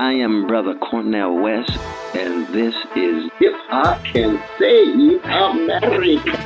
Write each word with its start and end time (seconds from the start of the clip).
I 0.00 0.14
am 0.14 0.46
Brother 0.46 0.74
Cornel 0.76 1.42
West, 1.42 1.76
and 2.14 2.48
this 2.54 2.74
is 2.96 3.30
Hip 3.38 3.52
Hop 3.68 4.02
Can 4.02 4.42
Save 4.58 5.22
America. 5.26 6.38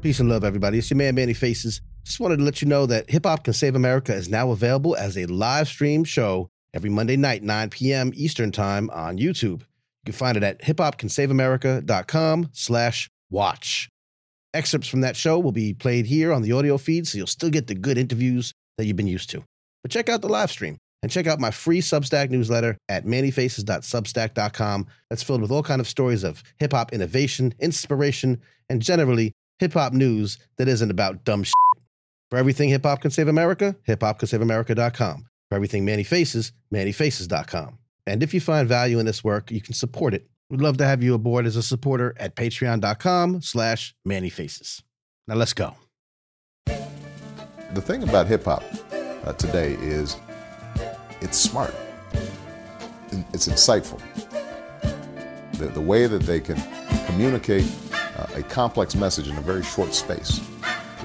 Peace 0.00 0.20
and 0.20 0.28
love, 0.28 0.44
everybody. 0.44 0.78
It's 0.78 0.88
your 0.90 0.96
man, 0.96 1.16
Manny 1.16 1.34
Faces. 1.34 1.80
Just 2.04 2.20
wanted 2.20 2.36
to 2.36 2.44
let 2.44 2.62
you 2.62 2.68
know 2.68 2.86
that 2.86 3.10
Hip 3.10 3.26
Hop 3.26 3.42
Can 3.42 3.52
Save 3.52 3.74
America 3.74 4.14
is 4.14 4.28
now 4.28 4.52
available 4.52 4.94
as 4.94 5.18
a 5.18 5.26
live 5.26 5.66
stream 5.66 6.04
show 6.04 6.48
every 6.72 6.90
Monday 6.90 7.16
night, 7.16 7.42
9 7.42 7.70
p.m. 7.70 8.12
Eastern 8.14 8.52
Time 8.52 8.88
on 8.90 9.18
YouTube. 9.18 9.62
You 9.62 10.06
can 10.06 10.14
find 10.14 10.36
it 10.36 10.44
at 10.44 10.62
hiphopcansaveamerica.com 10.62 12.50
slash 12.52 13.10
watch. 13.28 13.88
Excerpts 14.54 14.86
from 14.86 15.00
that 15.00 15.16
show 15.16 15.40
will 15.40 15.50
be 15.50 15.74
played 15.74 16.06
here 16.06 16.32
on 16.32 16.42
the 16.42 16.52
audio 16.52 16.78
feed, 16.78 17.08
so 17.08 17.18
you'll 17.18 17.26
still 17.26 17.50
get 17.50 17.66
the 17.66 17.74
good 17.74 17.98
interviews 17.98 18.54
that 18.78 18.86
you've 18.86 18.96
been 18.96 19.06
used 19.06 19.30
to. 19.30 19.44
But 19.82 19.90
check 19.90 20.08
out 20.08 20.22
the 20.22 20.28
live 20.28 20.50
stream 20.50 20.78
and 21.02 21.10
check 21.10 21.26
out 21.26 21.40
my 21.40 21.50
free 21.50 21.80
Substack 21.80 22.30
newsletter 22.30 22.76
at 22.88 23.04
mannyfaces.substack.com 23.04 24.86
that's 25.10 25.22
filled 25.22 25.42
with 25.42 25.50
all 25.50 25.62
kind 25.62 25.80
of 25.80 25.88
stories 25.88 26.22
of 26.22 26.42
hip-hop 26.58 26.92
innovation, 26.92 27.54
inspiration, 27.58 28.40
and 28.68 28.80
generally 28.80 29.32
hip-hop 29.58 29.92
news 29.92 30.38
that 30.58 30.68
isn't 30.68 30.90
about 30.90 31.24
dumb 31.24 31.42
shit. 31.42 31.54
For 32.30 32.38
everything 32.38 32.70
Hip 32.70 32.84
Hop 32.84 33.02
Can 33.02 33.10
Save 33.10 33.28
America, 33.28 33.76
hiphopcansaveamerica.com. 33.86 35.26
For 35.50 35.54
everything 35.54 35.84
Manny 35.84 36.02
Faces, 36.02 36.52
mannyfaces.com. 36.72 37.78
And 38.06 38.22
if 38.22 38.32
you 38.32 38.40
find 38.40 38.66
value 38.66 38.98
in 38.98 39.04
this 39.04 39.22
work, 39.22 39.50
you 39.50 39.60
can 39.60 39.74
support 39.74 40.14
it. 40.14 40.26
We'd 40.48 40.62
love 40.62 40.78
to 40.78 40.86
have 40.86 41.02
you 41.02 41.14
aboard 41.14 41.46
as 41.46 41.56
a 41.56 41.62
supporter 41.62 42.14
at 42.18 42.34
patreon.com 42.34 43.42
slash 43.42 43.94
mannyfaces. 44.08 44.82
Now 45.28 45.34
let's 45.34 45.52
go. 45.52 45.76
The 47.72 47.80
thing 47.80 48.02
about 48.02 48.26
hip 48.26 48.44
hop 48.44 48.62
uh, 49.24 49.32
today 49.32 49.78
is 49.80 50.18
it's 51.22 51.38
smart, 51.38 51.74
it's 53.32 53.48
insightful. 53.48 53.98
The, 55.54 55.68
the 55.68 55.80
way 55.80 56.06
that 56.06 56.22
they 56.24 56.38
can 56.38 56.60
communicate 57.06 57.64
uh, 58.18 58.26
a 58.34 58.42
complex 58.42 58.94
message 58.94 59.28
in 59.28 59.38
a 59.38 59.40
very 59.40 59.62
short 59.62 59.94
space 59.94 60.46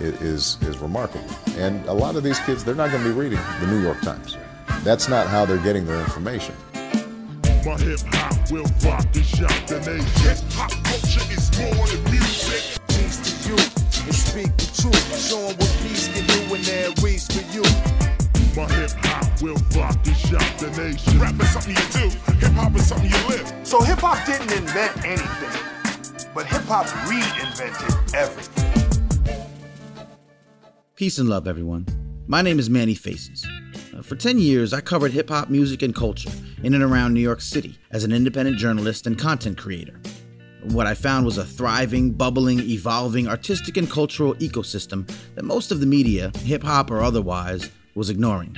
is, 0.01 0.61
is 0.61 0.77
remarkable. 0.79 1.29
And 1.55 1.85
a 1.85 1.93
lot 1.93 2.17
of 2.17 2.23
these 2.23 2.39
kids, 2.39 2.65
they're 2.65 2.75
not 2.75 2.91
going 2.91 3.01
to 3.03 3.09
be 3.09 3.15
reading 3.15 3.39
the 3.61 3.67
New 3.67 3.81
York 3.81 4.01
Times. 4.01 4.35
That's 4.83 5.07
not 5.07 5.27
how 5.27 5.45
they're 5.45 5.63
getting 5.63 5.85
their 5.85 6.01
information. 6.01 6.53
My 6.73 7.77
hip 7.77 7.99
hop 8.07 8.51
will 8.51 8.65
rock 8.83 9.05
and 9.15 9.25
shock 9.25 9.67
the 9.67 9.79
nation. 9.79 10.05
Hip 10.21 10.37
hop 10.51 10.71
culture 10.83 11.31
is 11.31 11.49
more 11.59 11.87
than 11.87 12.03
music. 12.11 12.76
Peace 13.07 13.39
to 13.41 13.49
you 13.49 13.55
and 13.55 14.13
speak 14.13 14.57
the 14.57 14.67
truth. 14.75 15.29
Show 15.29 15.39
'em 15.39 15.55
what 15.55 15.77
peace 15.81 16.09
can 16.09 16.27
do 16.27 16.51
when 16.51 16.61
there 16.63 16.89
reach 17.01 17.23
for 17.31 17.39
you. 17.55 17.63
My 18.53 18.67
hip 18.75 18.91
hop 19.05 19.41
will 19.41 19.55
rock 19.77 19.95
and 20.05 20.17
shock 20.17 20.57
the 20.57 20.69
nation. 20.75 21.17
Rap 21.17 21.39
is 21.41 21.49
something 21.53 21.73
you 21.73 21.87
do. 21.93 22.09
Hip 22.43 22.51
hop 22.51 22.75
is 22.75 22.85
something 22.85 23.09
you 23.09 23.27
live. 23.29 23.47
So 23.63 23.81
hip 23.81 23.99
hop 23.99 24.25
didn't 24.25 24.51
invent 24.51 25.05
anything, 25.05 25.61
but 26.35 26.47
hip 26.47 26.63
hop 26.63 26.85
reinvented 27.07 28.13
everything. 28.13 29.37
Peace 30.95 31.17
and 31.17 31.29
love, 31.29 31.47
everyone. 31.47 31.85
My 32.27 32.41
name 32.41 32.59
is 32.59 32.69
Manny 32.69 32.93
Faces. 32.93 33.47
Uh, 33.97 34.01
For 34.01 34.17
10 34.17 34.37
years, 34.37 34.73
I 34.73 34.81
covered 34.81 35.13
hip 35.13 35.29
hop 35.29 35.49
music 35.49 35.81
and 35.81 35.95
culture 35.95 36.31
in 36.61 36.73
and 36.73 36.83
around 36.83 37.13
New 37.13 37.21
York 37.21 37.39
City 37.39 37.79
as 37.89 38.03
an 38.03 38.11
independent 38.11 38.57
journalist 38.57 39.07
and 39.07 39.17
content 39.17 39.57
creator. 39.57 39.97
What 40.71 40.85
I 40.85 40.95
found 40.95 41.25
was 41.25 41.37
a 41.37 41.45
thriving, 41.45 42.11
bubbling, 42.11 42.59
evolving 42.59 43.27
artistic 43.27 43.77
and 43.77 43.89
cultural 43.89 44.35
ecosystem 44.35 45.09
that 45.35 45.45
most 45.45 45.71
of 45.71 45.79
the 45.79 45.85
media, 45.85 46.31
hip 46.39 46.61
hop 46.61 46.91
or 46.91 47.01
otherwise, 47.01 47.71
was 47.95 48.09
ignoring. 48.09 48.55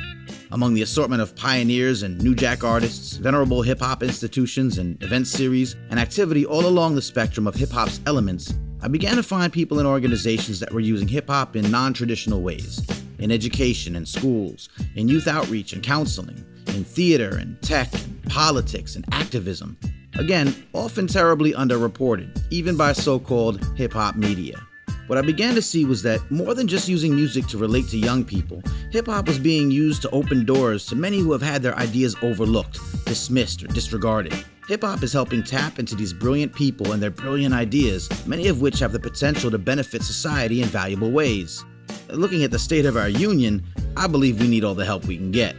Among 0.51 0.73
the 0.73 0.81
assortment 0.81 1.21
of 1.21 1.35
pioneers 1.35 2.01
and 2.01 2.19
new 2.21 2.33
jack 2.33 2.63
artists, 2.63 3.17
venerable 3.17 3.61
hip 3.61 3.79
hop 3.79 4.01
institutions 4.01 4.79
and 4.79 5.01
event 5.03 5.27
series, 5.27 5.75
and 5.91 5.99
activity 5.99 6.47
all 6.47 6.65
along 6.65 6.95
the 6.95 7.01
spectrum 7.01 7.45
of 7.45 7.53
hip 7.53 7.69
hop's 7.69 8.01
elements, 8.07 8.55
I 8.81 8.87
began 8.87 9.15
to 9.17 9.23
find 9.23 9.53
people 9.53 9.77
and 9.77 9.87
organizations 9.87 10.59
that 10.61 10.73
were 10.73 10.79
using 10.79 11.07
hip 11.07 11.29
hop 11.29 11.55
in 11.55 11.69
non 11.69 11.93
traditional 11.93 12.41
ways 12.41 12.81
in 13.19 13.31
education 13.31 13.95
and 13.95 14.07
schools, 14.07 14.69
in 14.95 15.07
youth 15.07 15.27
outreach 15.27 15.73
and 15.73 15.83
counseling, 15.83 16.43
in 16.69 16.83
theater 16.83 17.37
and 17.37 17.61
tech 17.61 17.93
and 17.93 18.23
politics 18.23 18.95
and 18.95 19.05
activism. 19.11 19.77
Again, 20.17 20.55
often 20.73 21.07
terribly 21.07 21.53
underreported, 21.53 22.41
even 22.49 22.75
by 22.75 22.93
so 22.93 23.19
called 23.19 23.63
hip 23.75 23.93
hop 23.93 24.15
media. 24.15 24.59
What 25.07 25.17
I 25.17 25.21
began 25.21 25.55
to 25.55 25.61
see 25.61 25.85
was 25.85 26.03
that 26.03 26.29
more 26.29 26.53
than 26.53 26.67
just 26.67 26.87
using 26.87 27.15
music 27.15 27.47
to 27.47 27.57
relate 27.57 27.87
to 27.89 27.97
young 27.97 28.23
people, 28.23 28.61
hip 28.91 29.07
hop 29.07 29.27
was 29.27 29.39
being 29.39 29.71
used 29.71 30.03
to 30.03 30.09
open 30.11 30.45
doors 30.45 30.85
to 30.85 30.95
many 30.95 31.19
who 31.19 31.31
have 31.31 31.41
had 31.41 31.63
their 31.63 31.75
ideas 31.77 32.15
overlooked, 32.21 32.79
dismissed, 33.05 33.63
or 33.63 33.67
disregarded. 33.67 34.33
Hip 34.67 34.83
hop 34.83 35.01
is 35.01 35.11
helping 35.11 35.41
tap 35.41 35.79
into 35.79 35.95
these 35.95 36.13
brilliant 36.13 36.53
people 36.53 36.91
and 36.91 37.01
their 37.01 37.09
brilliant 37.09 37.55
ideas, 37.55 38.07
many 38.27 38.49
of 38.49 38.61
which 38.61 38.77
have 38.77 38.91
the 38.91 38.99
potential 38.99 39.49
to 39.49 39.57
benefit 39.57 40.03
society 40.03 40.61
in 40.61 40.67
valuable 40.67 41.09
ways. 41.09 41.65
Looking 42.09 42.43
at 42.43 42.51
the 42.51 42.59
state 42.59 42.85
of 42.85 42.95
our 42.95 43.09
union, 43.09 43.63
I 43.97 44.05
believe 44.05 44.39
we 44.39 44.47
need 44.47 44.63
all 44.63 44.75
the 44.75 44.85
help 44.85 45.05
we 45.05 45.17
can 45.17 45.31
get. 45.31 45.55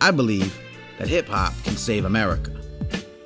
I 0.00 0.10
believe 0.10 0.52
that 0.98 1.06
hip 1.06 1.28
hop 1.28 1.52
can 1.62 1.76
save 1.76 2.04
America. 2.04 2.57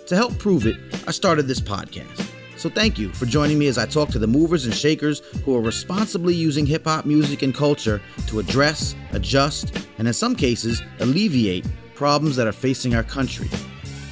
To 0.06 0.16
help 0.16 0.38
prove 0.38 0.66
it, 0.66 0.76
I 1.06 1.12
started 1.12 1.46
this 1.46 1.60
podcast. 1.60 2.28
So 2.56 2.68
thank 2.68 2.98
you 2.98 3.12
for 3.12 3.26
joining 3.26 3.58
me 3.58 3.66
as 3.66 3.78
I 3.78 3.86
talk 3.86 4.10
to 4.10 4.18
the 4.18 4.26
movers 4.26 4.66
and 4.66 4.74
shakers 4.74 5.20
who 5.44 5.56
are 5.56 5.60
responsibly 5.60 6.34
using 6.34 6.66
hip 6.66 6.84
hop 6.84 7.06
music 7.06 7.42
and 7.42 7.54
culture 7.54 8.00
to 8.28 8.38
address, 8.38 8.94
adjust, 9.12 9.86
and 9.98 10.06
in 10.06 10.14
some 10.14 10.36
cases, 10.36 10.82
alleviate 11.00 11.66
problems 11.94 12.36
that 12.36 12.46
are 12.46 12.52
facing 12.52 12.94
our 12.94 13.02
country. 13.02 13.48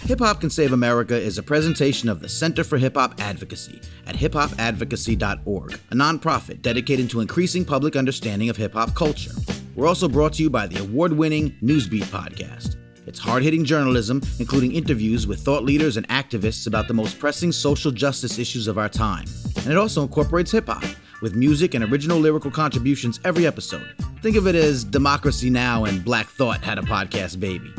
Hip 0.03 0.19
Hop 0.19 0.41
Can 0.41 0.51
Save 0.51 0.73
America 0.73 1.17
is 1.17 1.39
a 1.39 1.43
presentation 1.43 2.09
of 2.09 2.21
the 2.21 2.29
Center 2.29 2.65
for 2.65 2.79
Hip 2.79 2.97
Hop 2.97 3.21
Advocacy 3.21 3.81
at 4.07 4.17
hiphopadvocacy.org, 4.17 5.73
a 5.75 5.95
nonprofit 5.95 6.63
dedicated 6.63 7.09
to 7.11 7.21
increasing 7.21 7.65
public 7.65 7.95
understanding 7.95 8.49
of 8.49 8.57
hip 8.57 8.73
hop 8.73 8.95
culture. 8.97 9.31
We're 9.77 9.87
also 9.87 10.09
brought 10.09 10.33
to 10.35 10.43
you 10.43 10.51
by 10.51 10.67
the 10.67 10.81
award 10.81 11.13
winning 11.13 11.57
Newsbeat 11.63 12.05
podcast. 12.05 12.80
It's 13.11 13.19
hard 13.19 13.43
hitting 13.43 13.65
journalism, 13.65 14.23
including 14.39 14.71
interviews 14.71 15.27
with 15.27 15.41
thought 15.41 15.65
leaders 15.65 15.97
and 15.97 16.07
activists 16.11 16.69
about 16.69 16.87
the 16.87 16.95
most 16.95 17.19
pressing 17.19 17.51
social 17.51 17.91
justice 17.91 18.39
issues 18.39 18.69
of 18.69 18.79
our 18.79 18.89
time. 18.89 19.25
And 19.57 19.67
it 19.67 19.77
also 19.77 20.03
incorporates 20.03 20.53
hip 20.53 20.69
hop, 20.69 20.85
with 21.21 21.35
music 21.35 21.75
and 21.75 21.83
original 21.83 22.21
lyrical 22.21 22.53
contributions 22.53 23.19
every 23.25 23.49
episode. 23.49 23.97
Think 24.23 24.37
of 24.37 24.47
it 24.47 24.55
as 24.55 24.85
Democracy 24.85 25.51
Now! 25.51 25.87
and 25.87 26.05
Black 26.05 26.29
Thought 26.29 26.63
had 26.63 26.79
a 26.79 26.83
podcast 26.83 27.41
baby. 27.41 27.75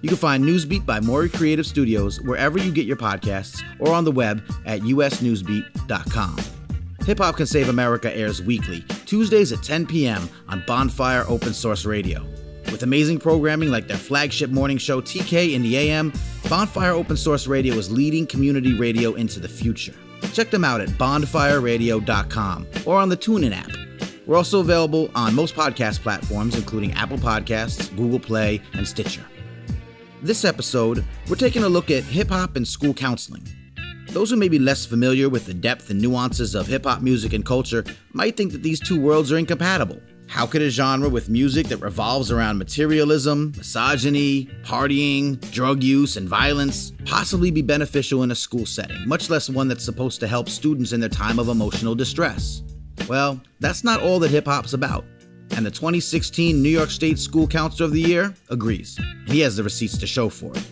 You 0.00 0.10
can 0.10 0.16
find 0.16 0.44
Newsbeat 0.44 0.86
by 0.86 1.00
Maury 1.00 1.28
Creative 1.28 1.66
Studios 1.66 2.20
wherever 2.20 2.56
you 2.56 2.70
get 2.70 2.86
your 2.86 2.96
podcasts 2.96 3.60
or 3.80 3.92
on 3.92 4.04
the 4.04 4.12
web 4.12 4.44
at 4.64 4.82
usnewsbeat.com. 4.82 6.36
Hip 7.04 7.18
Hop 7.18 7.36
Can 7.36 7.46
Save 7.46 7.68
America 7.68 8.16
airs 8.16 8.40
weekly, 8.40 8.82
Tuesdays 9.06 9.50
at 9.50 9.60
10 9.60 9.86
p.m. 9.86 10.28
on 10.46 10.62
Bonfire 10.68 11.24
Open 11.26 11.52
Source 11.52 11.84
Radio. 11.84 12.24
With 12.70 12.82
amazing 12.82 13.18
programming 13.18 13.70
like 13.70 13.88
their 13.88 13.96
flagship 13.96 14.50
morning 14.50 14.78
show 14.78 15.00
TK 15.00 15.54
in 15.54 15.62
the 15.62 15.76
AM, 15.76 16.12
Bonfire 16.48 16.92
Open 16.92 17.16
Source 17.16 17.46
Radio 17.46 17.74
is 17.74 17.90
leading 17.90 18.26
community 18.26 18.74
radio 18.74 19.14
into 19.14 19.40
the 19.40 19.48
future. 19.48 19.94
Check 20.32 20.50
them 20.50 20.64
out 20.64 20.80
at 20.80 20.88
bonfireradio.com 20.90 22.66
or 22.86 22.98
on 22.98 23.08
the 23.08 23.16
TuneIn 23.16 23.54
app. 23.54 23.70
We're 24.26 24.36
also 24.36 24.60
available 24.60 25.10
on 25.14 25.34
most 25.34 25.54
podcast 25.54 26.00
platforms, 26.00 26.54
including 26.54 26.92
Apple 26.92 27.16
Podcasts, 27.16 27.94
Google 27.96 28.20
Play, 28.20 28.60
and 28.74 28.86
Stitcher. 28.86 29.24
This 30.20 30.44
episode, 30.44 31.04
we're 31.28 31.36
taking 31.36 31.62
a 31.62 31.68
look 31.68 31.90
at 31.90 32.04
hip 32.04 32.28
hop 32.28 32.56
and 32.56 32.68
school 32.68 32.92
counseling. 32.92 33.46
Those 34.10 34.30
who 34.30 34.36
may 34.36 34.48
be 34.48 34.58
less 34.58 34.84
familiar 34.84 35.28
with 35.28 35.46
the 35.46 35.54
depth 35.54 35.90
and 35.90 36.00
nuances 36.00 36.54
of 36.54 36.66
hip 36.66 36.84
hop 36.84 37.00
music 37.00 37.32
and 37.32 37.44
culture 37.44 37.84
might 38.12 38.36
think 38.36 38.52
that 38.52 38.62
these 38.62 38.80
two 38.80 39.00
worlds 39.00 39.32
are 39.32 39.38
incompatible. 39.38 40.00
How 40.28 40.46
could 40.46 40.60
a 40.60 40.68
genre 40.68 41.08
with 41.08 41.30
music 41.30 41.68
that 41.68 41.78
revolves 41.78 42.30
around 42.30 42.58
materialism, 42.58 43.54
misogyny, 43.56 44.46
partying, 44.62 45.40
drug 45.50 45.82
use, 45.82 46.18
and 46.18 46.28
violence 46.28 46.92
possibly 47.06 47.50
be 47.50 47.62
beneficial 47.62 48.22
in 48.22 48.30
a 48.30 48.34
school 48.34 48.66
setting, 48.66 49.08
much 49.08 49.30
less 49.30 49.48
one 49.48 49.68
that's 49.68 49.84
supposed 49.84 50.20
to 50.20 50.28
help 50.28 50.50
students 50.50 50.92
in 50.92 51.00
their 51.00 51.08
time 51.08 51.38
of 51.38 51.48
emotional 51.48 51.94
distress? 51.94 52.62
Well, 53.08 53.40
that's 53.60 53.84
not 53.84 54.02
all 54.02 54.18
that 54.20 54.30
hip 54.30 54.44
hop's 54.44 54.74
about. 54.74 55.04
And 55.56 55.64
the 55.64 55.70
2016 55.70 56.62
New 56.62 56.68
York 56.68 56.90
State 56.90 57.18
School 57.18 57.48
Counselor 57.48 57.86
of 57.86 57.92
the 57.92 58.02
Year 58.02 58.34
agrees. 58.50 58.98
He 59.26 59.40
has 59.40 59.56
the 59.56 59.62
receipts 59.62 59.96
to 59.96 60.06
show 60.06 60.28
for 60.28 60.54
it. 60.54 60.66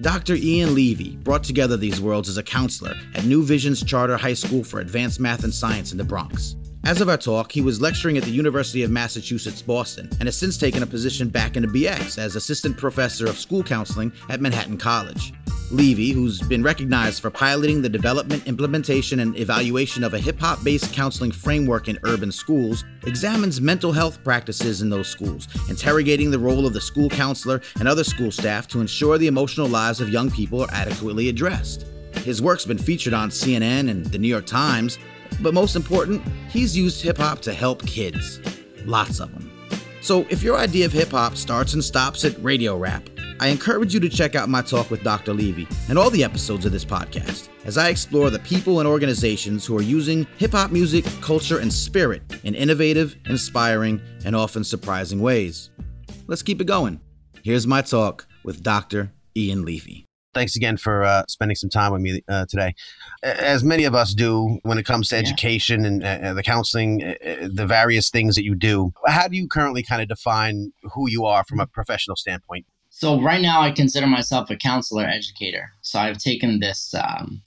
Dr. 0.00 0.36
Ian 0.36 0.74
Levy 0.74 1.16
brought 1.16 1.44
together 1.44 1.76
these 1.76 2.00
worlds 2.00 2.30
as 2.30 2.38
a 2.38 2.42
counselor 2.42 2.94
at 3.14 3.26
New 3.26 3.44
Visions 3.44 3.84
Charter 3.84 4.16
High 4.16 4.32
School 4.34 4.64
for 4.64 4.80
Advanced 4.80 5.20
Math 5.20 5.44
and 5.44 5.52
Science 5.52 5.92
in 5.92 5.98
the 5.98 6.04
Bronx. 6.04 6.56
As 6.84 7.00
of 7.00 7.08
our 7.08 7.16
talk, 7.16 7.52
he 7.52 7.60
was 7.60 7.80
lecturing 7.80 8.18
at 8.18 8.24
the 8.24 8.30
University 8.32 8.82
of 8.82 8.90
Massachusetts 8.90 9.62
Boston 9.62 10.10
and 10.18 10.24
has 10.24 10.36
since 10.36 10.58
taken 10.58 10.82
a 10.82 10.86
position 10.86 11.28
back 11.28 11.56
in 11.56 11.62
the 11.62 11.68
BX 11.68 12.18
as 12.18 12.34
assistant 12.34 12.76
professor 12.76 13.26
of 13.26 13.38
school 13.38 13.62
counseling 13.62 14.12
at 14.28 14.40
Manhattan 14.40 14.76
College. 14.76 15.32
Levy, 15.70 16.10
who's 16.10 16.42
been 16.42 16.62
recognized 16.62 17.22
for 17.22 17.30
piloting 17.30 17.82
the 17.82 17.88
development, 17.88 18.48
implementation, 18.48 19.20
and 19.20 19.38
evaluation 19.38 20.02
of 20.02 20.12
a 20.14 20.18
hip 20.18 20.40
hop 20.40 20.64
based 20.64 20.92
counseling 20.92 21.30
framework 21.30 21.86
in 21.86 22.00
urban 22.02 22.32
schools, 22.32 22.84
examines 23.06 23.60
mental 23.60 23.92
health 23.92 24.22
practices 24.24 24.82
in 24.82 24.90
those 24.90 25.06
schools, 25.06 25.46
interrogating 25.70 26.32
the 26.32 26.38
role 26.38 26.66
of 26.66 26.72
the 26.72 26.80
school 26.80 27.08
counselor 27.08 27.60
and 27.78 27.86
other 27.86 28.04
school 28.04 28.32
staff 28.32 28.66
to 28.66 28.80
ensure 28.80 29.18
the 29.18 29.28
emotional 29.28 29.68
lives 29.68 30.00
of 30.00 30.08
young 30.08 30.32
people 30.32 30.62
are 30.62 30.72
adequately 30.72 31.28
addressed. 31.28 31.86
His 32.24 32.42
work's 32.42 32.64
been 32.64 32.76
featured 32.76 33.14
on 33.14 33.30
CNN 33.30 33.88
and 33.88 34.04
the 34.06 34.18
New 34.18 34.28
York 34.28 34.46
Times, 34.46 34.98
but 35.42 35.54
most 35.54 35.76
important, 35.76 36.22
he's 36.48 36.76
used 36.76 37.02
hip 37.02 37.18
hop 37.18 37.40
to 37.40 37.52
help 37.52 37.84
kids. 37.86 38.40
Lots 38.84 39.20
of 39.20 39.32
them. 39.32 39.50
So 40.00 40.26
if 40.30 40.42
your 40.42 40.56
idea 40.56 40.86
of 40.86 40.92
hip 40.92 41.10
hop 41.10 41.36
starts 41.36 41.74
and 41.74 41.84
stops 41.84 42.24
at 42.24 42.42
radio 42.42 42.76
rap, 42.76 43.08
I 43.40 43.48
encourage 43.48 43.92
you 43.92 44.00
to 44.00 44.08
check 44.08 44.34
out 44.34 44.48
my 44.48 44.62
talk 44.62 44.90
with 44.90 45.02
Dr. 45.02 45.32
Levy 45.34 45.66
and 45.88 45.98
all 45.98 46.10
the 46.10 46.22
episodes 46.22 46.64
of 46.64 46.72
this 46.72 46.84
podcast 46.84 47.48
as 47.64 47.76
I 47.76 47.88
explore 47.88 48.30
the 48.30 48.38
people 48.40 48.78
and 48.78 48.88
organizations 48.88 49.66
who 49.66 49.76
are 49.76 49.82
using 49.82 50.26
hip 50.38 50.52
hop 50.52 50.70
music, 50.70 51.04
culture, 51.20 51.58
and 51.58 51.72
spirit 51.72 52.22
in 52.44 52.54
innovative, 52.54 53.16
inspiring, 53.26 54.00
and 54.24 54.36
often 54.36 54.64
surprising 54.64 55.20
ways. 55.20 55.70
Let's 56.26 56.42
keep 56.42 56.60
it 56.60 56.66
going. 56.66 57.00
Here's 57.42 57.66
my 57.66 57.82
talk 57.82 58.26
with 58.44 58.62
Dr. 58.62 59.12
Ian 59.36 59.64
Levy. 59.64 60.06
Thanks 60.34 60.56
again 60.56 60.78
for 60.78 61.04
uh, 61.04 61.24
spending 61.28 61.56
some 61.56 61.68
time 61.68 61.92
with 61.92 62.00
me 62.00 62.22
uh, 62.28 62.46
today. 62.46 62.74
As 63.22 63.62
many 63.62 63.84
of 63.84 63.94
us 63.94 64.14
do 64.14 64.58
when 64.62 64.78
it 64.78 64.86
comes 64.86 65.10
to 65.10 65.16
education 65.16 65.84
and 65.84 66.02
uh, 66.02 66.32
the 66.32 66.42
counseling, 66.42 67.02
uh, 67.02 67.14
uh, 67.24 67.48
the 67.52 67.66
various 67.66 68.08
things 68.08 68.34
that 68.36 68.44
you 68.44 68.54
do, 68.54 68.92
how 69.06 69.28
do 69.28 69.36
you 69.36 69.46
currently 69.46 69.82
kind 69.82 70.00
of 70.00 70.08
define 70.08 70.72
who 70.94 71.08
you 71.08 71.26
are 71.26 71.44
from 71.44 71.60
a 71.60 71.66
professional 71.66 72.16
standpoint? 72.16 72.64
So 72.88 73.20
right 73.20 73.40
now, 73.40 73.60
I 73.60 73.72
consider 73.72 74.06
myself 74.06 74.48
a 74.48 74.56
counselor 74.56 75.04
educator. 75.04 75.72
So 75.82 75.98
I've 75.98 76.18
taken 76.18 76.60
this 76.60 76.94
um, 76.94 77.42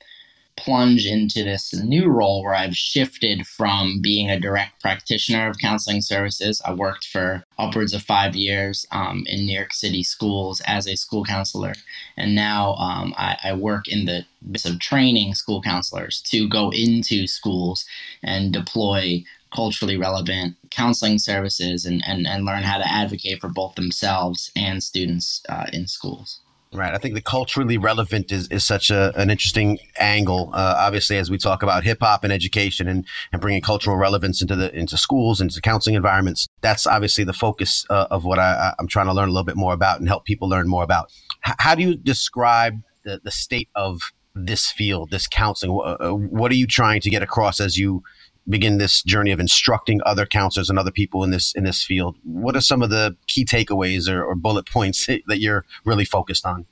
plunge 0.57 1.05
into 1.05 1.43
this 1.43 1.73
new 1.73 2.07
role 2.07 2.43
where 2.43 2.55
I've 2.55 2.75
shifted 2.75 3.47
from 3.47 3.99
being 4.01 4.29
a 4.29 4.39
direct 4.39 4.81
practitioner 4.81 5.47
of 5.47 5.57
counseling 5.57 6.01
services. 6.01 6.61
I 6.65 6.73
worked 6.73 7.05
for 7.05 7.44
upwards 7.57 7.93
of 7.93 8.01
five 8.01 8.35
years 8.35 8.85
um, 8.91 9.23
in 9.27 9.45
New 9.45 9.55
York 9.55 9.73
City 9.73 10.03
schools 10.03 10.61
as 10.67 10.87
a 10.87 10.95
school 10.95 11.23
counselor, 11.23 11.73
and 12.17 12.35
now 12.35 12.73
um, 12.75 13.13
I, 13.17 13.37
I, 13.43 13.53
work 13.53 13.87
in 13.87 14.05
the 14.05 14.25
business 14.51 14.73
of 14.73 14.79
training 14.79 15.35
school 15.35 15.61
counselors 15.61 16.21
to 16.27 16.49
go 16.49 16.69
into 16.71 17.27
schools 17.27 17.85
and 18.23 18.51
deploy 18.51 19.23
culturally 19.53 19.97
relevant 19.97 20.55
counseling 20.69 21.17
services 21.17 21.85
and, 21.85 22.03
and, 22.05 22.27
and 22.27 22.43
learn 22.43 22.63
how 22.63 22.77
to 22.77 22.91
advocate 22.91 23.39
for 23.39 23.47
both 23.47 23.75
themselves 23.75 24.51
and 24.55 24.83
students 24.83 25.41
uh, 25.47 25.65
in 25.71 25.87
schools. 25.87 26.41
Right. 26.75 26.94
I 26.94 26.98
think 26.98 27.16
the 27.16 27.22
culturally 27.22 27.77
relevant 27.77 28.31
is, 28.31 28.48
is 28.50 28.63
such 28.63 28.92
a, 28.92 29.13
an 29.16 29.30
interesting 29.30 29.80
angle. 29.98 30.51
Uh, 30.54 30.75
obviously, 30.77 31.18
as 31.18 31.31
we 31.31 31.38
talk 31.38 31.63
about 31.63 31.83
hip 31.83 32.00
hop 32.01 32.24
and 32.24 32.33
education 32.33 32.88
and, 32.88 33.06
and 33.31 33.42
bringing 33.42 33.62
cultural 33.62 33.98
relevance 33.98 34.42
into 34.42 34.56
the 34.56 34.75
into 34.77 34.98
schools, 34.98 35.39
into 35.39 35.62
counseling 35.62 35.95
environments, 35.95 36.48
that's 36.62 36.86
obviously 36.86 37.24
the 37.24 37.33
focus 37.33 37.86
uh, 37.89 38.07
of 38.12 38.25
what 38.25 38.39
I, 38.39 38.74
I'm 38.77 38.88
trying 38.88 39.07
to 39.07 39.13
learn 39.13 39.30
a 39.30 39.31
little 39.31 39.45
bit 39.45 39.56
more 39.56 39.74
about 39.74 40.00
and 40.00 40.07
help 40.07 40.25
people 40.25 40.50
learn 40.50 40.68
more 40.68 40.83
about. 40.83 41.12
H- 41.48 41.56
how 41.60 41.75
do 41.75 41.83
you 41.83 41.95
describe 41.95 42.81
the, 43.04 43.22
the 43.24 43.31
state 43.31 43.69
of 43.75 44.01
this 44.36 44.69
field, 44.69 45.12
this 45.12 45.27
counseling? 45.27 45.80
Uh, 45.83 46.10
what 46.10 46.51
are 46.51 46.56
you 46.56 46.68
trying 46.68 47.00
to 47.01 47.10
get 47.10 47.24
across 47.24 47.62
as 47.62 47.77
you 47.77 48.04
begin 48.47 48.77
this 48.77 49.01
journey 49.03 49.31
of 49.31 49.39
instructing 49.39 50.01
other 50.06 50.25
counselors 50.25 50.69
and 50.69 50.77
other 50.77 50.92
people 50.92 51.24
in 51.24 51.31
this 51.31 51.53
in 51.56 51.63
this 51.63 51.83
field? 51.83 52.18
What 52.24 52.56
are 52.56 52.62
some 52.62 52.81
of 52.81 52.89
the 52.89 53.15
key 53.27 53.45
takeaways 53.45 54.09
or, 54.09 54.24
or 54.24 54.36
bullet 54.36 54.69
points 54.69 55.06
that 55.27 55.39
you're 55.39 55.65
really 55.83 56.06
focused 56.06 56.45
on? 56.45 56.65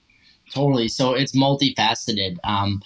Totally. 0.52 0.88
So 0.88 1.14
it's 1.14 1.36
multifaceted. 1.36 2.38
Um, 2.44 2.82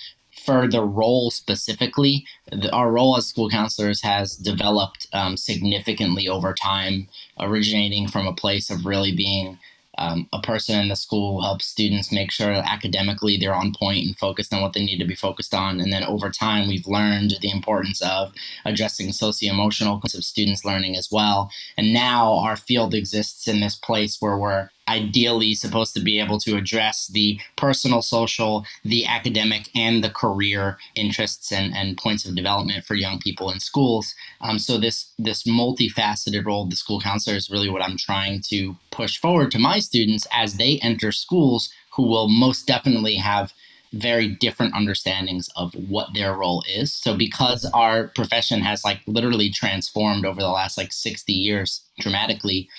for 0.45 0.68
the 0.68 0.84
role 0.84 1.30
specifically 1.30 2.24
the, 2.51 2.72
our 2.72 2.92
role 2.92 3.18
as 3.18 3.28
school 3.28 3.50
counselors 3.50 4.01
has 4.01 4.38
developed 4.38 5.07
um, 5.12 5.36
significantly 5.36 6.28
over 6.28 6.54
time 6.54 7.10
originating 7.40 8.07
from 8.07 8.28
a 8.28 8.33
place 8.33 8.69
of 8.69 8.86
really 8.86 9.13
being 9.13 9.60
um, 9.97 10.27
a 10.33 10.41
person 10.41 10.79
in 10.79 10.89
the 10.89 10.95
school 10.95 11.41
helps 11.41 11.65
students 11.65 12.11
make 12.11 12.31
sure 12.31 12.51
academically 12.51 13.38
they're 13.38 13.53
on 13.53 13.73
point 13.73 14.05
and 14.05 14.17
focused 14.17 14.53
on 14.53 14.61
what 14.61 14.73
they 14.73 14.85
need 14.85 14.99
to 14.99 15.05
be 15.05 15.15
focused 15.15 15.53
on. 15.53 15.79
And 15.79 15.91
then 15.91 16.03
over 16.03 16.29
time, 16.29 16.67
we've 16.67 16.88
learned 16.88 17.35
the 17.41 17.49
importance 17.49 18.01
of 18.01 18.33
addressing 18.65 19.11
socio-emotional 19.11 19.99
points 19.99 20.15
of 20.15 20.23
students 20.23 20.65
learning 20.65 20.95
as 20.95 21.09
well. 21.11 21.51
And 21.77 21.94
now 21.94 22.38
our 22.39 22.55
field 22.55 22.94
exists 22.94 23.47
in 23.47 23.59
this 23.59 23.75
place 23.75 24.17
where 24.19 24.38
we're 24.38 24.69
ideally 24.88 25.54
supposed 25.54 25.94
to 25.94 26.00
be 26.01 26.19
able 26.19 26.39
to 26.39 26.56
address 26.56 27.07
the 27.07 27.39
personal, 27.56 28.01
social, 28.01 28.66
the 28.84 29.06
academic, 29.06 29.69
and 29.75 30.04
the 30.04 30.10
career 30.10 30.78
interests 30.95 31.51
and, 31.51 31.74
and 31.75 31.98
points 31.98 32.25
of 32.25 32.36
development 32.36 32.86
for 32.86 32.95
young 32.95 33.19
people 33.19 33.51
in 33.51 33.60
schools. 33.60 34.13
Um, 34.42 34.60
so 34.60 34.78
this 34.78 35.12
this 35.18 35.44
multifaceted 35.44 36.45
role 36.45 36.63
of 36.63 36.69
the 36.69 36.75
school 36.75 37.01
counselor 37.01 37.36
is 37.36 37.50
really 37.50 37.69
what 37.69 37.81
I'm 37.81 37.98
trying 37.98 38.42
to 38.50 38.75
push 38.92 39.18
forward 39.18 39.51
to 39.51 39.60
my 39.60 39.80
students 39.80 40.28
as 40.31 40.57
they 40.57 40.80
enter 40.81 41.12
schools, 41.12 41.69
who 41.92 42.04
will 42.04 42.28
most 42.28 42.68
definitely 42.68 43.16
have 43.16 43.54
very 43.94 44.28
different 44.28 44.74
understandings 44.74 45.50
of 45.56 45.74
what 45.74 46.13
their 46.13 46.33
role 46.33 46.63
is. 46.68 46.94
So 46.94 47.16
because 47.16 47.66
our 47.74 48.10
profession 48.10 48.62
has 48.62 48.83
like 48.83 49.00
literally 49.07 49.50
transformed 49.50 50.25
over 50.25 50.42
the 50.42 50.50
last 50.50 50.78
like 50.78 50.92
60 50.92 51.31
years 51.31 51.81
dramatically, 52.00 52.69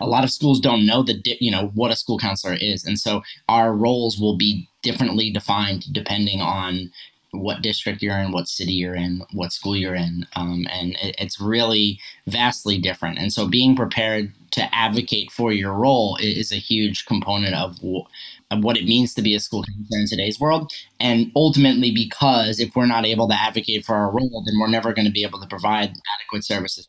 a 0.00 0.06
lot 0.06 0.24
of 0.24 0.30
schools 0.30 0.60
don't 0.60 0.86
know 0.86 1.02
the 1.02 1.20
you 1.40 1.50
know 1.50 1.70
what 1.74 1.90
a 1.90 1.96
school 1.96 2.18
counselor 2.18 2.54
is. 2.54 2.84
And 2.84 2.98
so 2.98 3.22
our 3.48 3.74
roles 3.74 4.18
will 4.18 4.36
be 4.36 4.68
differently 4.82 5.30
defined 5.30 5.84
depending 5.92 6.40
on 6.40 6.90
what 7.32 7.62
district 7.62 8.02
you're 8.02 8.18
in 8.18 8.32
what 8.32 8.48
city 8.48 8.72
you're 8.72 8.96
in 8.96 9.22
what 9.32 9.52
school 9.52 9.76
you're 9.76 9.94
in. 9.94 10.26
Um, 10.34 10.66
and 10.70 10.96
it, 11.00 11.14
it's 11.18 11.40
really 11.40 12.00
vastly 12.26 12.78
different. 12.78 13.18
And 13.18 13.32
so 13.32 13.46
being 13.46 13.76
prepared 13.76 14.32
to 14.52 14.74
advocate 14.74 15.30
for 15.30 15.52
your 15.52 15.72
role 15.72 16.18
is 16.20 16.50
a 16.50 16.56
huge 16.56 17.06
component 17.06 17.54
of, 17.54 17.76
w- 17.76 18.02
of 18.50 18.64
what 18.64 18.76
it 18.76 18.84
means 18.84 19.14
to 19.14 19.22
be 19.22 19.36
a 19.36 19.40
school 19.40 19.62
counselor 19.62 20.00
in 20.00 20.06
today's 20.08 20.40
world. 20.40 20.72
And 20.98 21.30
ultimately 21.36 21.92
because 21.92 22.58
if 22.58 22.74
we're 22.74 22.86
not 22.86 23.06
able 23.06 23.28
to 23.28 23.40
advocate 23.40 23.84
for 23.84 23.94
our 23.94 24.10
role 24.10 24.42
then 24.44 24.58
we're 24.58 24.66
never 24.66 24.92
going 24.92 25.06
to 25.06 25.12
be 25.12 25.22
able 25.22 25.40
to 25.40 25.46
provide 25.46 25.92
adequate 26.20 26.44
services 26.44 26.88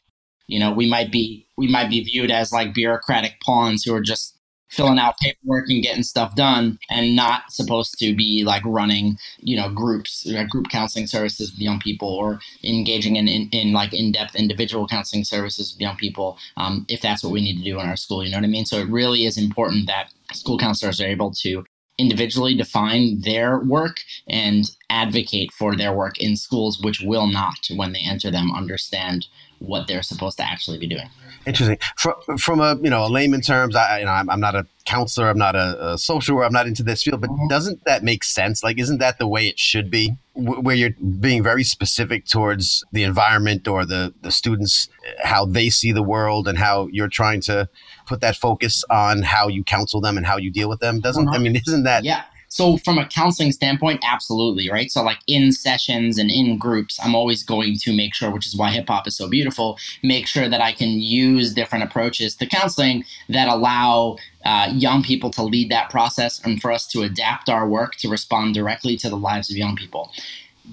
you 0.52 0.60
know, 0.60 0.72
we 0.74 0.88
might 0.90 1.12
be 1.12 1.48
we 1.58 1.70
might 1.70 1.90
be 1.90 2.04
viewed 2.04 2.30
as 2.30 2.52
like 2.52 2.74
bureaucratic 2.74 3.40
pawns 3.42 3.84
who 3.84 3.96
are 3.96 4.02
just 4.02 4.38
filling 4.70 5.00
out 5.00 5.16
paperwork 5.20 5.70
and 5.70 5.82
getting 5.82 6.04
stuff 6.04 6.36
done 6.36 6.78
and 6.90 7.16
not 7.16 7.52
supposed 7.52 7.98
to 8.00 8.16
be 8.16 8.44
like 8.46 8.64
running 8.66 9.18
you 9.40 9.56
know 9.56 9.70
groups 9.70 10.26
uh, 10.30 10.46
group 10.50 10.68
counseling 10.70 11.06
services 11.06 11.52
with 11.52 11.60
young 11.60 11.78
people 11.80 12.08
or 12.08 12.40
engaging 12.64 13.18
in, 13.18 13.28
in, 13.28 13.50
in 13.52 13.74
like 13.74 13.94
in-depth 13.94 14.34
individual 14.34 14.88
counseling 14.88 15.26
services 15.26 15.74
with 15.74 15.82
young 15.82 15.98
people 15.98 16.38
um, 16.56 16.86
if 16.88 17.02
that's 17.02 17.22
what 17.22 17.34
we 17.34 17.42
need 17.42 17.58
to 17.58 17.64
do 17.64 17.82
in 17.82 17.86
our 17.86 17.98
school 17.98 18.24
you 18.24 18.32
know 18.32 18.38
what 18.38 18.46
i 18.46 18.48
mean? 18.48 18.66
So 18.66 18.78
it 18.78 18.88
really 18.88 19.26
is 19.26 19.38
important 19.38 19.88
that 19.88 20.14
school 20.32 20.58
counselors 20.58 21.02
are 21.02 21.08
able 21.08 21.32
to 21.42 21.66
individually 22.02 22.56
define 22.56 23.20
their 23.22 23.60
work 23.60 23.98
and 24.28 24.72
advocate 24.90 25.52
for 25.52 25.76
their 25.76 25.94
work 25.94 26.20
in 26.20 26.36
schools 26.36 26.80
which 26.82 27.02
will 27.02 27.28
not 27.28 27.68
when 27.76 27.94
they 27.94 28.02
enter 28.04 28.32
them 28.32 28.52
understand 28.52 29.28
what 29.60 29.88
they're 29.88 30.02
supposed 30.02 30.38
to 30.38 30.44
actually 30.44 30.80
be 30.80 30.88
doing. 30.88 31.08
Interesting. 31.46 31.78
From, 31.98 32.16
from 32.38 32.60
a 32.60 32.76
you 32.82 32.90
know 32.90 33.06
a 33.06 33.10
layman 33.10 33.42
terms, 33.42 33.76
I 33.76 34.00
you 34.00 34.06
know 34.06 34.12
I'm, 34.12 34.30
I'm 34.30 34.40
not 34.40 34.56
a 34.56 34.66
counselor, 34.86 35.30
I'm 35.30 35.38
not 35.38 35.56
a, 35.56 35.94
a, 35.94 35.98
social 35.98 36.36
worker, 36.36 36.46
I'm 36.48 36.54
not 36.54 36.68
into 36.68 36.84
this 36.84 37.04
field, 37.04 37.22
but 37.22 37.30
mm-hmm. 37.30 37.48
doesn't 37.48 37.84
that 37.86 38.04
make 38.04 38.24
sense? 38.24 38.64
Like, 38.64 38.80
isn't 38.80 39.00
that 39.00 39.18
the 39.20 39.28
way 39.28 39.48
it 39.48 39.60
should 39.60 39.90
be? 39.90 40.18
where 40.34 40.76
you're 40.76 40.96
being 41.20 41.44
very 41.44 41.64
specific 41.64 42.26
towards 42.26 42.86
the 42.94 43.04
environment 43.04 43.68
or 43.68 43.86
the 43.86 44.14
the 44.22 44.32
students, 44.32 44.88
how 45.24 45.46
they 45.46 45.70
see 45.70 45.92
the 45.92 46.04
world, 46.04 46.48
and 46.48 46.58
how 46.58 46.88
you're 46.92 47.10
trying 47.10 47.42
to 47.42 47.68
put 48.06 48.22
that 48.22 48.36
focus 48.36 48.84
on 48.90 49.22
how 49.22 49.48
you 49.48 49.64
counsel 49.64 50.02
them 50.02 50.18
and 50.18 50.26
how 50.26 50.38
you 50.38 50.52
deal 50.52 50.70
with 50.70 50.80
them. 50.80 51.00
Doesn't 51.00 51.28
uh-huh. 51.28 51.38
I 51.38 51.40
mean? 51.40 51.56
Isn't 51.56 51.84
that 51.84 52.04
yeah? 52.04 52.24
So 52.52 52.76
from 52.76 52.98
a 52.98 53.08
counseling 53.08 53.54
standpoint, 53.54 54.04
absolutely, 54.04 54.70
right? 54.70 54.92
So 54.92 55.02
like 55.04 55.20
in 55.26 55.54
sessions 55.54 56.18
and 56.18 56.30
in 56.30 56.58
groups, 56.58 57.00
I'm 57.02 57.16
always 57.16 57.44
going 57.44 57.78
to 57.78 57.96
make 57.96 58.14
sure, 58.14 58.30
which 58.30 58.46
is 58.46 58.58
why 58.58 58.72
hip 58.72 58.90
hop 58.90 59.08
is 59.08 59.16
so 59.16 59.30
beautiful, 59.30 59.78
make 60.04 60.28
sure 60.28 60.50
that 60.50 60.60
I 60.60 60.74
can 60.74 60.90
use 61.00 61.54
different 61.54 61.86
approaches 61.86 62.36
to 62.36 62.46
counseling 62.46 63.06
that 63.30 63.48
allow 63.48 64.18
uh, 64.44 64.70
young 64.74 65.02
people 65.02 65.32
to 65.32 65.44
lead 65.44 65.72
that 65.72 65.90
process 65.90 66.42
and 66.44 66.62
for 66.62 66.74
us 66.74 66.88
to 66.88 67.04
adapt 67.04 67.48
our 67.48 67.70
work 67.70 67.96
to 67.98 68.10
respond 68.10 68.54
directly 68.54 68.98
to 68.98 69.10
the 69.10 69.16
lives 69.16 69.50
of 69.50 69.56
young 69.56 69.78
people 69.78 70.12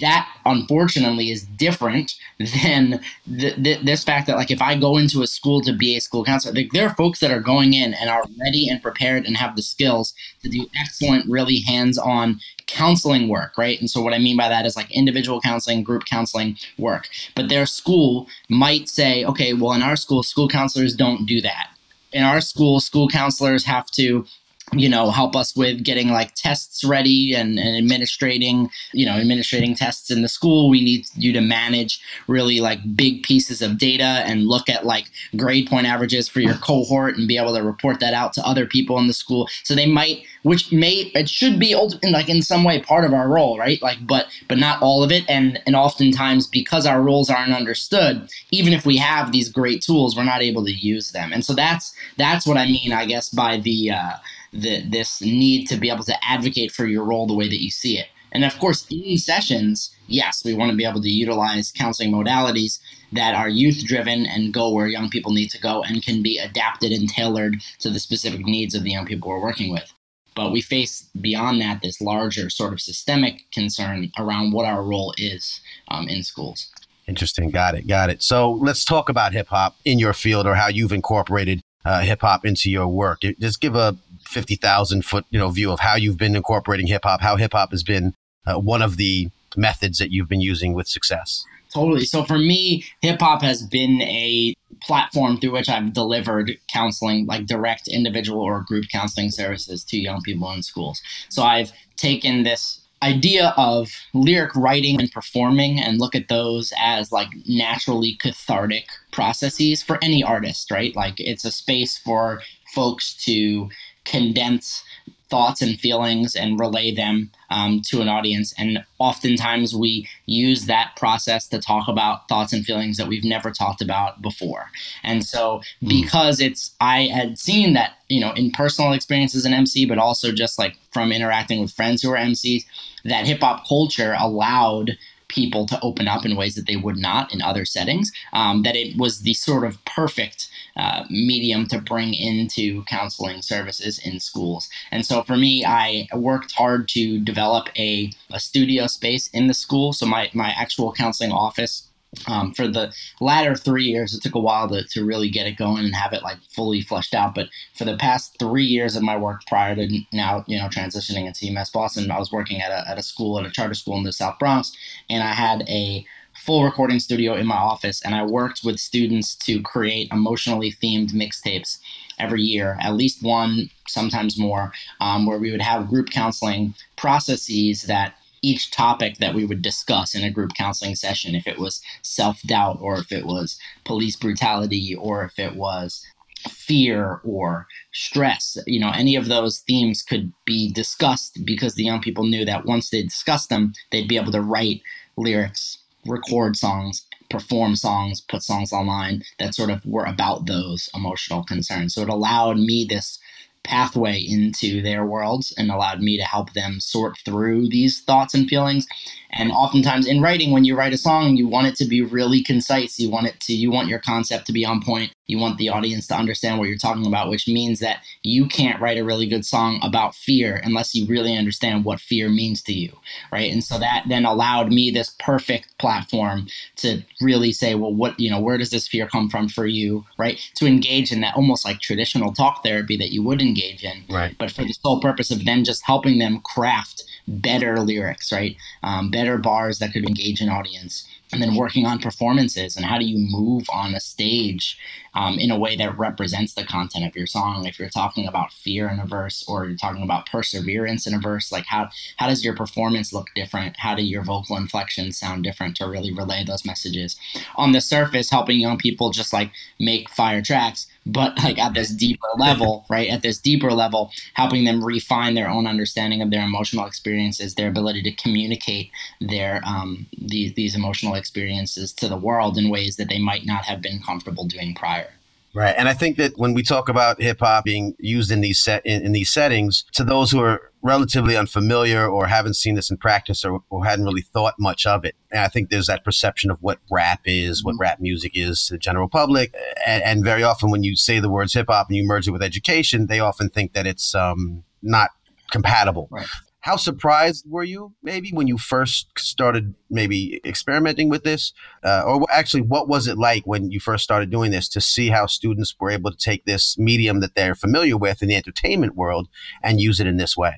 that 0.01 0.29
unfortunately 0.45 1.31
is 1.31 1.45
different 1.45 2.15
than 2.63 3.01
this 3.27 4.05
fact 4.05 4.27
that 4.27 4.37
like 4.37 4.51
if 4.51 4.61
i 4.61 4.77
go 4.79 4.97
into 4.97 5.23
a 5.23 5.27
school 5.27 5.61
to 5.61 5.73
be 5.73 5.97
a 5.97 6.01
school 6.01 6.25
counselor 6.25 6.55
like, 6.55 6.71
there 6.73 6.87
are 6.87 6.95
folks 6.95 7.21
that 7.21 7.31
are 7.31 7.41
going 7.41 7.73
in 7.73 7.95
and 7.95 8.11
are 8.11 8.25
ready 8.41 8.69
and 8.69 8.83
prepared 8.83 9.25
and 9.25 9.37
have 9.37 9.57
the 9.57 9.63
skills 9.63 10.15
to 10.43 10.49
do 10.49 10.67
excellent 10.81 11.29
really 11.29 11.61
hands-on 11.61 12.39
counseling 12.67 13.29
work 13.29 13.57
right? 13.57 13.81
And 13.81 13.91
so 13.91 14.03
what 14.03 14.13
i 14.15 14.19
mean 14.19 14.37
by 14.37 14.49
that 14.49 14.67
is 14.67 14.77
like 14.77 14.91
individual 14.91 15.41
counseling 15.41 15.83
group 15.83 16.05
counseling 16.05 16.57
work. 16.79 17.09
But 17.35 17.49
their 17.49 17.67
school 17.67 18.29
might 18.49 18.89
say 18.89 19.25
okay 19.25 19.55
well 19.55 19.73
in 19.73 19.83
our 19.83 19.97
school 19.97 20.23
school 20.23 20.49
counselors 20.49 20.95
don't 20.95 21.27
do 21.27 21.41
that. 21.41 21.71
In 22.13 22.23
our 22.23 22.41
school 22.41 22.81
school 22.81 23.09
counselors 23.09 23.65
have 23.65 23.87
to 23.93 24.27
you 24.73 24.89
know 24.89 25.11
help 25.11 25.35
us 25.35 25.57
with 25.57 25.83
getting 25.83 26.09
like 26.11 26.35
tests 26.35 26.85
ready 26.85 27.35
and, 27.35 27.59
and 27.59 27.77
administrating 27.77 28.71
you 28.93 29.07
know 29.07 29.17
administrating 29.17 29.75
tests 29.75 30.11
in 30.11 30.23
the 30.23 30.29
school. 30.29 30.69
We 30.69 30.83
need 30.83 31.07
you 31.15 31.33
to 31.33 31.41
manage 31.41 32.01
really 32.27 32.61
like 32.61 32.81
big 32.97 33.23
pieces 33.23 33.63
of 33.63 33.79
data 33.79 34.23
and 34.27 34.47
look 34.47 34.69
at 34.69 34.85
like 34.85 35.11
grade 35.37 35.69
point 35.69 35.87
averages 35.87 36.29
for 36.29 36.41
your 36.41 36.55
cohort 36.55 37.17
and 37.17 37.29
be 37.29 37.37
able 37.37 37.55
to 37.55 37.63
report 37.63 38.01
that 38.01 38.15
out 38.15 38.33
to 38.35 38.47
other 38.47 38.67
people 38.67 38.99
in 38.99 39.07
the 39.07 39.13
school. 39.13 39.49
So 39.65 39.75
they 39.75 39.87
might 39.87 40.23
which 40.43 40.73
may 40.73 41.11
it 41.15 41.29
should 41.29 41.59
be 41.59 41.75
like 42.05 42.29
in 42.29 42.43
some 42.43 42.65
way 42.65 42.81
part 42.81 43.05
of 43.05 43.13
our 43.13 43.29
role 43.29 43.59
right? 43.59 43.81
Like 43.83 43.99
but 44.07 44.27
but 44.49 44.59
not 44.59 44.83
all 44.83 45.03
of 45.03 45.13
it. 45.13 45.25
And 45.29 45.61
and 45.67 45.77
oftentimes 45.77 46.47
because 46.47 46.87
our 46.87 47.03
roles 47.03 47.31
aren't 47.31 47.55
understood 47.55 48.29
even 48.51 48.73
if 48.73 48.87
we 48.87 48.97
have 48.97 49.33
these 49.33 49.49
great 49.49 49.83
tools 49.83 50.17
we're 50.17 50.25
not 50.25 50.43
able 50.43 50.65
to 50.65 50.73
use 50.73 51.13
them. 51.13 51.33
And 51.33 51.45
so 51.45 51.55
that's 51.55 51.95
that's 52.17 52.47
what 52.47 52.57
i 52.57 52.67
mean 52.67 52.93
i 52.93 53.07
guess 53.07 53.29
by 53.31 53.57
the 53.59 53.91
uh 53.91 54.13
the, 54.53 54.83
this 54.89 55.21
need 55.21 55.67
to 55.67 55.77
be 55.77 55.91
able 55.91 56.05
to 56.05 56.25
advocate 56.25 56.73
for 56.73 56.87
your 56.87 57.05
role 57.05 57.27
the 57.27 57.35
way 57.35 57.49
that 57.49 57.63
you 57.63 57.71
see 57.71 57.99
it. 57.99 58.07
And 58.33 58.45
of 58.45 58.59
course, 58.59 58.87
in 58.91 59.17
sessions, 59.17 59.95
yes, 60.07 60.45
we 60.45 60.55
want 60.55 60.71
to 60.71 60.77
be 60.77 60.85
able 60.85 61.01
to 61.01 61.09
utilize 61.09 61.73
counseling 61.73 62.13
modalities 62.13 62.79
that 63.13 63.35
are 63.35 63.49
youth 63.49 63.85
driven 63.85 64.27
and 64.27 64.53
go 64.53 64.71
where 64.71 64.87
young 64.87 65.09
people 65.09 65.33
need 65.33 65.49
to 65.51 65.61
go 65.61 65.83
and 65.83 66.03
can 66.03 66.23
be 66.23 66.39
adapted 66.39 66.93
and 66.93 67.09
tailored 67.09 67.57
to 67.79 67.91
the 67.91 67.99
specific 67.99 68.41
needs 68.41 68.75
of 68.75 68.83
the 68.83 68.91
young 68.91 69.07
people 69.07 69.31
we're 69.31 69.41
working 69.41 69.73
with. 69.73 69.93
But 70.35 70.53
we 70.53 70.61
face 70.61 71.09
beyond 71.21 71.61
that 71.63 71.81
this 71.83 72.01
larger 72.01 72.51
sort 72.51 72.73
of 72.73 72.81
systemic 72.81 73.51
concern 73.51 74.13
around 74.19 74.53
what 74.53 74.67
our 74.67 74.83
role 74.83 75.15
is 75.17 75.61
um, 75.89 76.07
in 76.09 76.23
schools. 76.23 76.71
Interesting. 77.09 77.51
Got 77.51 77.75
it. 77.75 77.89
Got 77.89 78.11
it. 78.11 78.23
So 78.23 78.53
let's 78.53 78.85
talk 78.85 79.09
about 79.09 79.33
hip 79.33 79.49
hop 79.49 79.77
in 79.85 79.99
your 79.99 80.13
field 80.13 80.47
or 80.47 80.55
how 80.55 80.69
you've 80.69 80.93
incorporated 80.93 81.63
uh, 81.85 82.01
hip 82.01 82.21
hop 82.21 82.45
into 82.45 82.71
your 82.71 82.87
work. 82.87 83.23
Just 83.41 83.61
give 83.61 83.75
a 83.75 83.97
50,000 84.29 85.05
foot, 85.05 85.25
you 85.31 85.39
know, 85.39 85.49
view 85.51 85.73
of 85.73 85.81
how 85.81 85.97
you've 85.97 86.19
been 86.19 86.37
incorporating 86.37 86.87
hip 86.87 87.03
hop, 87.05 87.21
how 87.21 87.37
hip 87.37 87.53
hop 87.53 87.71
has 87.71 87.83
been 87.83 88.15
uh, 88.47 88.59
one 88.59 88.83
of 88.83 88.97
the 88.97 89.31
methods 89.57 89.99
that 89.99 90.11
you've 90.13 90.29
been 90.29 90.41
using 90.41 90.75
with 90.75 90.87
success. 90.87 91.45
Totally. 91.73 92.05
So 92.05 92.25
for 92.25 92.39
me, 92.39 92.85
hip 93.01 93.21
hop 93.21 93.43
has 93.43 93.67
been 93.67 94.03
a 94.03 94.55
platform 94.83 95.39
through 95.39 95.53
which 95.53 95.69
I've 95.69 95.93
delivered 95.93 96.57
counseling, 96.73 97.27
like 97.27 97.47
direct 97.47 97.89
individual 97.89 98.41
or 98.41 98.63
group 98.63 98.87
counseling 98.91 99.31
services 99.31 99.83
to 99.85 99.99
young 99.99 100.23
people 100.23 100.51
in 100.53 100.63
schools. 100.63 101.01
So 101.31 101.43
I've 101.43 101.73
taken 101.97 102.43
this 102.43 102.81
idea 103.03 103.55
of 103.57 103.91
lyric 104.13 104.55
writing 104.57 105.01
and 105.01 105.11
performing 105.13 105.79
and 105.79 106.01
look 106.01 106.15
at 106.15 106.29
those 106.29 106.73
as 106.81 107.13
like 107.13 107.29
naturally 107.47 108.17
cathartic 108.21 108.87
processes 109.13 109.83
for 109.83 110.03
any 110.03 110.23
artist, 110.23 110.71
right? 110.71 110.95
Like 110.97 111.15
it's 111.19 111.45
a 111.45 111.51
space 111.51 111.97
for 111.97 112.43
folks 112.75 113.15
to 113.25 113.69
condense 114.11 114.83
thoughts 115.29 115.61
and 115.61 115.79
feelings 115.79 116.35
and 116.35 116.59
relay 116.59 116.91
them 116.95 117.31
um, 117.51 117.83
to 117.85 118.01
an 118.01 118.09
audience. 118.09 118.55
And 118.57 118.83
oftentimes 118.99 119.75
we 119.75 120.09
use 120.27 120.67
that 120.67 120.93
process 120.97 121.47
to 121.49 121.61
talk 121.61 121.87
about 121.89 122.29
thoughts 122.29 122.53
and 122.53 122.65
feelings 122.65 122.97
that 122.97 123.09
we've 123.09 123.25
never 123.25 123.51
talked 123.51 123.83
about 123.83 124.23
before. 124.23 124.71
And 125.03 125.25
so, 125.25 125.61
mm. 125.83 125.89
because 125.89 126.41
it's, 126.41 126.75
I 126.81 127.09
had 127.09 127.39
seen 127.39 127.75
that, 127.75 127.99
you 128.09 128.21
know, 128.21 128.33
in 128.33 128.51
personal 128.51 128.93
experiences 128.93 129.45
in 129.45 129.53
MC, 129.53 129.85
but 129.85 129.99
also 129.99 130.33
just 130.33 130.59
like 130.59 130.77
from 130.93 131.13
interacting 131.13 131.61
with 131.61 131.73
friends 131.73 132.03
who 132.03 132.11
are 132.11 132.17
MCs, 132.17 132.65
that 133.05 133.27
hip 133.27 133.41
hop 133.41 133.69
culture 133.69 134.17
allowed 134.19 134.97
people 135.29 135.67
to 135.67 135.79
open 135.83 136.09
up 136.09 136.25
in 136.25 136.37
ways 136.37 136.55
that 136.55 136.67
they 136.67 136.77
would 136.77 136.97
not 136.97 137.33
in 137.35 137.43
other 137.43 137.67
settings. 137.67 138.11
Um, 138.33 138.63
that 138.63 138.77
it 138.77 138.97
was 138.97 139.21
the 139.21 139.35
sort 139.35 139.65
of 139.65 139.83
perfect 139.85 140.49
uh, 140.79 141.05
medium 141.11 141.67
to 141.67 141.81
bring 141.81 142.15
into 142.15 142.85
counseling 142.85 143.43
services 143.43 143.99
in 143.99 144.21
schools. 144.21 144.69
And 144.91 145.05
so 145.05 145.23
for 145.23 145.37
me, 145.37 145.65
I 145.65 146.07
worked 146.15 146.53
hard 146.53 146.89
to 146.91 147.19
develop 147.19 147.69
a, 147.77 148.13
a 148.31 148.39
studio 148.39 148.87
space 148.87 149.29
in 149.29 149.49
the 149.49 149.55
school. 149.55 149.93
So 149.93 150.07
my, 150.07 150.31
my 150.35 150.51
actual 150.51 150.93
counseling 150.93 151.33
office 151.33 151.89
um, 152.27 152.55
for 152.55 152.67
the 152.67 152.93
latter 153.21 153.55
three 153.55 153.85
years, 153.85 154.15
it 154.15 154.23
took 154.23 154.35
a 154.35 154.41
while 154.41 154.69
to, 154.69 154.83
to 154.85 155.05
really 155.05 155.29
get 155.29 155.47
it 155.47 155.57
going 155.57 155.85
and 155.85 155.95
have 155.95 156.13
it 156.13 156.23
like 156.23 156.39
fully 156.49 156.81
fleshed 156.81 157.15
out. 157.15 157.35
But 157.35 157.49
for 157.75 157.85
the 157.85 157.97
past 157.97 158.39
three 158.39 158.65
years 158.65 158.97
of 158.97 159.03
my 159.03 159.17
work 159.17 159.43
prior 159.47 159.75
to 159.75 160.01
now, 160.13 160.45
you 160.47 160.59
know, 160.59 160.69
transitioning 160.69 161.27
into 161.27 161.47
UMass 161.47 161.73
Boston, 161.73 162.11
I 162.11 162.19
was 162.19 162.33
working 162.33 162.63
at 162.63 162.71
a, 162.71 162.89
at 162.89 162.99
a 162.99 163.03
school, 163.03 163.39
at 163.39 163.47
a 163.47 163.51
charter 163.51 163.75
school 163.75 163.99
in 163.99 164.05
the 164.05 164.13
South 164.13 164.39
Bronx, 164.39 164.73
and 165.11 165.23
I 165.23 165.33
had 165.33 165.69
a 165.69 166.07
full 166.45 166.65
recording 166.65 166.99
studio 166.99 167.35
in 167.35 167.47
my 167.47 167.57
office, 167.57 168.03
and 168.03 168.15
I 168.15 168.25
worked 168.25 168.61
with 168.65 168.79
students 168.79 169.35
to 169.37 169.61
create 169.63 170.11
emotionally 170.13 170.73
themed 170.73 171.13
mixtapes 171.13 171.79
every 172.19 172.43
year, 172.43 172.77
at 172.81 172.97
least 172.97 173.23
one, 173.23 173.71
sometimes 173.87 174.39
more, 174.39 174.73
um, 175.01 175.27
where 175.27 175.39
we 175.39 175.51
would 175.51 175.63
have 175.63 175.89
group 175.89 176.11
counseling 176.11 176.75
processes 176.97 177.83
that 177.83 178.15
each 178.43 178.71
topic 178.71 179.19
that 179.19 179.35
we 179.35 179.45
would 179.45 179.63
discuss 179.63 180.15
in 180.15 180.23
a 180.25 180.31
group 180.31 180.55
counseling 180.55 180.95
session, 180.95 181.35
if 181.35 181.47
it 181.47 181.59
was 181.59 181.83
self 182.03 182.41
doubt, 182.43 182.79
or 182.81 182.99
if 182.99 183.11
it 183.13 183.27
was 183.27 183.59
police 183.85 184.17
brutality, 184.17 184.95
or 184.95 185.25
if 185.25 185.39
it 185.39 185.57
was 185.57 186.05
fear 186.49 187.21
or 187.25 187.67
stress, 187.93 188.57
you 188.67 188.79
know, 188.79 188.93
any 188.95 189.17
of 189.17 189.27
those 189.27 189.59
themes 189.61 190.03
could 190.03 190.33
be 190.45 190.73
discussed 190.73 191.41
because 191.45 191.75
the 191.75 191.85
young 191.85 192.01
people 192.01 192.25
knew 192.25 192.45
that 192.45 192.65
once 192.65 192.91
they 192.91 193.03
discussed 193.03 193.49
them, 193.49 193.73
they'd 193.91 194.09
be 194.09 194.17
able 194.17 194.33
to 194.33 194.41
write 194.41 194.81
lyrics, 195.17 195.78
record 196.09 196.57
songs, 196.57 197.07
perform 197.31 197.77
songs, 197.77 198.21
put 198.21 198.43
songs 198.43 198.73
online 198.73 199.23
that 199.39 199.55
sort 199.55 199.71
of 199.71 199.85
were 199.85 200.05
about 200.05 200.47
those 200.47 200.89
emotional 200.95 201.45
concerns. 201.45 201.95
So 201.95 202.03
it 202.03 202.09
allowed 202.09 202.59
me 202.59 202.87
this 202.89 203.19
pathway 203.65 204.19
into 204.19 204.81
their 204.81 205.05
worlds 205.05 205.53
and 205.59 205.71
allowed 205.71 206.01
me 206.01 206.17
to 206.17 206.25
help 206.25 206.55
them 206.55 206.81
sort 206.81 207.19
through 207.25 207.69
these 207.69 208.01
thoughts 208.01 208.33
and 208.33 208.49
feelings 208.49 208.87
and 209.31 209.53
oftentimes 209.53 210.07
in 210.07 210.23
writing, 210.23 210.53
when 210.53 210.65
you 210.65 210.75
write 210.75 210.93
a 210.93 210.99
song, 210.99 211.37
you 211.37 211.49
want 211.49 211.67
it 211.67 211.77
to 211.77 211.85
be 211.85 212.03
really 212.03 212.43
concise. 212.43 212.99
You 212.99 213.11
want 213.11 213.27
it 213.27 213.39
to, 213.41 213.55
you 213.55 213.71
want 213.71 213.89
your 213.89 213.99
concept 213.99 214.47
to 214.47 214.53
be 214.53 214.65
on 214.65 214.83
point. 214.83 215.13
You 215.29 215.39
want 215.39 215.59
the 215.59 215.69
audience 215.69 216.07
to 216.09 216.17
understand 216.17 216.59
what 216.59 216.69
you're 216.69 216.79
talking 216.79 217.07
about, 217.07 217.29
which 217.29 217.47
means 217.47 217.81
that 217.81 217.99
you 218.23 218.49
can't 218.49 218.81
write 218.81 218.99
a 218.99 219.05
really 219.05 219.27
good 219.27 219.45
song 219.45 219.79
about 219.83 220.15
fear 220.15 220.61
unless 220.65 220.95
you 220.95 221.07
really 221.07 221.37
understand 221.37 221.85
what 221.85 222.01
fear 222.01 222.29
means 222.29 222.63
to 222.63 222.73
you. 222.73 222.97
Right. 223.31 223.53
And 223.53 223.63
so 223.63 223.79
that 223.79 224.05
then 224.09 224.25
allowed 224.25 224.73
me 224.73 224.91
this 224.91 225.15
perfect 225.21 225.77
platform 225.79 226.49
to 226.77 227.03
really 227.21 227.53
say, 227.53 227.75
well, 227.75 227.95
what, 227.95 228.19
you 228.19 228.31
know, 228.31 228.41
where 228.41 228.59
does 228.59 228.71
this 228.71 228.89
fear 228.89 229.07
come 229.07 229.29
from 229.29 229.49
for 229.49 229.67
you? 229.67 230.05
Right. 230.19 230.39
To 230.57 230.67
engage 230.67 231.13
in 231.13 231.21
that 231.21 231.37
almost 231.37 231.65
like 231.65 231.81
traditional 231.81 232.33
talk 232.33 232.65
therapy 232.65 232.97
that 232.97 233.13
you 233.13 233.23
would 233.23 233.43
engage 233.43 233.85
in. 233.85 234.05
Right. 234.09 234.35
But 234.39 234.51
for 234.51 234.63
the 234.63 234.73
sole 234.73 235.01
purpose 235.01 235.31
of 235.31 235.45
then 235.45 235.63
just 235.63 235.85
helping 235.85 236.19
them 236.19 236.41
craft 236.41 237.05
better 237.29 237.81
lyrics, 237.81 238.33
right? 238.33 238.57
Um, 238.83 239.11
better 239.11 239.37
bars 239.37 239.79
that 239.79 239.93
could 239.93 240.09
engage 240.09 240.41
an 240.41 240.49
audience 240.49 241.07
and 241.33 241.43
then 241.43 241.55
working 241.55 241.87
on 241.87 241.99
performances 241.99 242.77
and 242.77 242.85
how 242.85 242.99
do 242.99 243.05
you 243.05 243.19
move 243.19 243.67
on 243.73 243.95
a 243.95 244.01
stage 244.01 244.79
um, 245.15 245.39
in 245.39 245.51
a 245.51 245.59
way 245.59 245.77
that 245.77 245.99
represents 245.99 246.55
the 246.55 246.65
content 246.65 247.05
of 247.07 247.17
your 247.17 247.27
song. 247.27 247.67
If 247.67 247.79
you're 247.79 247.89
talking 247.89 248.27
about 248.27 248.53
fear 248.53 248.89
in 248.89 249.01
a 249.01 249.07
verse 249.07 249.45
or 249.49 249.67
you're 249.67 249.77
talking 249.77 250.03
about 250.03 250.27
perseverance 250.27 251.07
in 251.07 251.15
a 251.15 251.19
verse 251.19 251.51
like 251.51 251.67
how 251.67 251.89
how 252.17 252.29
does 252.29 252.45
your 252.45 252.55
performance 252.55 253.13
look 253.13 253.29
different? 253.35 253.77
How 253.79 253.95
do 253.95 254.05
your 254.05 254.23
vocal 254.23 254.57
inflections 254.57 255.19
sound 255.19 255.45
different 255.45 255.77
to 255.77 255.89
really 255.89 256.13
relay 256.13 256.45
those 256.45 256.65
messages? 256.65 257.17
On 257.57 257.73
the 257.73 257.81
surface 257.81 258.31
helping 258.31 258.61
young 258.61 258.79
people 258.79 259.11
just 259.11 259.33
like 259.33 259.51
make 259.79 260.09
fire 260.09 260.43
tracks 260.43 260.87
but 261.09 261.37
like 261.43 261.59
at 261.59 261.75
this 261.75 261.91
deeper 261.91 262.29
level 262.37 262.85
right 262.89 263.11
at 263.11 263.23
this 263.23 263.39
deeper 263.39 263.73
level 263.73 264.11
helping 264.35 264.65
them 264.65 264.85
refine 264.85 265.35
their 265.35 265.49
own 265.49 265.67
understanding 265.67 266.23
of 266.23 266.31
their 266.31 266.45
emotional 266.45 266.87
experiences 266.87 267.55
their 267.55 267.69
ability 267.69 268.03
to 268.03 268.13
communicate 268.13 268.91
their 269.21 269.61
um, 269.65 270.07
these, 270.19 270.55
these 270.55 270.75
emotional 270.75 271.15
experiences 271.15 271.93
to 271.93 272.09
the 272.09 272.17
world 272.17 272.59
in 272.59 272.71
ways 272.71 272.97
that 272.97 273.09
they 273.09 273.19
might 273.19 273.47
not 273.47 273.65
have 273.65 273.83
been 273.83 274.01
comfortable 274.01 274.47
doing 274.47 274.75
prior. 274.75 275.09
Right, 275.55 275.75
and 275.77 275.89
I 275.89 275.95
think 275.95 276.19
that 276.19 276.33
when 276.37 276.53
we 276.53 276.63
talk 276.63 276.89
about 276.89 277.21
hip 277.21 277.41
hop 277.41 277.65
being 277.65 277.95
used 277.99 278.31
in 278.31 278.43
these 278.43 278.63
set 278.63 278.85
in, 278.85 279.05
in, 279.05 279.13
these 279.13 279.33
settings, 279.33 279.85
to 279.93 280.05
those 280.05 280.31
who 280.31 280.41
are 280.41 280.71
relatively 280.83 281.37
unfamiliar 281.37 282.07
or 282.07 282.27
haven't 282.27 282.55
seen 282.55 282.75
this 282.75 282.91
in 282.91 282.99
practice 282.99 283.45
or, 283.45 283.61
or 283.71 283.85
hadn't 283.85 284.05
really 284.05 284.21
thought 284.21 284.55
much 284.59 284.85
of 284.87 285.05
it, 285.05 285.15
and 285.31 285.41
I 285.41 285.49
think 285.49 285.71
there's 285.71 285.87
that 285.87 286.05
perception 286.05 286.51
of 286.51 286.59
what 286.61 286.79
rap 286.91 287.23
is, 287.25 287.65
what 287.65 287.73
mm-hmm. 287.73 287.83
rap 287.83 288.01
music 288.01 288.33
is 288.35 288.67
to 288.67 288.75
the 288.75 288.79
general 288.79 289.09
public, 289.09 289.55
and, 289.87 290.03
and 290.03 290.25
very 290.25 290.43
often 290.43 290.71
when 290.71 290.83
you 290.83 290.97
say 290.97 291.19
the 291.19 291.31
words 291.31 291.55
hip 291.55 291.67
hop 291.69 291.89
and 291.89 291.97
you 291.97 292.05
merge 292.05 292.29
it 292.29 292.33
with 292.33 292.43
education, 292.43 293.07
they 293.07 293.21
often 293.21 293.49
think 293.49 293.73
that 293.73 293.87
it's 293.87 294.15
um, 294.15 294.65
not 294.83 295.11
compatible. 295.51 296.09
Right 296.11 296.27
how 296.61 296.77
surprised 296.77 297.45
were 297.49 297.63
you 297.63 297.95
maybe 298.03 298.31
when 298.33 298.47
you 298.47 298.59
first 298.59 299.09
started 299.17 299.75
maybe 299.91 300.41
experimenting 300.45 301.09
with 301.09 301.23
this 301.23 301.53
uh, 301.85 302.03
or 302.07 302.27
actually 302.31 302.61
what 302.61 302.89
was 302.89 303.07
it 303.07 303.17
like 303.17 303.47
when 303.47 303.71
you 303.71 303.81
first 303.81 304.05
started 304.05 304.31
doing 304.31 304.51
this 304.51 304.69
to 304.69 304.81
see 304.81 305.09
how 305.09 305.25
students 305.27 305.75
were 305.79 305.91
able 305.91 306.11
to 306.11 306.17
take 306.17 306.45
this 306.45 306.77
medium 306.79 307.21
that 307.21 307.35
they're 307.35 307.55
familiar 307.55 307.97
with 307.97 308.23
in 308.23 308.29
the 308.29 308.35
entertainment 308.37 308.97
world 308.97 309.29
and 309.63 309.81
use 309.81 310.01
it 310.01 310.07
in 310.07 310.17
this 310.17 310.37
way 310.37 310.57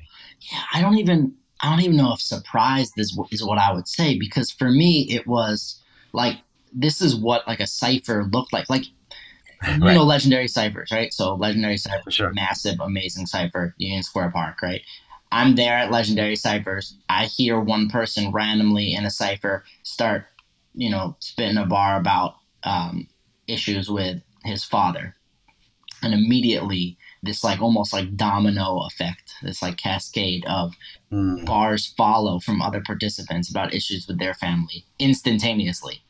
yeah 0.52 0.62
i 0.73 0.80
don't 0.80 0.97
even 0.99 1.35
i 1.61 1.71
don't 1.71 1.85
even 1.85 1.97
know 1.97 2.12
if 2.14 2.21
surprised 2.21 2.95
is, 2.97 3.16
is 3.30 3.45
what 3.45 3.59
i 3.59 3.73
would 3.73 3.87
say 3.88 4.19
because 4.19 4.50
for 4.50 4.71
me 4.71 5.07
it 5.11 5.26
was 5.26 5.80
like 6.12 6.38
this 6.73 7.00
is 7.02 7.14
what 7.16 7.47
like 7.47 7.61
a 7.61 7.66
cipher 7.66 8.25
looked 8.33 8.52
like 8.52 8.69
like 8.71 8.85
you 9.69 9.78
Right. 9.83 9.95
know 9.95 10.04
legendary 10.04 10.49
ciphers, 10.49 10.90
right? 10.90 11.12
So 11.12 11.35
legendary 11.35 11.76
ciphers, 11.76 12.14
Sure. 12.14 12.33
massive, 12.33 12.80
amazing 12.80 13.26
cipher, 13.26 13.75
Union 13.76 14.02
Square 14.02 14.30
Park, 14.30 14.62
right? 14.62 14.80
I'm 15.32 15.54
there 15.54 15.75
at 15.75 15.90
legendary 15.90 16.37
ciphers. 16.37 16.96
I 17.08 17.26
hear 17.26 17.60
one 17.60 17.88
person 17.88 18.32
randomly 18.32 18.94
in 18.94 19.04
a 19.04 19.10
cipher 19.10 19.64
start, 19.82 20.26
you 20.75 20.90
know, 20.90 21.16
spitting 21.20 21.56
a 21.56 21.66
bar 21.66 21.99
about 21.99 22.34
um, 22.64 23.08
issues 23.46 23.88
with 23.88 24.22
his 24.44 24.64
father, 24.64 25.14
and 26.02 26.14
immediately 26.14 26.99
this 27.22 27.44
like 27.44 27.60
almost 27.60 27.92
like 27.92 28.16
domino 28.16 28.80
effect, 28.87 29.34
this 29.42 29.62
like 29.62 29.76
cascade 29.76 30.44
of 30.46 30.75
Mm. 31.12 31.44
bars 31.44 31.92
follow 31.96 32.38
from 32.38 32.62
other 32.62 32.80
participants 32.80 33.50
about 33.50 33.75
issues 33.75 34.06
with 34.06 34.20
their 34.20 34.32
family 34.32 34.84
instantaneously. 35.00 36.04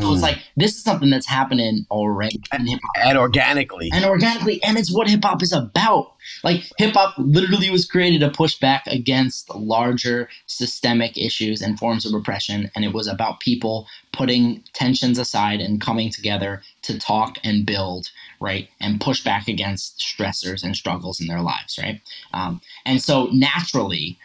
So 0.00 0.12
it's 0.12 0.20
Mm. 0.20 0.22
like 0.22 0.38
this 0.56 0.76
is 0.76 0.84
something 0.84 1.10
that's 1.10 1.26
happening 1.26 1.84
already 1.90 2.40
in 2.52 2.66
hip 2.66 2.78
hop 2.94 3.04
and 3.04 3.18
organically. 3.18 3.90
and 3.92 4.04
organically, 4.04 4.62
and 4.62 4.78
it's 4.78 4.92
what 4.92 5.08
hip 5.08 5.24
hop 5.24 5.42
is 5.42 5.52
about. 5.52 6.12
Like 6.44 6.62
hip 6.78 6.94
hop 6.94 7.14
literally 7.18 7.70
was 7.70 7.86
created 7.86 8.20
to 8.20 8.30
push 8.30 8.56
back 8.58 8.86
against 8.86 9.52
larger 9.52 10.28
systemic 10.46 11.18
issues 11.18 11.60
and 11.60 11.76
forms 11.76 12.06
of 12.06 12.12
repression, 12.12 12.70
and 12.76 12.84
it 12.84 12.92
was 12.94 13.08
about 13.08 13.40
people 13.40 13.88
putting 14.12 14.62
tensions 14.74 15.18
aside 15.18 15.60
and 15.60 15.80
coming 15.80 16.10
together 16.10 16.62
to 16.82 16.96
talk 16.98 17.38
and 17.42 17.66
build, 17.66 18.10
right, 18.40 18.68
and 18.80 19.00
push 19.00 19.24
back 19.24 19.48
against 19.48 19.98
stressors 19.98 20.62
and 20.62 20.76
struggles 20.76 21.20
in 21.20 21.26
their 21.26 21.42
lives, 21.42 21.78
right. 21.82 22.00
Um, 22.32 22.60
and 22.86 23.02
so 23.02 23.28
naturally, 23.32 24.18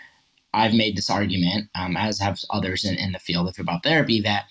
I've 0.53 0.73
made 0.75 0.95
this 0.95 1.09
argument, 1.09 1.69
um, 1.73 1.97
as 1.97 2.19
have 2.19 2.39
others 2.51 2.85
in, 2.85 2.95
in 2.95 3.13
the 3.13 3.19
field 3.19 3.47
of 3.47 3.55
hip 3.55 3.65
hop 3.67 3.83
therapy, 3.83 4.21
that 4.21 4.45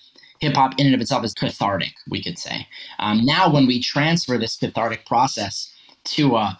hip 0.45 0.55
hop 0.55 0.79
in 0.79 0.85
and 0.85 0.95
of 0.95 1.01
itself 1.01 1.23
is 1.25 1.33
cathartic, 1.33 1.93
we 2.09 2.21
could 2.21 2.37
say. 2.37 2.67
Um, 2.99 3.25
now, 3.25 3.51
when 3.51 3.65
we 3.65 3.81
transfer 3.81 4.37
this 4.37 4.57
cathartic 4.57 5.05
process 5.05 5.73
to 6.05 6.35
a 6.35 6.57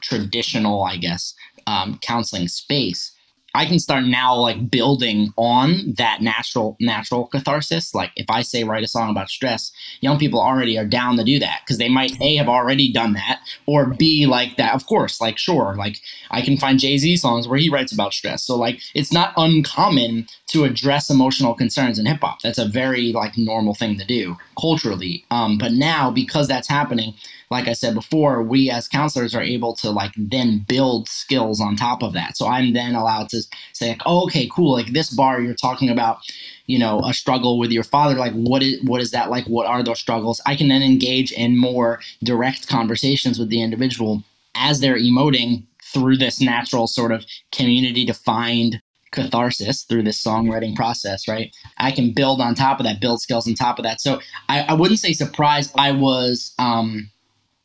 traditional, 0.00 0.82
I 0.82 0.96
guess, 0.96 1.34
um, 1.66 1.98
counseling 2.02 2.48
space, 2.48 3.12
I 3.58 3.66
can 3.66 3.80
start 3.80 4.04
now 4.04 4.36
like 4.36 4.70
building 4.70 5.32
on 5.36 5.94
that 5.96 6.22
natural 6.22 6.76
natural 6.78 7.26
catharsis. 7.26 7.92
Like 7.92 8.12
if 8.14 8.30
I 8.30 8.42
say 8.42 8.62
write 8.62 8.84
a 8.84 8.86
song 8.86 9.10
about 9.10 9.30
stress, 9.30 9.72
young 10.00 10.16
people 10.16 10.40
already 10.40 10.78
are 10.78 10.84
down 10.84 11.16
to 11.16 11.24
do 11.24 11.40
that 11.40 11.62
because 11.64 11.76
they 11.76 11.88
might 11.88 12.16
a 12.22 12.36
have 12.36 12.48
already 12.48 12.92
done 12.92 13.14
that 13.14 13.40
or 13.66 13.86
b 13.86 14.26
like 14.26 14.58
that. 14.58 14.76
Of 14.76 14.86
course, 14.86 15.20
like 15.20 15.38
sure, 15.38 15.74
like 15.76 15.98
I 16.30 16.40
can 16.40 16.56
find 16.56 16.78
Jay 16.78 16.98
Z 16.98 17.16
songs 17.16 17.48
where 17.48 17.58
he 17.58 17.68
writes 17.68 17.90
about 17.90 18.14
stress. 18.14 18.44
So 18.44 18.56
like 18.56 18.78
it's 18.94 19.12
not 19.12 19.32
uncommon 19.36 20.28
to 20.50 20.62
address 20.62 21.10
emotional 21.10 21.52
concerns 21.52 21.98
in 21.98 22.06
hip 22.06 22.20
hop. 22.20 22.40
That's 22.42 22.58
a 22.58 22.68
very 22.68 23.10
like 23.12 23.36
normal 23.36 23.74
thing 23.74 23.98
to 23.98 24.04
do 24.04 24.36
culturally. 24.56 25.24
Um, 25.32 25.58
but 25.58 25.72
now 25.72 26.12
because 26.12 26.46
that's 26.46 26.68
happening, 26.68 27.14
like 27.50 27.66
I 27.66 27.72
said 27.72 27.94
before, 27.94 28.42
we 28.42 28.70
as 28.70 28.88
counselors 28.88 29.34
are 29.34 29.42
able 29.42 29.74
to 29.76 29.90
like 29.90 30.12
then 30.16 30.64
build 30.68 31.08
skills 31.08 31.60
on 31.60 31.76
top 31.76 32.02
of 32.02 32.12
that. 32.12 32.36
So 32.36 32.46
I'm 32.46 32.72
then 32.72 32.94
allowed 32.94 33.30
to 33.30 33.42
say 33.72 33.90
like, 33.90 34.02
oh, 34.04 34.24
okay, 34.24 34.48
cool. 34.52 34.72
Like 34.72 34.92
this 34.92 35.10
bar 35.10 35.40
you're 35.40 35.54
talking 35.54 35.88
about, 35.88 36.18
you 36.66 36.78
know, 36.78 37.00
a 37.00 37.14
struggle 37.14 37.58
with 37.58 37.70
your 37.70 37.84
father. 37.84 38.14
Like 38.14 38.34
what 38.34 38.62
is 38.62 38.82
what 38.82 39.00
is 39.00 39.12
that 39.12 39.30
like? 39.30 39.46
What 39.46 39.66
are 39.66 39.82
those 39.82 39.98
struggles? 39.98 40.40
I 40.46 40.56
can 40.56 40.68
then 40.68 40.82
engage 40.82 41.32
in 41.32 41.56
more 41.56 42.00
direct 42.22 42.68
conversations 42.68 43.38
with 43.38 43.48
the 43.48 43.62
individual 43.62 44.22
as 44.54 44.80
they're 44.80 44.98
emoting 44.98 45.64
through 45.82 46.18
this 46.18 46.40
natural 46.40 46.86
sort 46.86 47.12
of 47.12 47.24
community 47.52 48.04
defined 48.04 48.82
catharsis 49.10 49.84
through 49.84 50.02
this 50.02 50.22
songwriting 50.22 50.76
process, 50.76 51.26
right? 51.26 51.54
I 51.78 51.90
can 51.90 52.12
build 52.12 52.42
on 52.42 52.54
top 52.54 52.78
of 52.78 52.84
that, 52.84 53.00
build 53.00 53.22
skills 53.22 53.48
on 53.48 53.54
top 53.54 53.78
of 53.78 53.84
that. 53.84 54.02
So 54.02 54.20
I, 54.50 54.60
I 54.62 54.72
wouldn't 54.74 55.00
say 55.00 55.12
surprised. 55.14 55.72
I 55.76 55.92
was 55.92 56.52
um 56.58 57.10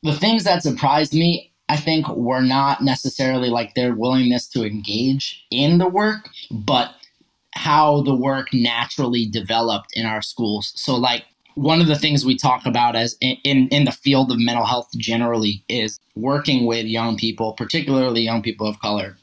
the 0.03 0.13
things 0.13 0.43
that 0.43 0.61
surprised 0.61 1.13
me, 1.13 1.51
I 1.69 1.77
think, 1.77 2.07
were 2.09 2.41
not 2.41 2.83
necessarily 2.83 3.49
like 3.49 3.73
their 3.73 3.95
willingness 3.95 4.47
to 4.49 4.63
engage 4.63 5.45
in 5.49 5.77
the 5.77 5.87
work, 5.87 6.29
but 6.51 6.93
how 7.53 8.01
the 8.01 8.15
work 8.15 8.53
naturally 8.53 9.25
developed 9.25 9.91
in 9.93 10.05
our 10.05 10.21
schools. 10.21 10.73
So, 10.75 10.95
like, 10.95 11.23
one 11.55 11.79
of 11.79 11.87
the 11.87 11.95
things 11.95 12.25
we 12.25 12.35
talk 12.35 12.65
about 12.65 12.95
as 12.95 13.15
in, 13.21 13.37
in, 13.43 13.67
in 13.69 13.85
the 13.85 13.91
field 13.91 14.31
of 14.31 14.39
mental 14.39 14.65
health 14.65 14.89
generally 14.97 15.63
is 15.69 15.99
working 16.15 16.65
with 16.65 16.85
young 16.85 17.15
people, 17.15 17.53
particularly 17.53 18.21
young 18.21 18.41
people 18.41 18.67
of 18.67 18.79
color, 18.79 19.17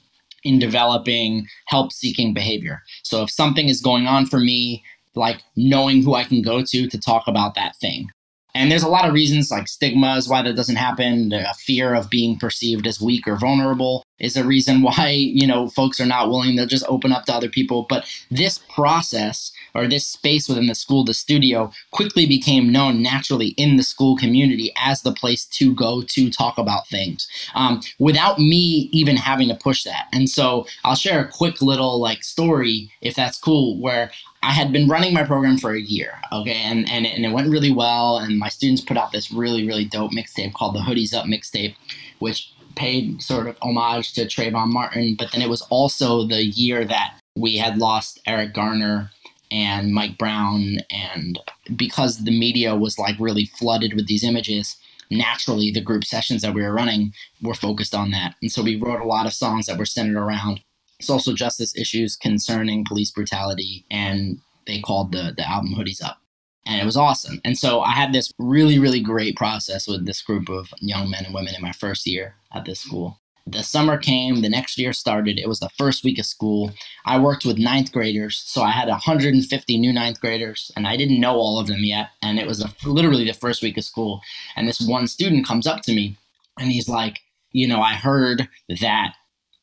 in 0.45 0.59
developing 0.59 1.47
help 1.67 1.93
seeking 1.93 2.33
behavior. 2.33 2.83
So, 3.03 3.23
if 3.23 3.31
something 3.31 3.69
is 3.69 3.83
going 3.83 4.07
on 4.07 4.27
for 4.27 4.39
me, 4.39 4.83
like 5.15 5.43
knowing 5.57 6.03
who 6.03 6.15
I 6.15 6.25
can 6.25 6.41
go 6.41 6.63
to 6.63 6.89
to 6.89 6.99
talk 6.99 7.25
about 7.27 7.55
that 7.57 7.77
thing. 7.77 8.09
And 8.55 8.71
there's 8.71 8.83
a 8.83 8.89
lot 8.89 9.07
of 9.07 9.15
reasons, 9.15 9.51
like 9.51 9.69
stigmas 9.69 10.29
why 10.29 10.43
that 10.43 10.57
doesn't 10.57 10.77
happen. 10.77 11.33
a 11.33 11.55
fear 11.55 11.95
of 11.95 12.11
being 12.11 12.39
perceived 12.39 12.87
as 12.87 13.01
weak 13.01 13.27
or 13.29 13.37
vulnerable 13.37 14.05
is 14.21 14.37
a 14.37 14.45
reason 14.45 14.83
why, 14.83 15.09
you 15.09 15.47
know, 15.47 15.69
folks 15.69 16.01
are 16.01 16.07
not 16.07 16.29
willing 16.29 16.57
to 16.57 16.67
just 16.67 16.85
open 16.89 17.13
up 17.13 17.25
to 17.25 17.35
other 17.35 17.49
people. 17.49 17.87
But 17.89 18.07
this 18.31 18.59
process 18.59 19.53
or 19.75 19.87
this 19.87 20.07
space 20.07 20.49
within 20.49 20.67
the 20.67 20.75
school, 20.75 21.05
the 21.05 21.15
studio, 21.15 21.73
quickly 21.91 22.27
became 22.27 22.71
known 22.73 23.03
naturally 23.03 23.49
in 23.57 23.77
the 23.77 23.83
school 23.83 24.17
community 24.17 24.73
as 24.77 25.03
the 25.03 25.13
place 25.13 25.45
to 25.47 25.75
go 25.75 26.03
to 26.03 26.31
talk 26.31 26.59
about 26.59 26.87
things 26.89 27.29
um, 27.55 27.81
without 27.99 28.39
me 28.39 28.89
even 28.93 29.17
having 29.17 29.49
to 29.49 29.55
push 29.55 29.85
that. 29.85 30.07
And 30.13 30.29
so 30.29 30.67
I'll 30.85 30.95
share 30.95 31.25
a 31.25 31.29
quick 31.29 31.63
little 31.63 32.01
like 32.01 32.23
story, 32.23 32.91
if 33.01 33.15
that's 33.15 33.39
cool, 33.39 33.81
where 33.81 34.11
I 34.43 34.53
had 34.53 34.73
been 34.73 34.89
running 34.89 35.13
my 35.13 35.25
program 35.25 35.59
for 35.59 35.75
a 35.75 35.81
year, 35.81 36.15
okay, 36.33 36.57
and, 36.65 36.89
and, 36.91 37.07
and 37.07 37.27
it 37.27 37.33
went 37.33 37.51
really 37.51 37.73
well. 37.73 38.17
And 38.17 38.39
my 38.39 38.49
students 38.49 38.81
put 38.81 38.97
out 38.97 39.13
this 39.13 39.31
really, 39.31 39.67
really 39.67 39.85
dope 39.85 40.13
mixtape 40.13 40.55
called 40.55 40.75
the 40.75 40.81
Hoodies 40.81 41.13
Up 41.13 41.27
mixtape, 41.27 41.75
which 42.21 42.51
paid 42.81 43.21
sort 43.21 43.47
of 43.47 43.57
homage 43.61 44.15
to 44.15 44.25
Trayvon 44.25 44.69
Martin. 44.69 45.15
But 45.19 45.33
then 45.33 45.43
it 45.43 45.51
was 45.51 45.61
also 45.69 46.27
the 46.27 46.43
year 46.43 46.85
that 46.87 47.21
we 47.37 47.59
had 47.59 47.77
lost 47.77 48.21
Eric 48.27 48.55
Garner 48.55 49.11
and 49.53 49.93
Mike 49.93 50.17
Brown. 50.17 50.79
And 50.91 51.39
because 51.77 52.25
the 52.25 52.37
media 52.37 52.75
was 52.75 52.99
like 52.99 53.17
really 53.21 53.45
flooded 53.45 53.93
with 53.93 54.07
these 54.07 54.25
images, 54.25 54.77
naturally 55.11 55.71
the 55.71 55.83
group 55.83 56.05
sessions 56.05 56.41
that 56.41 56.55
we 56.55 56.63
were 56.63 56.73
running 56.73 57.13
were 57.43 57.55
focused 57.55 57.95
on 57.95 58.13
that. 58.13 58.35
And 58.41 58.51
so 58.51 58.63
we 58.63 58.77
wrote 58.77 59.03
a 59.03 59.07
lot 59.07 59.27
of 59.27 59.35
songs 59.35 59.67
that 59.67 59.79
were 59.79 59.85
centered 59.85 60.19
around 60.19 60.61
social 61.03 61.35
justice 61.35 61.77
issues 61.77 62.17
concerning 62.17 62.87
police 62.87 63.11
brutality, 63.11 63.85
and 63.91 64.39
they 64.67 64.81
called 64.81 65.13
the 65.13 65.35
the 65.37 65.49
album 65.49 65.75
Hoodies 65.75 66.03
Up. 66.03 66.20
And 66.67 66.81
it 66.81 66.85
was 66.85 66.97
awesome. 66.97 67.41
And 67.45 67.59
so 67.59 67.81
I 67.81 67.93
had 67.93 68.13
this 68.13 68.33
really, 68.39 68.79
really 68.79 69.01
great 69.01 69.37
process 69.37 69.89
with 69.89 70.07
this 70.07 70.21
group 70.23 70.49
of 70.49 70.73
young 70.81 71.11
men 71.11 71.25
and 71.25 71.35
women 71.35 71.55
in 71.55 71.63
my 71.63 71.73
first 71.73 72.07
year 72.07 72.35
at 72.53 72.65
this 72.65 72.81
school. 72.81 73.19
The 73.47 73.63
summer 73.63 73.97
came, 73.97 74.43
the 74.43 74.49
next 74.49 74.79
year 74.79 74.93
started. 74.93 75.39
It 75.39 75.49
was 75.49 75.61
the 75.61 75.71
first 75.71 76.05
week 76.05 76.19
of 76.19 76.27
school. 76.27 76.73
I 77.05 77.19
worked 77.19 77.45
with 77.45 77.59
ninth 77.59 77.91
graders, 77.91 78.43
so 78.47 78.63
I 78.63 78.71
had 78.71 78.89
150 78.89 79.79
new 79.79 79.93
ninth 79.93 80.21
graders, 80.21 80.71
and 80.77 80.87
I 80.87 80.97
didn't 80.97 81.21
know 81.21 81.35
all 81.35 81.59
of 81.59 81.67
them 81.67 81.83
yet. 81.83 82.11
And 82.23 82.39
it 82.39 82.47
was 82.47 82.59
the, 82.59 82.73
literally 82.89 83.25
the 83.25 83.33
first 83.33 83.63
week 83.63 83.77
of 83.77 83.85
school. 83.85 84.21
And 84.57 84.69
this 84.69 84.81
one 84.81 85.09
student 85.09 85.47
comes 85.47 85.67
up 85.67 85.81
to 85.83 85.95
me, 85.95 86.17
and 86.59 86.71
he's 86.71 86.89
like, 86.89 87.21
You 87.51 87.67
know, 87.67 87.81
I 87.81 87.95
heard 87.95 88.49
that 88.81 89.15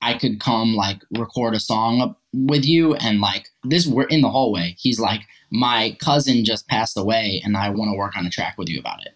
I 0.02 0.14
could 0.18 0.40
come 0.40 0.76
like 0.76 1.02
record 1.18 1.56
a 1.56 1.60
song 1.60 2.16
with 2.34 2.66
you 2.66 2.96
and 2.96 3.20
like 3.20 3.50
this 3.64 3.88
we're 3.88 4.06
in 4.06 4.22
the 4.22 4.30
hallway. 4.30 4.76
He's 4.78 5.00
like, 5.00 5.22
My 5.52 5.98
cousin 6.00 6.46
just 6.46 6.68
passed 6.68 6.98
away 6.98 7.42
and 7.44 7.58
I 7.58 7.70
want 7.70 7.92
to 7.92 7.98
work 7.98 8.16
on 8.18 8.26
a 8.26 8.30
track 8.30 8.58
with 8.58 8.70
you 8.70 8.80
about 8.80 9.02
it. 9.02 9.14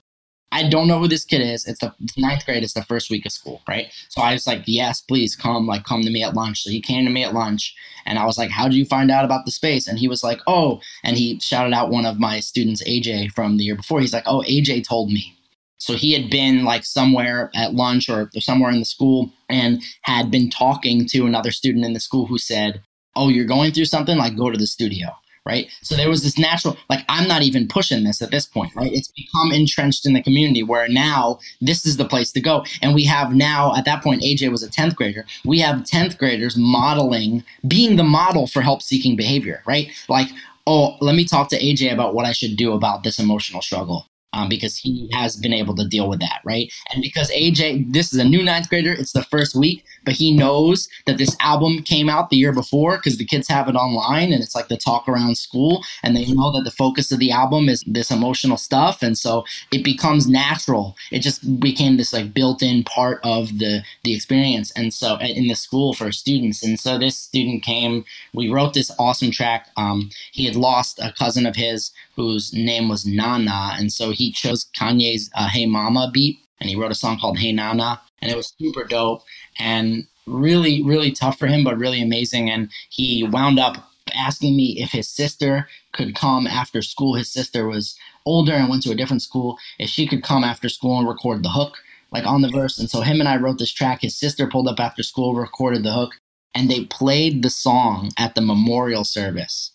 I 0.54 0.68
don't 0.68 0.88
know 0.88 1.00
who 1.00 1.08
this 1.08 1.24
kid 1.24 1.40
is. 1.40 1.66
It's 1.66 1.80
the 1.80 1.94
ninth 2.18 2.46
grade, 2.46 2.64
it's 2.64 2.74
the 2.74 2.84
first 2.84 3.10
week 3.10 3.26
of 3.26 3.32
school, 3.32 3.62
right? 3.70 3.88
So 4.10 4.22
I 4.22 4.34
was 4.34 4.48
like, 4.48 4.64
Yes, 4.66 5.02
please 5.02 5.36
come, 5.36 5.68
like 5.68 5.84
come 5.84 6.02
to 6.02 6.10
me 6.10 6.24
at 6.24 6.34
lunch. 6.34 6.64
So 6.64 6.70
he 6.70 6.82
came 6.82 7.06
to 7.06 7.12
me 7.12 7.24
at 7.24 7.34
lunch 7.34 7.76
and 8.06 8.18
I 8.20 8.26
was 8.26 8.38
like, 8.38 8.50
How 8.50 8.68
did 8.68 8.76
you 8.76 8.86
find 8.86 9.12
out 9.12 9.26
about 9.26 9.46
the 9.46 9.52
space? 9.52 9.88
And 9.88 10.00
he 10.00 10.08
was 10.08 10.24
like, 10.24 10.42
Oh, 10.48 10.82
and 11.04 11.16
he 11.16 11.40
shouted 11.40 11.74
out 11.74 11.92
one 11.92 12.06
of 12.06 12.20
my 12.20 12.40
students, 12.40 12.84
AJ, 12.84 13.32
from 13.32 13.58
the 13.58 13.64
year 13.64 13.76
before. 13.76 14.02
He's 14.02 14.14
like, 14.14 14.26
Oh, 14.26 14.44
AJ 14.48 14.88
told 14.88 15.12
me. 15.12 15.38
So 15.82 15.96
he 15.96 16.14
had 16.14 16.30
been 16.30 16.64
like 16.64 16.86
somewhere 16.86 17.50
at 17.56 17.74
lunch 17.74 18.08
or 18.08 18.30
somewhere 18.40 18.70
in 18.70 18.78
the 18.78 18.86
school 18.86 19.32
and 19.50 19.82
had 20.04 20.30
been 20.30 20.52
talking 20.52 21.08
to 21.08 21.26
another 21.26 21.50
student 21.50 21.84
in 21.84 21.94
the 21.94 22.00
school 22.00 22.28
who 22.28 22.38
said, 22.38 22.84
Oh, 23.16 23.30
you're 23.30 23.46
going 23.46 23.72
through 23.72 23.86
something? 23.86 24.16
Like, 24.16 24.38
go 24.38 24.52
to 24.52 24.60
the 24.60 24.68
studio. 24.68 25.08
Right. 25.44 25.72
So 25.82 25.96
there 25.96 26.08
was 26.08 26.22
this 26.22 26.38
natural, 26.38 26.78
like, 26.88 27.04
I'm 27.10 27.28
not 27.28 27.42
even 27.42 27.68
pushing 27.68 28.04
this 28.04 28.22
at 28.22 28.30
this 28.30 28.46
point. 28.46 28.76
Right. 28.76 28.94
It's 28.94 29.12
become 29.12 29.52
entrenched 29.52 30.06
in 30.06 30.14
the 30.14 30.22
community 30.22 30.62
where 30.62 30.88
now 30.88 31.40
this 31.62 31.84
is 31.84 31.98
the 31.98 32.08
place 32.08 32.32
to 32.34 32.42
go. 32.42 32.64
And 32.84 32.94
we 32.94 33.04
have 33.06 33.34
now, 33.34 33.76
at 33.76 33.86
that 33.86 34.04
point, 34.04 34.22
AJ 34.22 34.52
was 34.52 34.62
a 34.62 34.70
10th 34.70 34.96
grader. 34.96 35.26
We 35.44 35.58
have 35.62 35.78
10th 35.78 36.20
graders 36.20 36.56
modeling, 36.58 37.44
being 37.68 37.96
the 37.96 38.04
model 38.04 38.46
for 38.46 38.62
help 38.62 38.84
seeking 38.84 39.16
behavior. 39.16 39.64
Right. 39.66 39.90
Like, 40.08 40.28
oh, 40.68 40.96
let 41.02 41.16
me 41.16 41.26
talk 41.26 41.50
to 41.50 41.60
AJ 41.60 41.92
about 41.92 42.14
what 42.14 42.28
I 42.28 42.34
should 42.34 42.56
do 42.56 42.74
about 42.74 43.02
this 43.02 43.18
emotional 43.18 43.64
struggle 43.64 44.06
um, 44.34 44.50
because 44.50 44.78
he 44.78 45.10
has 45.14 45.36
been 45.36 45.54
able 45.54 45.76
to 45.76 45.88
deal 45.88 46.10
with 46.10 46.20
that, 46.20 46.42
right? 46.44 46.72
And 46.92 47.02
because 47.02 47.30
AJ, 47.32 47.92
this 47.94 48.14
is 48.14 48.20
a 48.20 48.24
new 48.24 48.44
ninth 48.44 48.70
grader, 48.70 48.92
it's 48.92 49.12
the 49.12 49.24
first 49.24 49.56
week, 49.56 49.84
but 50.06 50.14
he 50.14 50.36
knows 50.36 50.90
that 51.06 51.18
this 51.18 51.36
album 51.40 51.84
came 51.84 52.10
out 52.10 52.30
the 52.30 52.38
year 52.38 52.54
before 52.54 52.98
because 52.98 53.18
the 53.18 53.26
kids 53.26 53.48
have 53.48 53.68
it 53.68 53.76
online 53.76 54.32
and 54.32 54.42
it's 54.42 54.56
like 54.56 54.68
the 54.68 54.78
talk 54.78 55.08
around 55.08 55.38
school 55.38 55.84
and 56.04 56.16
they 56.16 56.26
know 56.26 56.52
that 56.52 56.64
the 56.64 56.72
focus 56.72 57.12
of 57.12 57.20
the 57.20 57.32
album 57.32 57.70
is 57.70 57.84
this 57.88 58.12
emotional 58.12 58.58
stuff. 58.58 59.02
And 59.02 59.18
so 59.18 59.46
it 59.72 59.84
becomes 59.84 60.28
natural. 60.28 60.96
It 61.12 61.20
just 61.20 61.60
became 61.60 61.98
this 61.98 62.14
like 62.14 62.34
built-in 62.34 62.84
part 62.84 63.20
of 63.24 63.60
the 63.60 63.84
the 64.04 64.16
experience. 64.16 64.72
And 64.72 64.94
so 64.94 65.18
in 65.18 65.48
the 65.48 65.56
school 65.56 65.94
for 65.94 66.12
students. 66.12 66.64
And 66.64 66.80
so 66.80 66.98
this 66.98 67.18
student 67.18 67.64
came 67.64 68.06
we 68.34 68.50
wrote 68.50 68.74
this 68.74 68.92
awesome 68.98 69.32
track. 69.32 69.70
Um, 69.78 70.10
he 70.32 70.46
had 70.46 70.56
lost 70.56 71.00
a 71.00 71.14
cousin 71.18 71.46
of 71.46 71.56
his 71.56 71.92
whose 72.16 72.54
name 72.54 72.90
was 72.90 73.06
nana. 73.06 73.76
And 73.78 73.92
so 73.92 74.12
he 74.22 74.32
chose 74.32 74.66
kanye's 74.78 75.30
uh, 75.36 75.48
hey 75.48 75.66
mama 75.66 76.10
beat 76.14 76.40
and 76.60 76.70
he 76.70 76.76
wrote 76.76 76.92
a 76.92 76.96
song 76.96 77.18
called 77.20 77.38
hey 77.38 77.52
nana 77.52 78.00
and 78.22 78.32
it 78.32 78.38
was 78.38 78.54
super 78.60 78.84
dope 78.84 79.24
and 79.60 80.08
really, 80.28 80.84
really 80.84 81.12
tough 81.12 81.38
for 81.38 81.48
him, 81.48 81.64
but 81.64 81.78
really 81.78 82.02
amazing. 82.02 82.50
And 82.50 82.70
he 82.90 83.24
wound 83.24 83.60
up 83.60 83.92
asking 84.14 84.56
me 84.56 84.78
if 84.82 84.92
his 84.92 85.08
sister 85.08 85.68
could 85.94 86.16
come 86.16 86.48
after 86.48 86.82
school. 86.82 87.16
His 87.16 87.32
sister 87.32 87.68
was 87.68 87.98
older 88.26 88.54
and 88.54 88.70
went 88.70 88.84
to 88.84 88.92
a 88.92 88.96
different 88.96 89.22
school. 89.22 89.58
If 89.80 89.90
she 89.90 90.08
could 90.08 90.24
come 90.24 90.44
after 90.44 90.70
school 90.70 91.00
and 91.00 91.08
record 91.08 91.44
the 91.44 91.50
hook, 91.50 91.78
like 92.12 92.26
on 92.26 92.42
the 92.42 92.50
verse. 92.50 92.78
And 92.78 92.90
so 92.90 93.02
him 93.02 93.20
and 93.20 93.30
I 93.30 93.38
wrote 93.38 93.58
this 93.58 93.72
track. 93.72 94.02
His 94.02 94.16
sister 94.16 94.48
pulled 94.48 94.68
up 94.68 94.80
after 94.80 95.04
school, 95.04 95.34
recorded 95.34 95.84
the 95.84 95.94
hook, 95.94 96.14
and 96.54 96.70
they 96.70 96.86
played 96.86 97.42
the 97.42 97.50
song 97.50 98.12
at 98.18 98.36
the 98.36 98.42
memorial 98.42 99.04
service 99.04 99.72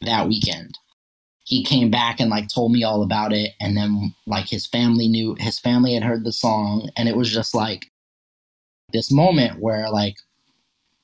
that 0.00 0.28
weekend. 0.28 0.78
He 1.44 1.64
came 1.64 1.90
back 1.90 2.20
and 2.20 2.30
like 2.30 2.48
told 2.48 2.72
me 2.72 2.84
all 2.84 3.02
about 3.02 3.32
it. 3.32 3.52
And 3.60 3.76
then 3.76 4.14
like 4.26 4.48
his 4.48 4.66
family 4.66 5.08
knew 5.08 5.36
his 5.38 5.58
family 5.58 5.94
had 5.94 6.04
heard 6.04 6.24
the 6.24 6.32
song. 6.32 6.90
And 6.96 7.08
it 7.08 7.16
was 7.16 7.32
just 7.32 7.54
like 7.54 7.90
this 8.92 9.10
moment 9.10 9.60
where 9.60 9.90
like 9.90 10.16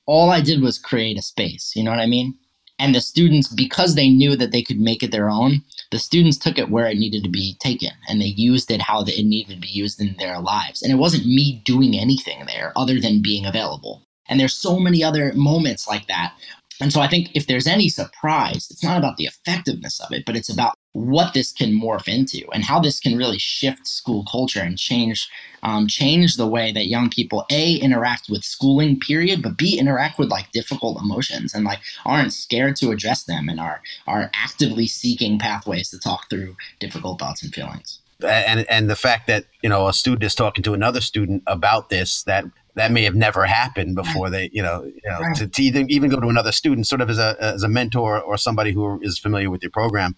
all 0.07 0.31
I 0.31 0.40
did 0.40 0.62
was 0.62 0.79
create 0.79 1.18
a 1.18 1.22
space, 1.22 1.72
you 1.74 1.83
know 1.83 1.90
what 1.90 2.01
I 2.01 2.07
mean? 2.07 2.35
And 2.79 2.94
the 2.94 3.01
students, 3.01 3.48
because 3.48 3.94
they 3.94 4.09
knew 4.09 4.37
that 4.37 4.53
they 4.53 4.62
could 4.62 4.79
make 4.79 5.03
it 5.03 5.11
their 5.11 5.29
own, 5.29 5.62
the 5.90 5.98
students 5.98 6.38
took 6.38 6.59
it 6.59 6.70
where 6.70 6.87
it 6.87 6.96
needed 6.96 7.24
to 7.24 7.31
be 7.31 7.57
taken 7.59 7.90
and 8.09 8.20
they 8.20 8.27
used 8.27 8.70
it 8.70 8.81
how 8.81 9.03
it 9.03 9.24
needed 9.24 9.55
to 9.55 9.61
be 9.61 9.68
used 9.68 10.01
in 10.01 10.14
their 10.18 10.38
lives. 10.38 10.83
And 10.83 10.92
it 10.92 10.96
wasn't 10.96 11.27
me 11.27 11.61
doing 11.64 11.98
anything 11.98 12.46
there 12.46 12.72
other 12.77 13.01
than 13.01 13.22
being 13.22 13.46
available. 13.46 14.07
And 14.29 14.38
there's 14.38 14.55
so 14.55 14.79
many 14.79 15.03
other 15.03 15.33
moments 15.35 15.88
like 15.88 16.07
that. 16.07 16.35
And 16.80 16.92
so 16.92 17.00
I 17.00 17.08
think 17.08 17.30
if 17.34 17.46
there's 17.46 17.66
any 17.66 17.88
surprise, 17.88 18.68
it's 18.70 18.84
not 18.84 18.98
about 18.98 19.16
the 19.16 19.24
effectiveness 19.24 20.00
of 20.00 20.12
it, 20.12 20.24
but 20.24 20.36
it's 20.36 20.48
about 20.48 20.74
what 20.92 21.34
this 21.34 21.52
can 21.52 21.72
morph 21.72 22.08
into 22.08 22.48
and 22.52 22.64
how 22.64 22.80
this 22.80 23.00
can 23.00 23.16
really 23.16 23.38
shift 23.38 23.86
school 23.86 24.24
culture 24.30 24.60
and 24.60 24.78
change 24.78 25.28
um, 25.62 25.86
change 25.86 26.36
the 26.36 26.46
way 26.46 26.72
that 26.72 26.86
young 26.86 27.10
people 27.10 27.44
a 27.50 27.74
interact 27.74 28.28
with 28.28 28.44
schooling 28.44 28.98
period 28.98 29.42
but 29.42 29.56
b 29.56 29.78
interact 29.78 30.18
with 30.18 30.30
like 30.30 30.50
difficult 30.52 31.00
emotions 31.00 31.54
and 31.54 31.64
like 31.64 31.80
aren't 32.06 32.32
scared 32.32 32.76
to 32.76 32.90
address 32.90 33.24
them 33.24 33.48
and 33.48 33.60
are 33.60 33.80
are 34.06 34.30
actively 34.34 34.86
seeking 34.86 35.38
pathways 35.38 35.90
to 35.90 35.98
talk 35.98 36.28
through 36.30 36.56
difficult 36.80 37.18
thoughts 37.18 37.42
and 37.42 37.54
feelings. 37.54 38.00
And 38.26 38.68
and 38.68 38.90
the 38.90 38.96
fact 38.96 39.28
that 39.28 39.44
you 39.62 39.68
know 39.68 39.86
a 39.86 39.92
student 39.92 40.24
is 40.24 40.34
talking 40.34 40.64
to 40.64 40.74
another 40.74 41.00
student 41.00 41.42
about 41.46 41.88
this 41.88 42.24
that 42.24 42.44
that 42.78 42.90
may 42.92 43.04
have 43.04 43.14
never 43.14 43.44
happened 43.44 43.94
before 43.94 44.30
they 44.30 44.50
you 44.52 44.62
know, 44.62 44.84
you 44.84 45.00
know 45.04 45.18
right. 45.20 45.36
to, 45.36 45.46
to 45.46 45.62
even, 45.62 45.90
even 45.90 46.10
go 46.10 46.18
to 46.18 46.28
another 46.28 46.52
student 46.52 46.86
sort 46.86 47.00
of 47.00 47.10
as 47.10 47.18
a 47.18 47.36
as 47.40 47.62
a 47.62 47.68
mentor 47.68 48.20
or 48.20 48.36
somebody 48.36 48.72
who 48.72 49.00
is 49.02 49.18
familiar 49.18 49.50
with 49.50 49.62
your 49.62 49.70
program 49.70 50.16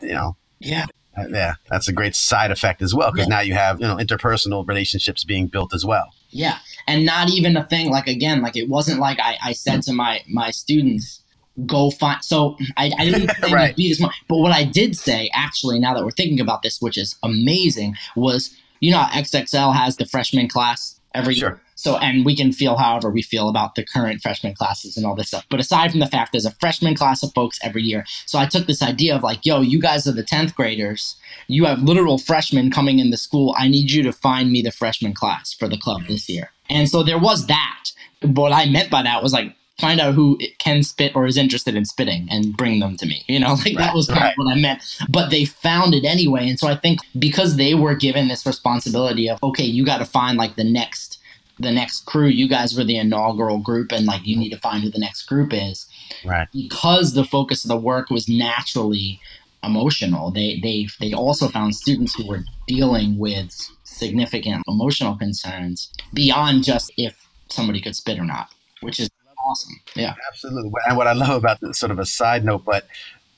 you 0.00 0.12
know, 0.12 0.36
yeah, 0.58 0.86
uh, 1.16 1.24
yeah, 1.30 1.54
that's 1.68 1.88
a 1.88 1.92
great 1.92 2.14
side 2.14 2.50
effect 2.50 2.82
as 2.82 2.94
well 2.94 3.10
because 3.12 3.26
yeah. 3.26 3.36
now 3.36 3.40
you 3.40 3.54
have 3.54 3.80
you 3.80 3.86
know 3.86 3.96
interpersonal 3.96 4.66
relationships 4.66 5.24
being 5.24 5.46
built 5.46 5.74
as 5.74 5.84
well. 5.84 6.12
Yeah, 6.30 6.58
and 6.86 7.04
not 7.04 7.30
even 7.30 7.56
a 7.56 7.64
thing 7.64 7.90
like 7.90 8.06
again, 8.06 8.42
like 8.42 8.56
it 8.56 8.68
wasn't 8.68 9.00
like 9.00 9.18
I, 9.20 9.36
I 9.42 9.52
said 9.52 9.82
to 9.82 9.92
my 9.92 10.22
my 10.28 10.50
students, 10.50 11.22
go 11.66 11.90
find. 11.90 12.22
So 12.24 12.56
I, 12.76 12.92
I 12.98 13.04
didn't 13.04 13.30
say 13.42 13.52
right. 13.52 13.76
be 13.76 13.88
this 13.88 14.00
much, 14.00 14.14
but 14.28 14.38
what 14.38 14.52
I 14.52 14.64
did 14.64 14.96
say 14.96 15.30
actually, 15.34 15.78
now 15.78 15.94
that 15.94 16.04
we're 16.04 16.10
thinking 16.10 16.40
about 16.40 16.62
this, 16.62 16.80
which 16.80 16.98
is 16.98 17.16
amazing, 17.22 17.96
was 18.16 18.54
you 18.80 18.90
know 18.90 19.02
XXL 19.12 19.74
has 19.74 19.96
the 19.96 20.06
freshman 20.06 20.48
class 20.48 20.99
every 21.14 21.34
sure. 21.34 21.50
year. 21.50 21.60
So, 21.74 21.96
and 21.96 22.26
we 22.26 22.36
can 22.36 22.52
feel 22.52 22.76
however 22.76 23.10
we 23.10 23.22
feel 23.22 23.48
about 23.48 23.74
the 23.74 23.84
current 23.84 24.20
freshman 24.20 24.54
classes 24.54 24.98
and 24.98 25.06
all 25.06 25.14
this 25.14 25.28
stuff. 25.28 25.46
But 25.48 25.60
aside 25.60 25.90
from 25.90 26.00
the 26.00 26.06
fact 26.06 26.32
there's 26.32 26.44
a 26.44 26.50
freshman 26.60 26.94
class 26.94 27.22
of 27.22 27.32
folks 27.32 27.58
every 27.62 27.82
year. 27.82 28.04
So 28.26 28.38
I 28.38 28.46
took 28.46 28.66
this 28.66 28.82
idea 28.82 29.16
of 29.16 29.22
like, 29.22 29.46
yo, 29.46 29.62
you 29.62 29.80
guys 29.80 30.06
are 30.06 30.12
the 30.12 30.22
10th 30.22 30.54
graders. 30.54 31.16
You 31.48 31.64
have 31.64 31.82
literal 31.82 32.18
freshmen 32.18 32.70
coming 32.70 32.98
in 32.98 33.10
the 33.10 33.16
school. 33.16 33.54
I 33.56 33.68
need 33.68 33.90
you 33.90 34.02
to 34.02 34.12
find 34.12 34.52
me 34.52 34.60
the 34.60 34.72
freshman 34.72 35.14
class 35.14 35.54
for 35.54 35.68
the 35.68 35.78
club 35.78 36.02
this 36.06 36.28
year. 36.28 36.50
And 36.68 36.88
so 36.88 37.02
there 37.02 37.18
was 37.18 37.46
that. 37.46 37.92
What 38.22 38.52
I 38.52 38.66
meant 38.66 38.90
by 38.90 39.02
that 39.02 39.22
was 39.22 39.32
like, 39.32 39.56
find 39.80 40.00
out 40.00 40.14
who 40.14 40.38
can 40.58 40.82
spit 40.82 41.14
or 41.16 41.26
is 41.26 41.36
interested 41.36 41.74
in 41.74 41.84
spitting 41.84 42.28
and 42.30 42.56
bring 42.56 42.80
them 42.80 42.96
to 42.98 43.06
me. 43.06 43.24
You 43.26 43.40
know, 43.40 43.54
like 43.54 43.66
right, 43.66 43.78
that 43.78 43.94
was 43.94 44.06
kind 44.06 44.20
right. 44.20 44.32
of 44.32 44.34
what 44.36 44.52
I 44.52 44.60
meant. 44.60 44.82
But 45.08 45.30
they 45.30 45.44
found 45.44 45.94
it 45.94 46.04
anyway. 46.04 46.48
And 46.48 46.58
so 46.58 46.68
I 46.68 46.76
think 46.76 47.00
because 47.18 47.56
they 47.56 47.74
were 47.74 47.94
given 47.94 48.28
this 48.28 48.46
responsibility 48.46 49.28
of, 49.28 49.42
okay, 49.42 49.64
you 49.64 49.84
got 49.84 49.98
to 49.98 50.04
find 50.04 50.38
like 50.38 50.56
the 50.56 50.64
next 50.64 51.18
the 51.58 51.70
next 51.70 52.06
crew. 52.06 52.26
You 52.26 52.48
guys 52.48 52.76
were 52.76 52.84
the 52.84 52.96
inaugural 52.96 53.58
group, 53.58 53.92
and 53.92 54.06
like 54.06 54.26
you 54.26 54.36
need 54.36 54.50
to 54.50 54.58
find 54.58 54.82
who 54.82 54.90
the 54.90 54.98
next 54.98 55.24
group 55.24 55.52
is. 55.52 55.86
Right. 56.24 56.48
Because 56.52 57.12
the 57.12 57.24
focus 57.24 57.64
of 57.64 57.68
the 57.68 57.76
work 57.76 58.10
was 58.10 58.28
naturally 58.28 59.20
emotional. 59.62 60.30
They 60.30 60.58
they 60.62 60.88
they 60.98 61.12
also 61.12 61.48
found 61.48 61.74
students 61.74 62.14
who 62.14 62.26
were 62.26 62.44
dealing 62.66 63.18
with 63.18 63.54
significant 63.84 64.62
emotional 64.66 65.16
concerns 65.16 65.92
beyond 66.14 66.64
just 66.64 66.92
if 66.96 67.28
somebody 67.48 67.80
could 67.80 67.96
spit 67.96 68.18
or 68.18 68.24
not, 68.24 68.48
which 68.80 68.98
is 68.98 69.10
awesome. 69.50 69.74
Yeah, 69.94 70.14
absolutely. 70.28 70.70
And 70.86 70.96
what 70.96 71.06
I 71.06 71.12
love 71.12 71.36
about 71.36 71.60
this, 71.60 71.78
sort 71.78 71.92
of 71.92 71.98
a 71.98 72.06
side 72.06 72.44
note, 72.44 72.64
but 72.64 72.86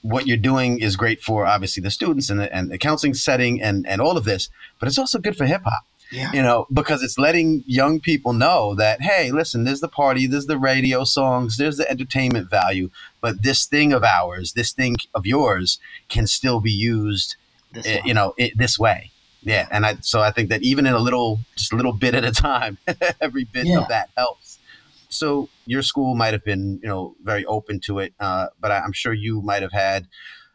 what 0.03 0.27
you're 0.27 0.37
doing 0.37 0.81
is 0.81 0.97
great 0.97 1.23
for 1.23 1.47
obviously 1.47 1.81
the 1.81 1.91
students 1.91 2.29
and 2.29 2.41
the, 2.41 2.55
and 2.55 2.71
the 2.71 2.79
counseling 2.79 3.15
setting 3.15 3.63
and 3.63 3.87
and 3.87 4.01
all 4.01 4.17
of 4.17 4.25
this, 4.25 4.49
but 4.79 4.89
it's 4.89 4.99
also 4.99 5.19
good 5.19 5.37
for 5.37 5.47
hip 5.47 5.63
hop 5.65 5.85
yeah. 6.13 6.31
You 6.33 6.43
know, 6.43 6.67
because 6.73 7.03
it's 7.03 7.19
letting 7.19 7.65
young 7.67 7.99
people 7.99 8.35
know 8.35 8.75
that, 8.75 9.01
hey, 9.01 9.33
listen, 9.33 9.65
there's 9.65 9.81
the 9.81 9.89
party, 9.89 10.27
there's 10.27 10.47
the 10.47 10.59
radio 10.59 11.05
songs, 11.05 11.57
there's 11.57 11.79
the 11.79 11.91
entertainment 11.91 12.51
value, 12.51 12.91
but 13.23 13.43
this 13.43 13.65
thing 13.65 13.95
of 13.95 14.05
ours, 14.05 14.53
this 14.53 14.73
thing 14.73 14.97
of 15.15 15.25
yours 15.25 15.79
can 16.11 16.27
still 16.27 16.61
be 16.61 16.71
used, 16.71 17.37
uh, 17.75 17.99
you 18.05 18.13
know, 18.13 18.35
it, 18.37 18.53
this 18.57 18.79
way. 18.79 19.11
Yeah. 19.43 19.67
And 19.71 19.87
I, 19.87 19.97
so 20.03 20.21
I 20.21 20.31
think 20.31 20.51
that 20.51 20.63
even 20.63 20.87
in 20.87 20.93
a 20.93 20.99
little, 20.99 21.41
just 21.57 21.73
a 21.73 21.77
little 21.77 21.95
bit 21.95 22.15
at 22.15 22.25
a 22.25 22.31
time, 22.31 22.77
every 23.21 23.45
bit 23.45 23.67
yeah. 23.67 23.79
of 23.79 23.89
that 23.89 24.11
helps. 24.15 24.52
So 25.13 25.49
your 25.67 25.83
school 25.83 26.15
might 26.15 26.33
have 26.33 26.45
been, 26.45 26.81
you 26.83 26.89
know, 26.89 27.15
very 27.23 27.45
open 27.45 27.81
to 27.85 27.99
it, 27.99 28.15
uh, 28.19 28.47
but 28.59 28.71
I'm 28.71 28.93
sure 28.93 29.13
you 29.13 29.43
might 29.43 29.63
have 29.63 29.73
had 29.73 30.09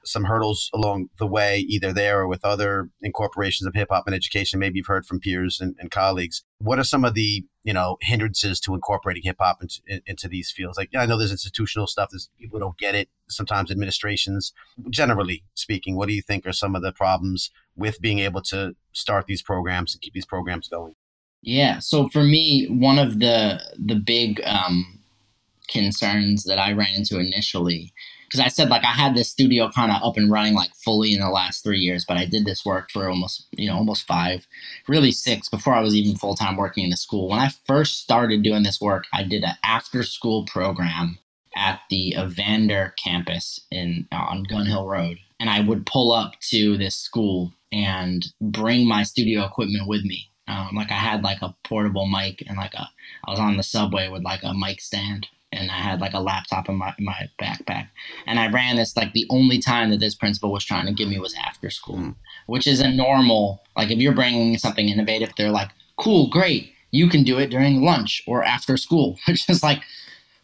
some 0.08 0.24
hurdles 0.24 0.70
along 0.74 1.10
the 1.20 1.28
way, 1.28 1.60
either 1.60 1.94
there 1.94 2.22
or 2.22 2.28
with 2.28 2.44
other 2.46 2.90
incorporations 3.02 3.68
of 3.68 3.74
hip 3.74 3.90
hop 3.92 4.06
and 4.08 4.16
education. 4.16 4.60
Maybe 4.60 4.78
you've 4.78 4.88
heard 4.88 5.06
from 5.06 5.20
peers 5.20 5.60
and, 5.60 5.76
and, 5.80 5.92
colleagues. 5.92 6.44
What 6.60 6.80
are 6.80 6.84
some 6.84 7.04
of 7.04 7.14
the 7.14 7.46
you 7.64 7.74
know 7.74 7.98
hindrances 8.02 8.60
to 8.62 8.74
incorporating 8.74 9.24
hip 9.24 9.38
hop 9.40 9.62
into, 9.62 10.02
into 10.06 10.28
these 10.28 10.52
fields? 10.52 10.78
Like 10.78 10.90
I 10.96 11.06
know 11.06 11.18
there's 11.18 11.32
institutional 11.32 11.88
stuff. 11.88 12.10
There's 12.12 12.30
people 12.40 12.60
don't 12.60 12.78
get 12.78 12.96
it. 12.96 13.10
Sometimes 13.30 13.70
administrations. 13.70 14.54
Generally 14.90 15.44
speaking, 15.54 15.96
what 15.96 16.08
do 16.08 16.16
you 16.16 16.22
think 16.22 16.48
are 16.48 16.54
some 16.54 16.76
of 16.76 16.82
the 16.82 16.94
problems 16.94 17.52
with 17.76 18.02
being 18.02 18.20
able 18.20 18.42
to 18.44 18.76
start 18.94 19.28
these 19.28 19.42
programs 19.42 19.94
and 19.94 20.02
keep 20.02 20.14
these 20.14 20.26
programs 20.26 20.68
going? 20.68 20.96
Yeah. 21.42 21.80
So 21.80 22.10
for 22.10 22.24
me, 22.24 22.68
one 22.68 23.00
of 23.00 23.20
the 23.20 23.62
the 23.78 23.96
big 23.96 24.42
um, 24.44 25.00
concerns 25.70 26.44
that 26.44 26.60
I 26.60 26.74
ran 26.74 26.96
into 26.96 27.20
initially 27.20 27.94
because 28.28 28.40
I 28.42 28.50
said 28.50 28.70
like 28.70 28.84
I 28.84 28.92
had 28.92 29.16
this 29.16 29.30
studio 29.30 29.70
kind 29.70 29.92
of 29.92 30.04
up 30.04 30.18
and 30.18 30.30
running 30.30 30.54
like 30.54 30.72
fully 30.84 31.14
in 31.14 31.22
the 31.22 31.30
last 31.30 31.64
three 31.64 31.80
years, 31.80 32.06
but 32.06 32.18
I 32.18 32.26
did 32.26 32.46
this 32.46 32.66
work 32.66 32.92
for 32.92 33.10
almost 33.10 33.48
you 33.52 33.70
know 33.70 33.76
almost 33.76 34.06
five, 34.06 34.46
really 34.88 35.12
six 35.12 35.50
before 35.50 35.74
I 35.74 35.82
was 35.82 35.96
even 35.96 36.18
full 36.18 36.36
time 36.36 36.58
working 36.58 36.84
in 36.84 36.90
the 36.90 36.98
school. 36.98 37.30
When 37.30 37.40
I 37.40 37.50
first 37.66 38.02
started 38.02 38.44
doing 38.44 38.64
this 38.64 38.82
work, 38.82 39.06
I 39.14 39.24
did 39.24 39.44
an 39.44 39.56
after 39.64 40.04
school 40.04 40.46
program 40.46 41.20
at 41.56 41.82
the 41.90 42.16
Evander 42.18 42.94
campus 43.04 43.62
in 43.72 44.08
on 44.12 44.44
Gun 44.44 44.66
Hill 44.66 44.88
Road, 44.88 45.18
and 45.40 45.50
I 45.50 45.62
would 45.62 45.86
pull 45.86 46.12
up 46.12 46.34
to 46.50 46.78
this 46.78 46.96
school 46.96 47.54
and 47.72 48.26
bring 48.42 48.88
my 48.88 49.04
studio 49.04 49.46
equipment 49.46 49.88
with 49.88 50.04
me. 50.04 50.30
Um, 50.48 50.70
like 50.76 50.92
I 50.92 50.96
had 50.96 51.24
like 51.24 51.42
a 51.42 51.56
portable 51.64 52.08
mic 52.08 52.44
and 52.48 52.58
like 52.58 52.74
a 52.74 52.90
I 53.26 53.32
was 53.32 53.40
on 53.40 53.58
the 53.58 53.64
subway 53.64 54.08
with 54.08 54.24
like 54.24 54.44
a 54.44 54.54
mic 54.54 54.80
stand 54.82 55.28
and 55.52 55.72
I 55.72 55.76
had 55.76 56.02
like 56.02 56.14
a 56.14 56.20
laptop 56.20 56.68
in 56.70 56.76
my, 56.76 56.94
my 57.00 57.30
backpack. 57.42 57.88
And 58.26 58.40
I 58.40 58.50
ran 58.50 58.76
this 58.76 58.96
like 58.98 59.14
the 59.14 59.26
only 59.30 59.60
time 59.60 59.90
that 59.92 60.00
this 60.00 60.16
principal 60.16 60.52
was 60.52 60.66
trying 60.66 60.86
to 60.88 60.94
give 60.94 61.10
me 61.10 61.20
was 61.20 61.36
after 61.36 61.70
school, 61.70 61.98
mm. 61.98 62.16
which 62.48 62.68
is 62.68 62.80
a 62.82 62.90
normal, 62.90 63.64
like 63.76 63.90
if 63.90 63.98
you're 63.98 64.14
bringing 64.14 64.58
something 64.58 64.90
innovative, 64.90 65.32
they're 65.38 65.52
like, 65.52 65.70
cool, 65.98 66.30
great. 66.30 66.74
You 66.92 67.10
can 67.10 67.24
do 67.24 67.38
it 67.40 67.50
during 67.50 67.82
lunch 67.82 68.24
or 68.28 68.44
after 68.44 68.78
school, 68.78 69.18
which 69.28 69.50
is 69.50 69.64
like, 69.64 69.82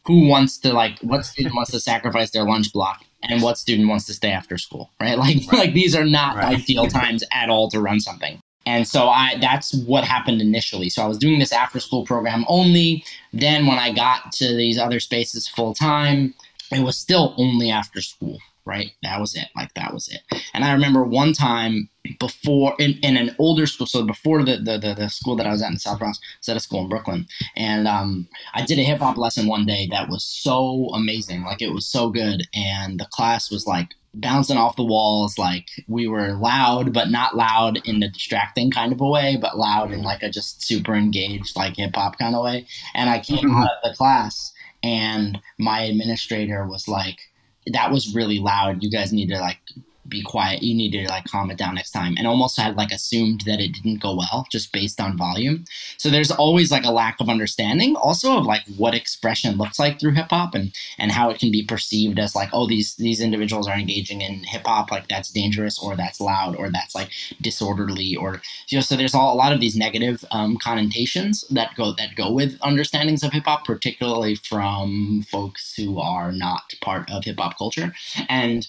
who 0.05 0.27
wants 0.27 0.57
to 0.59 0.73
like, 0.73 0.99
what 0.99 1.25
student 1.25 1.55
wants 1.55 1.71
to 1.71 1.79
sacrifice 1.79 2.31
their 2.31 2.43
lunch 2.43 2.73
block 2.73 3.03
and 3.23 3.41
what 3.41 3.57
student 3.57 3.87
wants 3.87 4.05
to 4.05 4.13
stay 4.13 4.31
after 4.31 4.57
school, 4.57 4.91
right? 4.99 5.17
Like, 5.23 5.37
right. 5.51 5.59
like 5.59 5.73
these 5.73 5.95
are 5.95 6.05
not 6.05 6.35
right. 6.35 6.59
ideal 6.59 6.87
times 6.89 7.23
at 7.31 7.49
all 7.49 7.69
to 7.69 7.79
run 7.79 7.99
something. 7.99 8.41
And 8.65 8.87
so 8.87 9.09
I 9.09 9.37
that's 9.39 9.73
what 9.85 10.03
happened 10.03 10.41
initially. 10.41 10.89
So 10.89 11.03
I 11.03 11.07
was 11.07 11.17
doing 11.17 11.39
this 11.39 11.51
after 11.51 11.79
school 11.79 12.05
program 12.05 12.45
only. 12.47 13.03
Then 13.33 13.67
when 13.67 13.77
I 13.77 13.91
got 13.93 14.31
to 14.33 14.55
these 14.55 14.77
other 14.77 14.99
spaces 14.99 15.47
full 15.47 15.73
time, 15.73 16.33
it 16.71 16.81
was 16.81 16.97
still 16.97 17.33
only 17.37 17.69
after 17.69 18.01
school, 18.01 18.37
right? 18.65 18.91
That 19.03 19.19
was 19.19 19.35
it. 19.35 19.47
Like 19.55 19.73
that 19.73 19.93
was 19.93 20.07
it. 20.07 20.21
And 20.53 20.63
I 20.63 20.71
remember 20.71 21.03
one 21.03 21.33
time 21.33 21.89
before 22.19 22.75
in, 22.79 22.93
in 23.01 23.17
an 23.17 23.35
older 23.39 23.65
school, 23.65 23.87
so 23.87 24.03
before 24.05 24.43
the, 24.43 24.57
the, 24.57 24.77
the, 24.77 24.93
the 24.93 25.09
school 25.09 25.35
that 25.35 25.45
I 25.47 25.51
was 25.51 25.61
at 25.61 25.71
in 25.71 25.77
South 25.77 25.99
Bronx, 25.99 26.19
I 26.21 26.37
was 26.39 26.49
at 26.49 26.57
a 26.57 26.59
school 26.59 26.81
in 26.81 26.89
Brooklyn. 26.89 27.27
And 27.55 27.87
um, 27.87 28.27
I 28.53 28.65
did 28.65 28.79
a 28.79 28.83
hip 28.83 28.99
hop 28.99 29.17
lesson 29.17 29.47
one 29.47 29.65
day 29.65 29.87
that 29.91 30.09
was 30.09 30.23
so 30.23 30.89
amazing. 30.93 31.43
Like 31.43 31.61
it 31.61 31.73
was 31.73 31.85
so 31.85 32.09
good. 32.09 32.47
And 32.53 32.99
the 32.99 33.07
class 33.11 33.51
was 33.51 33.67
like 33.67 33.89
bouncing 34.13 34.57
off 34.57 34.75
the 34.75 34.83
walls. 34.83 35.37
Like 35.37 35.69
we 35.87 36.07
were 36.07 36.33
loud, 36.33 36.93
but 36.93 37.09
not 37.09 37.35
loud 37.35 37.79
in 37.85 38.01
a 38.03 38.09
distracting 38.09 38.71
kind 38.71 38.91
of 38.91 39.01
a 39.01 39.07
way, 39.07 39.37
but 39.39 39.57
loud 39.57 39.91
in 39.91 40.03
like 40.03 40.23
a 40.23 40.29
just 40.29 40.65
super 40.65 40.93
engaged, 40.93 41.55
like 41.55 41.77
hip 41.77 41.95
hop 41.95 42.17
kind 42.17 42.35
of 42.35 42.43
way. 42.43 42.67
And 42.93 43.09
I 43.09 43.19
came 43.19 43.49
mm-hmm. 43.49 43.55
out 43.55 43.71
of 43.83 43.91
the 43.91 43.95
class 43.95 44.53
and 44.81 45.39
my 45.57 45.81
administrator 45.81 46.67
was 46.67 46.87
like, 46.87 47.19
that 47.67 47.91
was 47.91 48.13
really 48.13 48.39
loud. 48.39 48.83
You 48.83 48.91
guys 48.91 49.13
need 49.13 49.29
to 49.29 49.39
like 49.39 49.59
be 50.07 50.21
quiet. 50.21 50.63
You 50.63 50.75
need 50.75 50.91
to 50.91 51.07
like 51.09 51.25
calm 51.25 51.49
it 51.51 51.57
down 51.57 51.75
next 51.75 51.91
time. 51.91 52.15
And 52.17 52.27
almost 52.27 52.59
had 52.59 52.75
like 52.75 52.91
assumed 52.91 53.41
that 53.45 53.59
it 53.59 53.73
didn't 53.73 54.01
go 54.01 54.15
well 54.15 54.45
just 54.51 54.71
based 54.71 54.99
on 54.99 55.17
volume. 55.17 55.65
So 55.97 56.09
there's 56.09 56.31
always 56.31 56.71
like 56.71 56.83
a 56.83 56.91
lack 56.91 57.19
of 57.19 57.29
understanding 57.29 57.95
also 57.95 58.37
of 58.37 58.45
like 58.45 58.63
what 58.77 58.93
expression 58.93 59.57
looks 59.57 59.79
like 59.79 59.99
through 59.99 60.13
hip 60.13 60.27
hop 60.29 60.55
and 60.55 60.75
and 60.97 61.11
how 61.11 61.29
it 61.29 61.39
can 61.39 61.51
be 61.51 61.63
perceived 61.63 62.19
as 62.19 62.35
like, 62.35 62.49
oh, 62.53 62.67
these 62.67 62.95
these 62.95 63.21
individuals 63.21 63.67
are 63.67 63.77
engaging 63.77 64.21
in 64.21 64.43
hip 64.43 64.65
hop, 64.65 64.91
like 64.91 65.07
that's 65.07 65.31
dangerous 65.31 65.79
or 65.81 65.95
that's 65.95 66.19
loud 66.19 66.55
or 66.55 66.69
that's 66.69 66.95
like 66.95 67.09
disorderly 67.41 68.15
or 68.15 68.41
you 68.67 68.77
know, 68.77 68.81
so 68.81 68.95
there's 68.95 69.15
all, 69.15 69.33
a 69.33 69.35
lot 69.35 69.53
of 69.53 69.59
these 69.59 69.75
negative 69.75 70.23
um, 70.31 70.57
connotations 70.57 71.45
that 71.49 71.75
go 71.75 71.93
that 71.93 72.15
go 72.15 72.31
with 72.31 72.59
understandings 72.61 73.23
of 73.23 73.31
hip 73.31 73.43
hop, 73.45 73.65
particularly 73.65 74.35
from 74.35 75.23
folks 75.29 75.73
who 75.75 75.99
are 75.99 76.31
not 76.31 76.73
part 76.81 77.09
of 77.09 77.23
hip 77.23 77.39
hop 77.39 77.57
culture. 77.57 77.93
And 78.29 78.67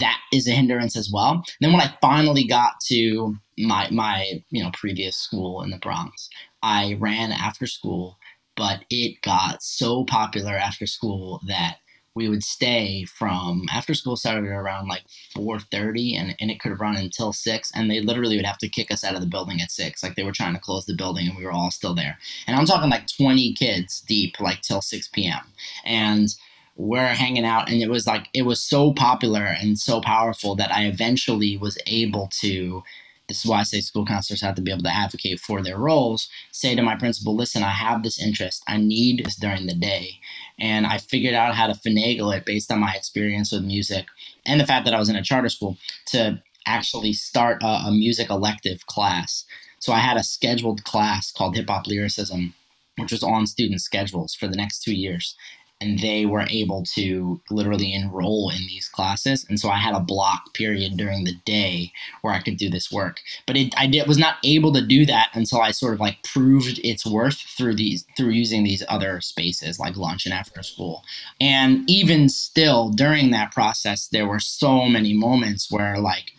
that 0.00 0.18
is 0.32 0.46
a 0.46 0.52
hindrance 0.52 0.96
as 0.96 1.10
well. 1.12 1.32
And 1.32 1.44
then 1.60 1.72
when 1.72 1.80
I 1.80 1.94
finally 2.00 2.44
got 2.44 2.80
to 2.86 3.36
my 3.58 3.88
my 3.90 4.42
you 4.50 4.62
know 4.62 4.70
previous 4.72 5.16
school 5.16 5.62
in 5.62 5.70
the 5.70 5.78
Bronx, 5.78 6.28
I 6.62 6.96
ran 7.00 7.32
after 7.32 7.66
school, 7.66 8.18
but 8.56 8.84
it 8.90 9.22
got 9.22 9.62
so 9.62 10.04
popular 10.04 10.52
after 10.52 10.86
school 10.86 11.40
that 11.46 11.76
we 12.14 12.28
would 12.28 12.42
stay 12.42 13.04
from 13.04 13.64
after 13.72 13.94
school 13.94 14.16
started 14.16 14.44
around 14.44 14.86
like 14.86 15.02
4.30 15.34 16.18
and, 16.18 16.36
and 16.40 16.50
it 16.50 16.60
could 16.60 16.68
have 16.68 16.80
run 16.80 16.96
until 16.96 17.32
6 17.32 17.72
and 17.74 17.90
they 17.90 18.00
literally 18.00 18.36
would 18.36 18.44
have 18.44 18.58
to 18.58 18.68
kick 18.68 18.90
us 18.90 19.02
out 19.02 19.14
of 19.14 19.22
the 19.22 19.26
building 19.26 19.62
at 19.62 19.70
6 19.70 20.02
like 20.02 20.14
they 20.14 20.22
were 20.22 20.32
trying 20.32 20.52
to 20.52 20.60
close 20.60 20.84
the 20.84 20.94
building 20.94 21.26
and 21.26 21.38
we 21.38 21.44
were 21.44 21.52
all 21.52 21.70
still 21.70 21.94
there. 21.94 22.18
And 22.46 22.54
i'm 22.54 22.66
talking 22.66 22.90
like 22.90 23.06
20 23.06 23.54
kids 23.54 24.02
deep 24.02 24.38
like 24.40 24.60
till 24.60 24.82
6 24.82 25.08
p.m 25.08 25.40
and 25.84 26.34
we're 26.76 27.06
hanging 27.06 27.44
out 27.44 27.70
and 27.70 27.82
it 27.82 27.90
was 27.90 28.06
like 28.06 28.28
it 28.32 28.42
was 28.42 28.62
so 28.62 28.92
popular 28.94 29.44
and 29.44 29.78
so 29.78 30.00
powerful 30.00 30.54
that 30.54 30.72
i 30.72 30.84
eventually 30.84 31.56
was 31.56 31.76
able 31.86 32.28
to 32.32 32.82
this 33.28 33.44
is 33.44 33.46
why 33.46 33.60
i 33.60 33.62
say 33.62 33.80
school 33.80 34.06
counselors 34.06 34.40
have 34.40 34.54
to 34.54 34.62
be 34.62 34.70
able 34.70 34.82
to 34.82 34.94
advocate 34.94 35.38
for 35.38 35.62
their 35.62 35.78
roles 35.78 36.28
say 36.50 36.74
to 36.74 36.82
my 36.82 36.96
principal 36.96 37.36
listen 37.36 37.62
i 37.62 37.70
have 37.70 38.02
this 38.02 38.22
interest. 38.22 38.62
I 38.66 38.78
need 38.78 39.24
this 39.24 39.36
during 39.36 39.66
the 39.66 39.74
day. 39.74 40.18
And 40.58 40.86
i 40.86 40.98
figured 40.98 41.34
out 41.34 41.54
how 41.54 41.66
to 41.66 41.74
finagle 41.74 42.34
it 42.36 42.46
based 42.46 42.72
on 42.72 42.80
my 42.80 42.94
experience 42.94 43.52
with 43.52 43.64
music 43.64 44.06
and 44.46 44.58
the 44.60 44.66
fact 44.66 44.84
that 44.86 44.94
i 44.94 44.98
was 44.98 45.08
in 45.10 45.16
a 45.16 45.22
charter 45.22 45.50
school 45.50 45.76
to 46.06 46.42
actually 46.66 47.12
start 47.12 47.62
a, 47.62 47.66
a 47.66 47.90
music 47.90 48.30
elective 48.30 48.86
class. 48.86 49.44
So 49.78 49.92
i 49.92 49.98
had 49.98 50.16
a 50.16 50.22
scheduled 50.22 50.84
class 50.84 51.30
called 51.30 51.54
hip 51.54 51.68
hop 51.68 51.86
lyricism 51.86 52.54
which 52.98 53.12
was 53.12 53.22
on 53.22 53.46
student 53.46 53.80
schedules 53.80 54.34
for 54.34 54.46
the 54.48 54.56
next 54.56 54.82
two 54.82 54.94
years 54.94 55.34
and 55.82 55.98
they 55.98 56.24
were 56.24 56.46
able 56.48 56.84
to 56.84 57.40
literally 57.50 57.92
enroll 57.92 58.50
in 58.50 58.66
these 58.68 58.88
classes. 58.88 59.44
And 59.48 59.58
so 59.58 59.68
i 59.68 59.76
had 59.76 59.94
a 59.94 60.00
block 60.00 60.54
period 60.54 60.96
during 60.96 61.24
the 61.24 61.34
day 61.44 61.92
where 62.22 62.32
i 62.32 62.40
could 62.40 62.56
do 62.56 62.70
this 62.70 62.90
work. 62.92 63.20
But 63.46 63.56
it, 63.56 63.74
i 63.76 63.86
did, 63.86 64.06
was 64.06 64.18
not 64.18 64.36
able 64.44 64.72
to 64.72 64.86
do 64.86 65.04
that 65.06 65.30
until 65.34 65.60
i 65.60 65.72
sort 65.72 65.94
of 65.94 66.00
like 66.00 66.22
proved 66.22 66.80
its 66.84 67.04
worth 67.04 67.38
through 67.56 67.74
these 67.74 68.06
through 68.16 68.30
using 68.30 68.64
these 68.64 68.84
other 68.88 69.20
spaces 69.20 69.80
like 69.80 69.96
lunch 69.96 70.24
and 70.24 70.34
after 70.34 70.62
school. 70.62 71.02
And 71.40 71.88
even 71.90 72.28
still 72.28 72.90
during 72.90 73.30
that 73.32 73.52
process 73.52 74.08
there 74.08 74.26
were 74.26 74.40
so 74.40 74.86
many 74.86 75.12
moments 75.12 75.70
where 75.70 75.98
like 75.98 76.30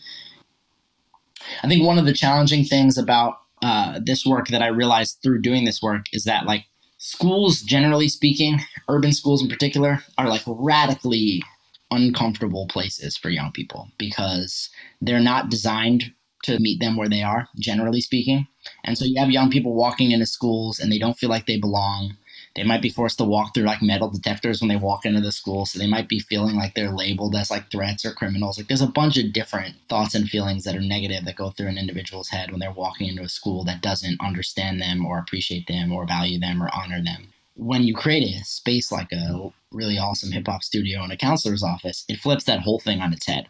i 1.61 1.67
think 1.67 1.83
one 1.85 1.99
of 1.99 2.05
the 2.05 2.13
challenging 2.13 2.63
things 2.63 2.97
about 2.97 3.39
uh, 3.61 3.97
this 4.03 4.25
work 4.25 4.49
that 4.49 4.61
i 4.61 4.67
realized 4.67 5.19
through 5.23 5.39
doing 5.41 5.63
this 5.63 5.81
work 5.81 6.05
is 6.11 6.25
that 6.25 6.45
like 6.45 6.65
schools, 7.03 7.61
generally 7.61 8.07
speaking, 8.07 8.61
urban 8.87 9.11
schools 9.11 9.43
in 9.43 9.49
particular, 9.49 9.99
are 10.17 10.29
like 10.29 10.41
radically 10.47 11.43
uncomfortable 11.91 12.65
places 12.69 13.17
for 13.17 13.29
young 13.29 13.51
people 13.51 13.89
because 13.97 14.69
they're 15.01 15.19
not 15.19 15.49
designed 15.49 16.13
to 16.43 16.57
meet 16.59 16.79
them 16.79 16.95
where 16.95 17.09
they 17.09 17.21
are, 17.21 17.49
generally 17.59 17.99
speaking. 17.99 18.47
And 18.85 18.97
so 18.97 19.03
you 19.03 19.19
have 19.19 19.31
young 19.31 19.51
people 19.51 19.73
walking 19.73 20.11
into 20.11 20.25
schools 20.25 20.79
and 20.79 20.89
they 20.89 20.97
don't 20.97 21.17
feel 21.17 21.29
like 21.29 21.45
they 21.45 21.59
belong. 21.59 22.15
They 22.55 22.63
might 22.63 22.83
be 22.83 22.89
forced 22.89 23.17
to 23.17 23.23
walk 23.23 23.53
through 23.53 23.63
like 23.63 23.81
metal 23.81 24.09
detectors 24.09 24.61
when 24.61 24.69
they 24.69 24.75
walk 24.75 25.05
into 25.05 25.21
the 25.21 25.31
school. 25.31 25.65
So 25.65 25.79
they 25.79 25.87
might 25.87 26.07
be 26.07 26.19
feeling 26.19 26.55
like 26.55 26.75
they're 26.75 26.91
labeled 26.91 27.35
as 27.35 27.49
like 27.49 27.71
threats 27.71 28.05
or 28.05 28.11
criminals. 28.11 28.57
Like 28.57 28.67
there's 28.67 28.81
a 28.81 28.87
bunch 28.87 29.17
of 29.17 29.33
different 29.33 29.75
thoughts 29.89 30.13
and 30.13 30.29
feelings 30.29 30.63
that 30.63 30.75
are 30.75 30.81
negative 30.81 31.25
that 31.25 31.35
go 31.35 31.49
through 31.49 31.67
an 31.67 31.79
individual's 31.79 32.29
head 32.29 32.51
when 32.51 32.59
they're 32.59 32.71
walking 32.71 33.07
into 33.07 33.23
a 33.23 33.29
school 33.29 33.63
that 33.65 33.81
doesn't 33.81 34.21
understand 34.21 34.79
them 34.79 35.03
or 35.03 35.17
appreciate 35.17 35.65
them 35.67 35.91
or 35.91 36.05
value 36.05 36.39
them 36.39 36.61
or 36.61 36.69
honor 36.73 37.01
them. 37.03 37.33
When 37.55 37.83
you 37.83 37.95
create 37.95 38.23
a 38.23 38.43
space 38.45 38.91
like 38.91 39.11
a 39.11 39.51
really 39.71 39.97
awesome 39.97 40.31
hip 40.31 40.47
hop 40.47 40.63
studio 40.63 41.01
and 41.01 41.11
a 41.11 41.17
counselor's 41.17 41.63
office, 41.63 42.05
it 42.07 42.19
flips 42.19 42.43
that 42.43 42.61
whole 42.61 42.79
thing 42.79 43.01
on 43.01 43.13
its 43.13 43.25
head. 43.25 43.47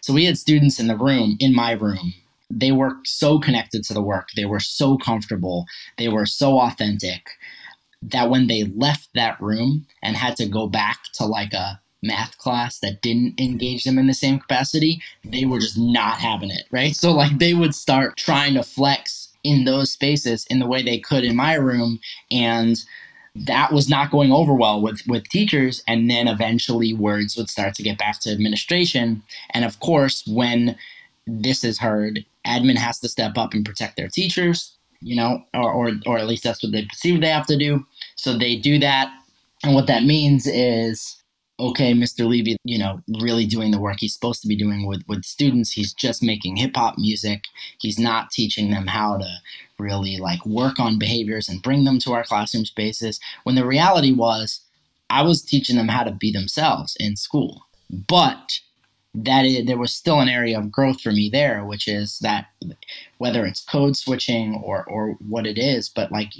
So 0.00 0.12
we 0.12 0.24
had 0.24 0.38
students 0.38 0.80
in 0.80 0.88
the 0.88 0.96
room, 0.96 1.36
in 1.38 1.54
my 1.54 1.72
room, 1.72 2.14
they 2.50 2.72
were 2.72 2.96
so 3.04 3.38
connected 3.38 3.84
to 3.84 3.94
the 3.94 4.02
work. 4.02 4.30
They 4.34 4.44
were 4.44 4.58
so 4.58 4.98
comfortable. 4.98 5.66
They 5.98 6.08
were 6.08 6.26
so 6.26 6.58
authentic 6.58 7.28
that 8.02 8.30
when 8.30 8.46
they 8.46 8.64
left 8.64 9.08
that 9.14 9.40
room 9.40 9.86
and 10.02 10.16
had 10.16 10.36
to 10.36 10.46
go 10.46 10.66
back 10.66 10.98
to 11.14 11.24
like 11.24 11.52
a 11.52 11.80
math 12.02 12.38
class 12.38 12.78
that 12.80 13.02
didn't 13.02 13.38
engage 13.38 13.84
them 13.84 13.98
in 13.98 14.06
the 14.06 14.14
same 14.14 14.38
capacity, 14.38 15.02
they 15.24 15.44
were 15.44 15.58
just 15.58 15.78
not 15.78 16.18
having 16.18 16.50
it, 16.50 16.64
right? 16.70 16.96
So 16.96 17.12
like 17.12 17.38
they 17.38 17.54
would 17.54 17.74
start 17.74 18.16
trying 18.16 18.54
to 18.54 18.62
flex 18.62 19.28
in 19.44 19.64
those 19.64 19.90
spaces 19.90 20.46
in 20.48 20.58
the 20.58 20.66
way 20.66 20.82
they 20.82 20.98
could 20.98 21.24
in 21.24 21.36
my 21.36 21.54
room 21.54 22.00
and 22.30 22.82
that 23.34 23.72
was 23.72 23.88
not 23.88 24.10
going 24.10 24.32
over 24.32 24.52
well 24.52 24.82
with 24.82 25.00
with 25.06 25.26
teachers 25.28 25.82
and 25.86 26.10
then 26.10 26.28
eventually 26.28 26.92
words 26.92 27.36
would 27.36 27.48
start 27.48 27.74
to 27.74 27.82
get 27.82 27.96
back 27.96 28.20
to 28.20 28.30
administration 28.30 29.22
and 29.50 29.64
of 29.64 29.80
course 29.80 30.26
when 30.26 30.76
this 31.26 31.64
is 31.64 31.78
heard 31.78 32.22
admin 32.46 32.76
has 32.76 32.98
to 32.98 33.08
step 33.08 33.38
up 33.38 33.54
and 33.54 33.64
protect 33.64 33.96
their 33.96 34.08
teachers 34.08 34.76
you 35.00 35.16
know, 35.16 35.42
or, 35.54 35.72
or, 35.72 35.92
or 36.06 36.18
at 36.18 36.26
least 36.26 36.44
that's 36.44 36.62
what 36.62 36.72
they 36.72 36.84
perceive 36.84 37.20
they 37.20 37.28
have 37.28 37.46
to 37.46 37.56
do. 37.56 37.84
So 38.20 38.36
they 38.36 38.56
do 38.56 38.78
that. 38.80 39.10
And 39.64 39.74
what 39.74 39.86
that 39.86 40.02
means 40.04 40.46
is, 40.46 41.22
okay, 41.58 41.94
Mr. 41.94 42.28
Levy, 42.28 42.58
you 42.64 42.78
know, 42.78 43.00
really 43.22 43.46
doing 43.46 43.70
the 43.70 43.80
work 43.80 43.96
he's 43.98 44.12
supposed 44.12 44.42
to 44.42 44.48
be 44.48 44.56
doing 44.56 44.86
with, 44.86 45.02
with 45.08 45.24
students. 45.24 45.72
He's 45.72 45.94
just 45.94 46.22
making 46.22 46.56
hip 46.56 46.76
hop 46.76 46.98
music. 46.98 47.44
He's 47.78 47.98
not 47.98 48.30
teaching 48.30 48.70
them 48.70 48.88
how 48.88 49.16
to 49.16 49.36
really 49.78 50.18
like 50.18 50.44
work 50.44 50.78
on 50.78 50.98
behaviors 50.98 51.48
and 51.48 51.62
bring 51.62 51.84
them 51.84 51.98
to 52.00 52.12
our 52.12 52.22
classroom 52.22 52.66
spaces. 52.66 53.20
When 53.44 53.54
the 53.54 53.66
reality 53.66 54.12
was, 54.12 54.60
I 55.08 55.22
was 55.22 55.40
teaching 55.42 55.76
them 55.76 55.88
how 55.88 56.04
to 56.04 56.10
be 56.10 56.30
themselves 56.30 56.98
in 57.00 57.16
school. 57.16 57.64
But 57.88 58.60
that 59.14 59.46
is, 59.46 59.66
there 59.66 59.78
was 59.78 59.94
still 59.94 60.20
an 60.20 60.28
area 60.28 60.58
of 60.58 60.70
growth 60.70 61.00
for 61.00 61.10
me 61.10 61.30
there, 61.32 61.64
which 61.64 61.88
is 61.88 62.18
that 62.18 62.48
whether 63.16 63.46
it's 63.46 63.64
code 63.64 63.96
switching 63.96 64.56
or 64.62 64.84
or 64.84 65.16
what 65.26 65.46
it 65.46 65.56
is, 65.56 65.88
but 65.88 66.12
like 66.12 66.34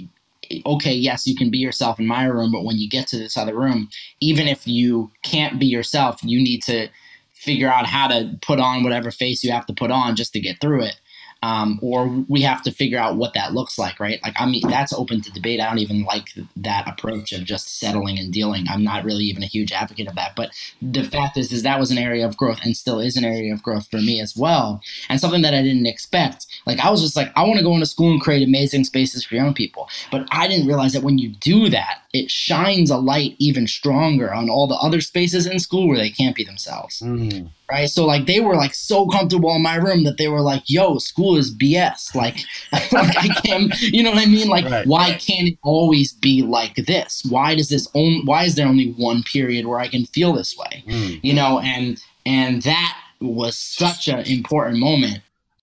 okay, 0.65 0.93
yes, 0.93 1.25
you 1.25 1.35
can 1.35 1.49
be 1.49 1.57
yourself 1.57 1.99
in 1.99 2.07
my 2.07 2.23
room, 2.25 2.51
but 2.51 2.63
when 2.63 2.77
you 2.77 2.89
get 2.89 3.07
to 3.07 3.17
this 3.17 3.37
other 3.37 3.55
room, 3.55 3.89
even 4.19 4.47
if 4.47 4.67
you 4.67 5.11
can't 5.23 5.59
be 5.59 5.65
yourself, 5.65 6.19
you 6.23 6.41
need 6.41 6.61
to 6.63 6.87
figure 7.33 7.71
out 7.71 7.85
how 7.85 8.07
to 8.07 8.37
put 8.41 8.59
on 8.59 8.83
whatever 8.83 9.11
face 9.11 9.43
you 9.43 9.51
have 9.51 9.65
to 9.65 9.73
put 9.73 9.91
on 9.91 10.15
just 10.15 10.33
to 10.33 10.39
get 10.39 10.59
through 10.61 10.83
it 10.83 10.99
um, 11.43 11.79
or 11.81 12.07
we 12.27 12.41
have 12.41 12.61
to 12.63 12.71
figure 12.71 12.99
out 12.99 13.17
what 13.17 13.33
that 13.33 13.53
looks 13.53 13.77
like, 13.79 13.99
right? 13.99 14.19
Like, 14.23 14.35
I 14.37 14.45
mean, 14.45 14.61
that's 14.69 14.93
open 14.93 15.21
to 15.21 15.31
debate. 15.31 15.59
I 15.59 15.67
don't 15.67 15.79
even 15.79 16.03
like 16.03 16.29
that 16.55 16.87
approach 16.87 17.31
of 17.31 17.43
just 17.45 17.79
settling 17.79 18.19
and 18.19 18.31
dealing. 18.31 18.65
I'm 18.69 18.83
not 18.83 19.03
really 19.03 19.23
even 19.23 19.41
a 19.41 19.47
huge 19.47 19.71
advocate 19.71 20.07
of 20.07 20.15
that. 20.15 20.35
But 20.35 20.51
the 20.81 21.03
fact 21.03 21.37
is, 21.37 21.51
is 21.51 21.63
that 21.63 21.79
was 21.79 21.89
an 21.89 21.97
area 21.97 22.27
of 22.27 22.37
growth 22.37 22.59
and 22.63 22.77
still 22.77 22.99
is 22.99 23.17
an 23.17 23.25
area 23.25 23.53
of 23.53 23.63
growth 23.63 23.89
for 23.89 23.97
me 23.97 24.21
as 24.21 24.37
well, 24.37 24.81
and 25.09 25.19
something 25.19 25.41
that 25.41 25.53
I 25.53 25.63
didn't 25.63 25.87
expect. 25.87 26.45
Like, 26.65 26.79
I 26.79 26.91
was 26.91 27.01
just 27.01 27.15
like, 27.15 27.31
I 27.35 27.43
want 27.43 27.57
to 27.57 27.65
go 27.65 27.73
into 27.73 27.85
school 27.85 28.11
and 28.11 28.21
create 28.21 28.47
amazing 28.47 28.83
spaces 28.83 29.25
for 29.25 29.35
young 29.35 29.53
people, 29.53 29.89
but 30.11 30.27
I 30.31 30.47
didn't 30.47 30.67
realize 30.67 30.93
that 30.93 31.03
when 31.03 31.17
you 31.17 31.29
do 31.29 31.69
that, 31.69 32.03
it 32.13 32.29
shines 32.29 32.91
a 32.91 32.97
light 32.97 33.35
even 33.39 33.67
stronger 33.67 34.33
on 34.33 34.49
all 34.49 34.67
the 34.67 34.75
other 34.75 35.01
spaces 35.01 35.47
in 35.47 35.59
school 35.59 35.87
where 35.87 35.97
they 35.97 36.09
can't 36.09 36.35
be 36.35 36.43
themselves. 36.43 37.01
Mm. 37.01 37.49
Right? 37.71 37.89
So 37.89 38.05
like 38.05 38.25
they 38.25 38.41
were 38.41 38.55
like 38.55 38.73
so 38.75 39.07
comfortable 39.07 39.55
in 39.55 39.63
my 39.63 39.75
room 39.75 40.03
that 40.03 40.17
they 40.17 40.27
were 40.27 40.41
like, 40.41 40.63
"Yo, 40.67 40.97
school 40.97 41.37
is 41.37 41.55
BS." 41.55 42.13
Like, 42.13 42.37
like 42.91 43.15
I 43.17 43.29
can't, 43.45 43.73
you 43.81 44.03
know 44.03 44.11
what 44.11 44.19
I 44.19 44.25
mean? 44.25 44.49
Like, 44.49 44.65
Right. 44.65 44.85
why 44.85 45.13
can't 45.13 45.47
it 45.47 45.57
always 45.63 46.13
be 46.13 46.41
like 46.41 46.75
this? 46.75 47.23
Why 47.29 47.55
does 47.55 47.69
this 47.69 47.87
only? 47.95 48.21
Why 48.25 48.43
is 48.43 48.55
there 48.55 48.67
only 48.67 48.91
one 48.97 49.23
period 49.23 49.65
where 49.65 49.79
I 49.79 49.87
can 49.87 50.05
feel 50.05 50.33
this 50.33 50.55
way? 50.57 50.83
Mm. 50.87 51.19
You 51.23 51.33
know, 51.33 51.59
and 51.59 51.97
and 52.25 52.61
that 52.63 52.97
was 53.21 53.57
such 53.57 54.07
an 54.07 54.19
important 54.27 54.79
moment. 54.79 55.19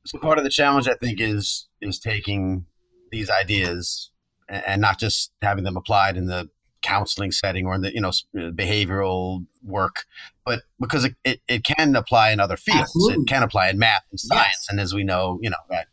So 0.07 0.19
part 0.19 0.39
of 0.39 0.45
the 0.45 0.51
challenge, 0.51 0.89
I 0.89 0.95
think, 0.95 1.21
is 1.21 1.67
is 1.83 1.99
taking 1.99 2.65
these 3.11 3.31
ideas 3.31 4.11
and, 4.49 4.65
and 4.67 4.81
not 4.81 4.99
just 4.99 5.33
having 5.43 5.65
them 5.65 5.77
applied 5.77 6.17
in 6.17 6.27
the 6.27 6.49
counseling 6.83 7.31
setting 7.31 7.67
or 7.67 7.75
in 7.75 7.83
the 7.83 7.93
you 7.93 8.01
know 8.01 8.09
uh, 8.09 8.51
behavioral 8.51 9.47
work, 9.63 10.05
but 10.45 10.63
because 10.81 11.05
it, 11.05 11.17
it, 11.25 11.41
it 11.49 11.65
can 11.65 11.97
apply 11.97 12.31
in 12.31 12.41
other 12.41 12.57
fields. 12.57 12.83
Absolutely. 12.83 13.23
It 13.23 13.29
can 13.29 13.43
apply 13.43 13.71
in 13.71 13.79
math 13.79 14.05
and 14.11 14.21
science, 14.21 14.67
and 14.71 14.81
as 14.81 14.95
we 14.95 15.05
know, 15.05 15.39
you 15.43 15.51
know, 15.51 15.57
right. 15.71 15.87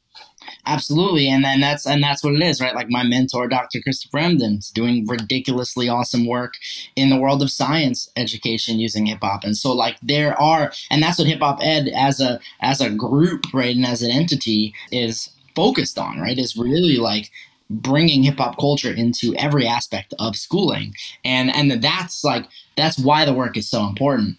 Absolutely, 0.67 1.27
and 1.27 1.43
then 1.43 1.59
that's 1.59 1.85
and 1.85 2.03
that's 2.03 2.23
what 2.23 2.33
it 2.33 2.41
is, 2.41 2.61
right? 2.61 2.75
Like 2.75 2.89
my 2.89 3.03
mentor, 3.03 3.47
Dr. 3.47 3.81
Christopher 3.81 4.19
Emdin's 4.19 4.69
doing 4.71 5.05
ridiculously 5.07 5.89
awesome 5.89 6.27
work 6.27 6.53
in 6.95 7.09
the 7.09 7.17
world 7.17 7.41
of 7.41 7.51
science 7.51 8.09
education 8.15 8.79
using 8.79 9.05
hip 9.05 9.19
hop, 9.21 9.43
and 9.43 9.57
so 9.57 9.71
like 9.73 9.97
there 10.01 10.39
are, 10.39 10.71
and 10.89 11.01
that's 11.01 11.19
what 11.19 11.27
hip 11.27 11.39
hop 11.39 11.59
ed 11.61 11.89
as 11.95 12.19
a 12.19 12.39
as 12.61 12.81
a 12.81 12.89
group, 12.89 13.45
right, 13.53 13.75
and 13.75 13.85
as 13.85 14.01
an 14.01 14.11
entity 14.11 14.73
is 14.91 15.29
focused 15.55 15.97
on, 15.97 16.19
right? 16.19 16.37
Is 16.37 16.57
really 16.57 16.97
like 16.97 17.31
bringing 17.69 18.23
hip 18.23 18.37
hop 18.37 18.57
culture 18.57 18.91
into 18.91 19.35
every 19.35 19.67
aspect 19.67 20.13
of 20.19 20.35
schooling, 20.35 20.93
and 21.23 21.53
and 21.53 21.71
that's 21.83 22.23
like 22.23 22.47
that's 22.75 22.99
why 22.99 23.25
the 23.25 23.33
work 23.33 23.57
is 23.57 23.69
so 23.69 23.85
important. 23.85 24.37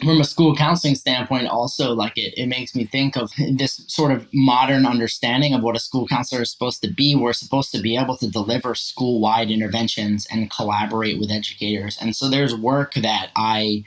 From 0.00 0.20
a 0.20 0.24
school 0.24 0.54
counseling 0.54 0.96
standpoint 0.96 1.46
also 1.46 1.94
like 1.94 2.18
it, 2.18 2.34
it 2.36 2.46
makes 2.46 2.74
me 2.74 2.84
think 2.84 3.16
of 3.16 3.30
this 3.52 3.84
sort 3.86 4.12
of 4.12 4.26
modern 4.34 4.84
understanding 4.84 5.54
of 5.54 5.62
what 5.62 5.76
a 5.76 5.80
school 5.80 6.06
counselor 6.06 6.42
is 6.42 6.52
supposed 6.52 6.82
to 6.82 6.92
be. 6.92 7.14
We're 7.14 7.32
supposed 7.32 7.72
to 7.72 7.80
be 7.80 7.96
able 7.96 8.16
to 8.18 8.30
deliver 8.30 8.74
school-wide 8.74 9.50
interventions 9.50 10.26
and 10.30 10.50
collaborate 10.50 11.18
with 11.18 11.30
educators. 11.30 11.96
And 12.00 12.14
so 12.14 12.28
there's 12.28 12.54
work 12.54 12.94
that 12.94 13.30
i 13.34 13.84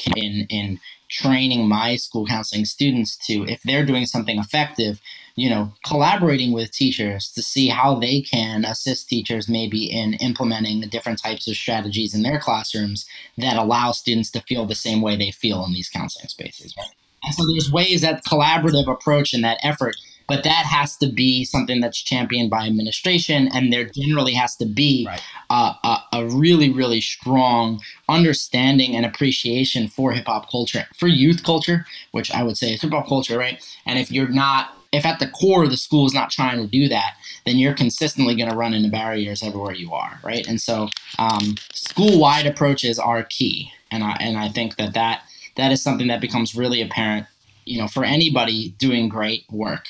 can 0.00 0.16
in 0.16 0.46
in 0.48 0.80
training 1.08 1.68
my 1.68 1.96
school 1.96 2.26
counseling 2.26 2.64
students 2.64 3.16
to 3.26 3.44
if 3.46 3.60
they're 3.64 3.84
doing 3.84 4.06
something 4.06 4.38
effective 4.38 5.00
you 5.40 5.48
know 5.48 5.72
collaborating 5.86 6.52
with 6.52 6.70
teachers 6.70 7.30
to 7.32 7.40
see 7.40 7.68
how 7.68 7.94
they 7.98 8.20
can 8.20 8.62
assist 8.66 9.08
teachers 9.08 9.48
maybe 9.48 9.90
in 9.90 10.12
implementing 10.14 10.80
the 10.80 10.86
different 10.86 11.18
types 11.18 11.48
of 11.48 11.56
strategies 11.56 12.14
in 12.14 12.22
their 12.22 12.38
classrooms 12.38 13.06
that 13.38 13.56
allow 13.56 13.90
students 13.90 14.30
to 14.30 14.40
feel 14.42 14.66
the 14.66 14.74
same 14.74 15.00
way 15.00 15.16
they 15.16 15.30
feel 15.30 15.64
in 15.64 15.72
these 15.72 15.88
counseling 15.88 16.28
spaces. 16.28 16.74
And 17.24 17.34
so 17.34 17.42
there's 17.46 17.72
ways 17.72 18.02
that 18.02 18.22
collaborative 18.24 18.86
approach 18.90 19.32
and 19.32 19.42
that 19.44 19.58
effort, 19.62 19.96
but 20.28 20.44
that 20.44 20.66
has 20.66 20.96
to 20.98 21.06
be 21.10 21.44
something 21.44 21.80
that's 21.80 22.02
championed 22.02 22.50
by 22.50 22.66
administration, 22.66 23.48
and 23.54 23.72
there 23.72 23.86
generally 23.86 24.34
has 24.34 24.56
to 24.56 24.66
be 24.66 25.06
Right. 25.06 25.22
a, 25.48 25.74
a, 25.84 25.98
a 26.12 26.26
really, 26.26 26.70
really 26.70 27.00
strong 27.00 27.80
understanding 28.08 28.94
and 28.94 29.06
appreciation 29.06 29.88
for 29.88 30.12
hip 30.12 30.26
hop 30.26 30.50
culture, 30.50 30.86
for 30.96 31.08
youth 31.08 31.44
culture, 31.44 31.86
which 32.12 32.30
I 32.30 32.42
would 32.42 32.58
say 32.58 32.74
is 32.74 32.82
hip 32.82 32.90
hop 32.90 33.08
culture, 33.08 33.38
right? 33.38 33.58
And 33.86 33.98
if 33.98 34.10
you're 34.12 34.28
not 34.28 34.76
if 34.92 35.06
at 35.06 35.20
the 35.20 35.28
core 35.28 35.68
the 35.68 35.76
school 35.76 36.06
is 36.06 36.14
not 36.14 36.30
trying 36.30 36.58
to 36.58 36.66
do 36.66 36.88
that, 36.88 37.14
then 37.46 37.58
you're 37.58 37.74
consistently 37.74 38.34
going 38.34 38.50
to 38.50 38.56
run 38.56 38.74
into 38.74 38.88
barriers 38.88 39.42
everywhere 39.42 39.74
you 39.74 39.92
are, 39.92 40.18
right? 40.24 40.46
And 40.48 40.60
so, 40.60 40.88
um, 41.18 41.56
school-wide 41.72 42.46
approaches 42.46 42.98
are 42.98 43.22
key, 43.22 43.70
and 43.90 44.02
I 44.02 44.16
and 44.20 44.36
I 44.36 44.48
think 44.48 44.76
that 44.76 44.94
that 44.94 45.22
that 45.56 45.72
is 45.72 45.82
something 45.82 46.08
that 46.08 46.20
becomes 46.20 46.54
really 46.54 46.82
apparent, 46.82 47.26
you 47.64 47.78
know, 47.78 47.88
for 47.88 48.04
anybody 48.04 48.74
doing 48.78 49.08
great 49.08 49.44
work 49.50 49.86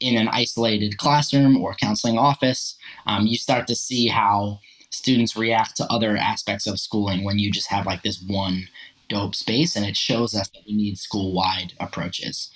in 0.00 0.16
an 0.16 0.28
isolated 0.28 0.98
classroom 0.98 1.56
or 1.56 1.74
counseling 1.74 2.18
office. 2.18 2.76
Um, 3.06 3.26
you 3.26 3.36
start 3.36 3.66
to 3.68 3.76
see 3.76 4.08
how 4.08 4.60
students 4.90 5.36
react 5.36 5.76
to 5.76 5.86
other 5.92 6.16
aspects 6.16 6.66
of 6.66 6.80
schooling 6.80 7.22
when 7.22 7.38
you 7.38 7.50
just 7.50 7.68
have 7.68 7.86
like 7.86 8.02
this 8.02 8.24
one 8.26 8.68
dope 9.08 9.34
space, 9.34 9.76
and 9.76 9.86
it 9.86 9.96
shows 9.96 10.34
us 10.34 10.48
that 10.48 10.62
we 10.66 10.74
need 10.74 10.98
school-wide 10.98 11.74
approaches. 11.78 12.50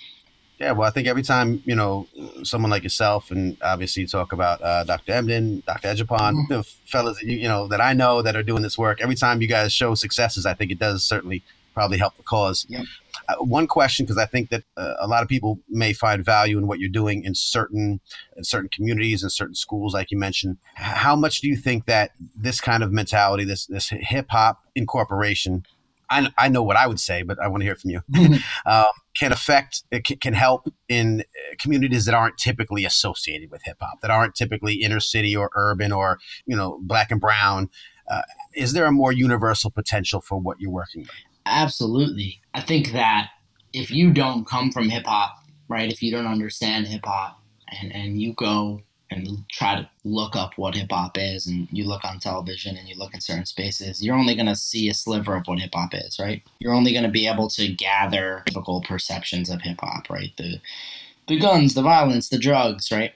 Yeah, 0.59 0.71
well, 0.71 0.87
I 0.87 0.91
think 0.91 1.07
every 1.07 1.23
time 1.23 1.61
you 1.65 1.75
know 1.75 2.07
someone 2.43 2.71
like 2.71 2.83
yourself, 2.83 3.29
and 3.31 3.57
obviously 3.61 4.03
you 4.03 4.07
talk 4.07 4.31
about 4.31 4.61
uh, 4.61 4.83
Dr. 4.85 5.13
Emdin, 5.13 5.65
Dr. 5.65 5.89
Adjapong, 5.89 6.47
the 6.49 6.63
fellas 6.85 7.19
that 7.19 7.25
you, 7.25 7.37
you 7.37 7.47
know 7.47 7.67
that 7.67 7.81
I 7.81 7.93
know 7.93 8.21
that 8.21 8.35
are 8.35 8.43
doing 8.43 8.63
this 8.63 8.77
work. 8.77 9.01
Every 9.01 9.15
time 9.15 9.41
you 9.41 9.47
guys 9.47 9.73
show 9.73 9.95
successes, 9.95 10.45
I 10.45 10.53
think 10.53 10.71
it 10.71 10.79
does 10.79 11.03
certainly 11.03 11.43
probably 11.73 11.97
help 11.97 12.15
the 12.15 12.23
cause. 12.23 12.65
Yep. 12.69 12.85
Uh, 13.27 13.35
one 13.39 13.67
question, 13.67 14.05
because 14.05 14.17
I 14.17 14.25
think 14.25 14.49
that 14.49 14.63
uh, 14.77 14.93
a 14.99 15.07
lot 15.07 15.23
of 15.23 15.29
people 15.29 15.59
may 15.69 15.93
find 15.93 16.23
value 16.23 16.57
in 16.57 16.67
what 16.67 16.79
you're 16.79 16.89
doing 16.89 17.23
in 17.23 17.35
certain 17.35 17.99
in 18.37 18.43
certain 18.43 18.69
communities 18.69 19.23
and 19.23 19.31
certain 19.31 19.55
schools, 19.55 19.93
like 19.93 20.09
you 20.09 20.17
mentioned. 20.17 20.57
How 20.75 21.15
much 21.15 21.41
do 21.41 21.47
you 21.47 21.57
think 21.57 21.85
that 21.85 22.11
this 22.35 22.61
kind 22.61 22.81
of 22.81 22.91
mentality, 22.91 23.43
this 23.43 23.65
this 23.65 23.89
hip 23.89 24.27
hop 24.29 24.63
incorporation, 24.73 25.65
I, 26.09 26.31
I 26.37 26.47
know 26.49 26.63
what 26.63 26.75
I 26.75 26.87
would 26.87 26.99
say, 26.99 27.23
but 27.23 27.39
I 27.39 27.47
want 27.47 27.61
to 27.61 27.65
hear 27.65 27.73
it 27.73 27.79
from 27.79 27.91
you. 27.91 28.01
um, 28.65 28.85
can 29.15 29.31
affect, 29.31 29.83
it 29.91 30.05
ca- 30.05 30.17
can 30.17 30.33
help 30.33 30.67
in 30.89 31.21
uh, 31.21 31.55
communities 31.59 32.05
that 32.05 32.13
aren't 32.13 32.37
typically 32.37 32.85
associated 32.85 33.49
with 33.51 33.63
hip 33.63 33.77
hop, 33.79 34.01
that 34.01 34.11
aren't 34.11 34.35
typically 34.35 34.75
inner 34.75 34.99
city 34.99 35.35
or 35.35 35.51
urban 35.55 35.91
or 35.91 36.19
you 36.45 36.55
know 36.55 36.79
black 36.81 37.11
and 37.11 37.21
brown. 37.21 37.69
Uh, 38.09 38.21
is 38.53 38.73
there 38.73 38.85
a 38.85 38.91
more 38.91 39.11
universal 39.11 39.71
potential 39.71 40.21
for 40.21 40.37
what 40.37 40.59
you're 40.59 40.71
working 40.71 41.01
with? 41.01 41.11
Absolutely. 41.45 42.41
I 42.53 42.61
think 42.61 42.91
that 42.91 43.29
if 43.73 43.91
you 43.91 44.11
don't 44.11 44.45
come 44.45 44.71
from 44.71 44.89
hip 44.89 45.05
hop, 45.05 45.35
right, 45.67 45.91
if 45.91 46.01
you 46.01 46.11
don't 46.11 46.27
understand 46.27 46.87
hip 46.87 47.05
hop 47.05 47.41
and, 47.81 47.93
and 47.93 48.21
you 48.21 48.33
go 48.33 48.81
and 49.11 49.47
try 49.49 49.75
to 49.75 49.89
look 50.03 50.35
up 50.35 50.57
what 50.57 50.75
hip 50.75 50.91
hop 50.91 51.17
is 51.17 51.47
and 51.47 51.67
you 51.71 51.85
look 51.85 52.03
on 52.03 52.19
television 52.19 52.75
and 52.75 52.87
you 52.87 52.95
look 52.95 53.13
in 53.13 53.21
certain 53.21 53.45
spaces, 53.45 54.03
you're 54.03 54.15
only 54.15 54.35
going 54.35 54.47
to 54.47 54.55
see 54.55 54.89
a 54.89 54.93
sliver 54.93 55.35
of 55.35 55.47
what 55.47 55.59
hip 55.59 55.71
hop 55.73 55.93
is, 55.93 56.19
right? 56.19 56.41
You're 56.59 56.73
only 56.73 56.91
going 56.91 57.05
to 57.05 57.11
be 57.11 57.27
able 57.27 57.47
to 57.49 57.67
gather 57.67 58.43
typical 58.47 58.81
perceptions 58.81 59.49
of 59.49 59.61
hip 59.61 59.79
hop, 59.79 60.09
right? 60.09 60.31
The 60.37 60.59
the 61.27 61.39
guns, 61.39 61.73
the 61.73 61.81
violence, 61.81 62.29
the 62.29 62.37
drugs, 62.37 62.91
right? 62.91 63.13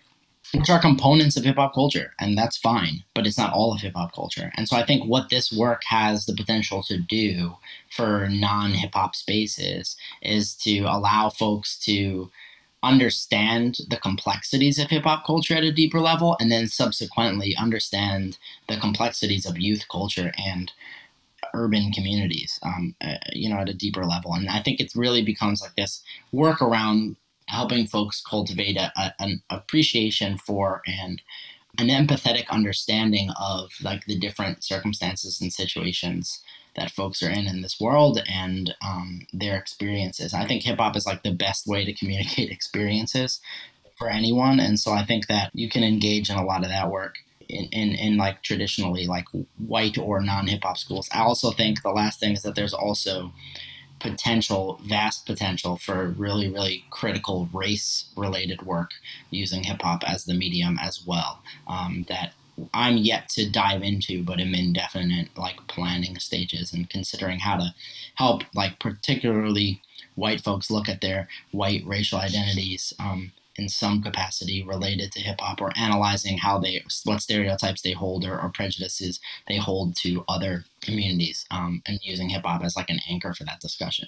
Which 0.54 0.70
are 0.70 0.80
components 0.80 1.38
of 1.38 1.44
hip 1.44 1.58
hop 1.58 1.76
culture, 1.76 2.14
and 2.20 2.36
that's 2.36 2.58
fine, 2.58 3.04
but 3.14 3.28
it's 3.28 3.38
not 3.38 3.54
all 3.54 3.74
of 3.74 3.82
hip 3.82 3.94
hop 3.96 4.14
culture. 4.14 4.52
And 4.56 4.68
so 4.68 4.78
I 4.78 4.86
think 4.86 5.08
what 5.08 5.30
this 5.30 5.52
work 5.52 5.84
has 5.88 6.26
the 6.26 6.36
potential 6.36 6.82
to 6.84 6.98
do 6.98 7.56
for 7.96 8.28
non 8.30 8.72
hip 8.72 8.96
hop 8.96 9.16
spaces 9.16 9.96
is 10.24 10.56
to 10.58 10.80
allow 10.82 11.30
folks 11.30 11.78
to 11.86 12.32
understand 12.82 13.78
the 13.90 13.98
complexities 13.98 14.80
of 14.80 14.90
hip 14.90 15.04
hop 15.04 15.26
culture 15.26 15.56
at 15.56 15.64
a 15.64 15.72
deeper 15.72 16.00
level 16.00 16.38
and 16.40 16.52
then 16.52 16.68
subsequently 16.68 17.56
understand 17.58 18.38
the 18.68 18.78
complexities 18.78 19.46
of 19.46 19.60
youth 19.60 19.86
culture 19.92 20.32
and 20.38 20.72
urban 21.54 21.92
communities 21.92 22.60
um, 22.64 22.96
uh, 23.02 23.16
you 23.34 23.50
know 23.50 23.58
at 23.58 23.70
a 23.70 23.74
deeper 23.74 24.06
level. 24.06 24.34
And 24.34 24.50
i 24.50 24.62
think 24.62 24.80
it 24.80 24.94
really 24.96 25.24
becomes 25.24 25.62
like 25.62 25.76
this 25.76 26.02
work 26.32 26.62
around 26.62 27.18
helping 27.48 27.88
folks 27.88 28.22
cultivate 28.22 28.78
a, 28.78 28.92
a, 28.96 29.14
an 29.20 29.42
appreciation 29.50 30.38
for 30.38 30.82
and 30.88 31.22
an 31.80 31.88
empathetic 31.88 32.48
understanding 32.50 33.30
of 33.40 33.72
like 33.82 34.06
the 34.06 34.18
different 34.18 34.64
circumstances 34.64 35.42
and 35.42 35.52
situations 35.52 36.42
that 36.80 36.92
folks 36.92 37.22
are 37.22 37.30
in 37.30 37.48
in 37.48 37.62
this 37.62 37.80
world 37.80 38.22
and 38.28 38.74
um, 38.86 39.28
their 39.34 39.58
experiences. 39.58 40.34
I 40.34 40.46
think 40.46 40.64
hip 40.64 40.80
hop 40.80 40.96
is 40.96 41.06
like 41.06 41.24
the 41.24 41.34
best 41.34 41.68
way 41.68 41.86
to 41.86 41.94
communicate 41.94 42.50
experiences 42.58 43.40
for 43.98 44.10
anyone, 44.10 44.60
and 44.60 44.80
so 44.80 44.92
I 44.92 45.06
think 45.06 45.28
that 45.28 45.52
you 45.54 45.70
can 45.70 45.84
engage 45.84 46.30
in 46.30 46.38
a 46.38 46.46
lot 46.46 46.64
of 46.64 46.70
that 46.70 46.90
work 46.90 47.16
in, 47.50 47.66
in, 47.66 47.90
in 47.96 48.18
like 48.18 48.44
traditionally 48.44 49.08
like 49.08 49.26
white 49.58 49.98
or 49.98 50.22
non 50.22 50.48
hip 50.48 50.64
hop 50.64 50.78
schools. 50.78 51.10
I 51.12 51.20
also 51.20 51.52
think 51.52 51.82
the 51.82 51.90
last 51.90 52.20
thing 52.20 52.34
is 52.34 52.44
that 52.44 52.56
there's 52.56 52.74
also 52.74 53.34
potential, 54.00 54.80
vast 54.86 55.26
potential 55.26 55.78
for 55.78 56.10
really, 56.10 56.50
really 56.50 56.86
critical 56.90 57.50
race 57.54 58.06
related 58.16 58.62
work 58.62 58.92
using 59.30 59.64
hip 59.64 59.82
hop 59.82 60.04
as 60.08 60.26
the 60.26 60.34
medium 60.34 60.78
as 60.82 61.06
well. 61.06 61.42
Um, 61.68 62.06
that 62.08 62.34
I'm 62.74 62.98
yet 62.98 63.30
to 63.30 63.50
dive 63.50 63.82
into, 63.82 64.24
but 64.24 64.40
I'm 64.40 64.54
in 64.54 64.74
definite 64.74 65.30
like 65.38 65.68
planning 65.68 66.18
stages 66.20 66.74
and 66.74 66.90
considering 66.90 67.40
how 67.40 67.58
to 67.58 67.74
help 68.16 68.44
like 68.54 68.80
particularly 68.80 69.82
white 70.16 70.42
folks 70.42 70.70
look 70.70 70.90
at 70.90 71.02
their 71.02 71.28
white 71.52 71.84
racial 71.86 72.20
identities 72.20 72.94
um, 73.00 73.32
in 73.56 73.70
some 73.70 74.02
capacity 74.02 74.64
related 74.64 75.12
to 75.12 75.20
hip 75.20 75.40
hop 75.40 75.62
or 75.62 75.72
analyzing 75.78 76.38
how 76.38 76.58
they 76.58 76.82
what 77.04 77.22
stereotypes 77.22 77.82
they 77.82 77.92
hold 77.92 78.26
or, 78.26 78.40
or 78.40 78.50
prejudices 78.50 79.20
they 79.48 79.58
hold 79.58 79.96
to 79.96 80.24
other 80.28 80.66
communities 80.82 81.46
um, 81.52 81.82
and 81.86 82.00
using 82.02 82.30
hip 82.30 82.44
hop 82.46 82.64
as 82.64 82.76
like 82.76 82.90
an 82.90 83.00
anchor 83.10 83.34
for 83.34 83.44
that 83.44 83.60
discussion. 83.60 84.08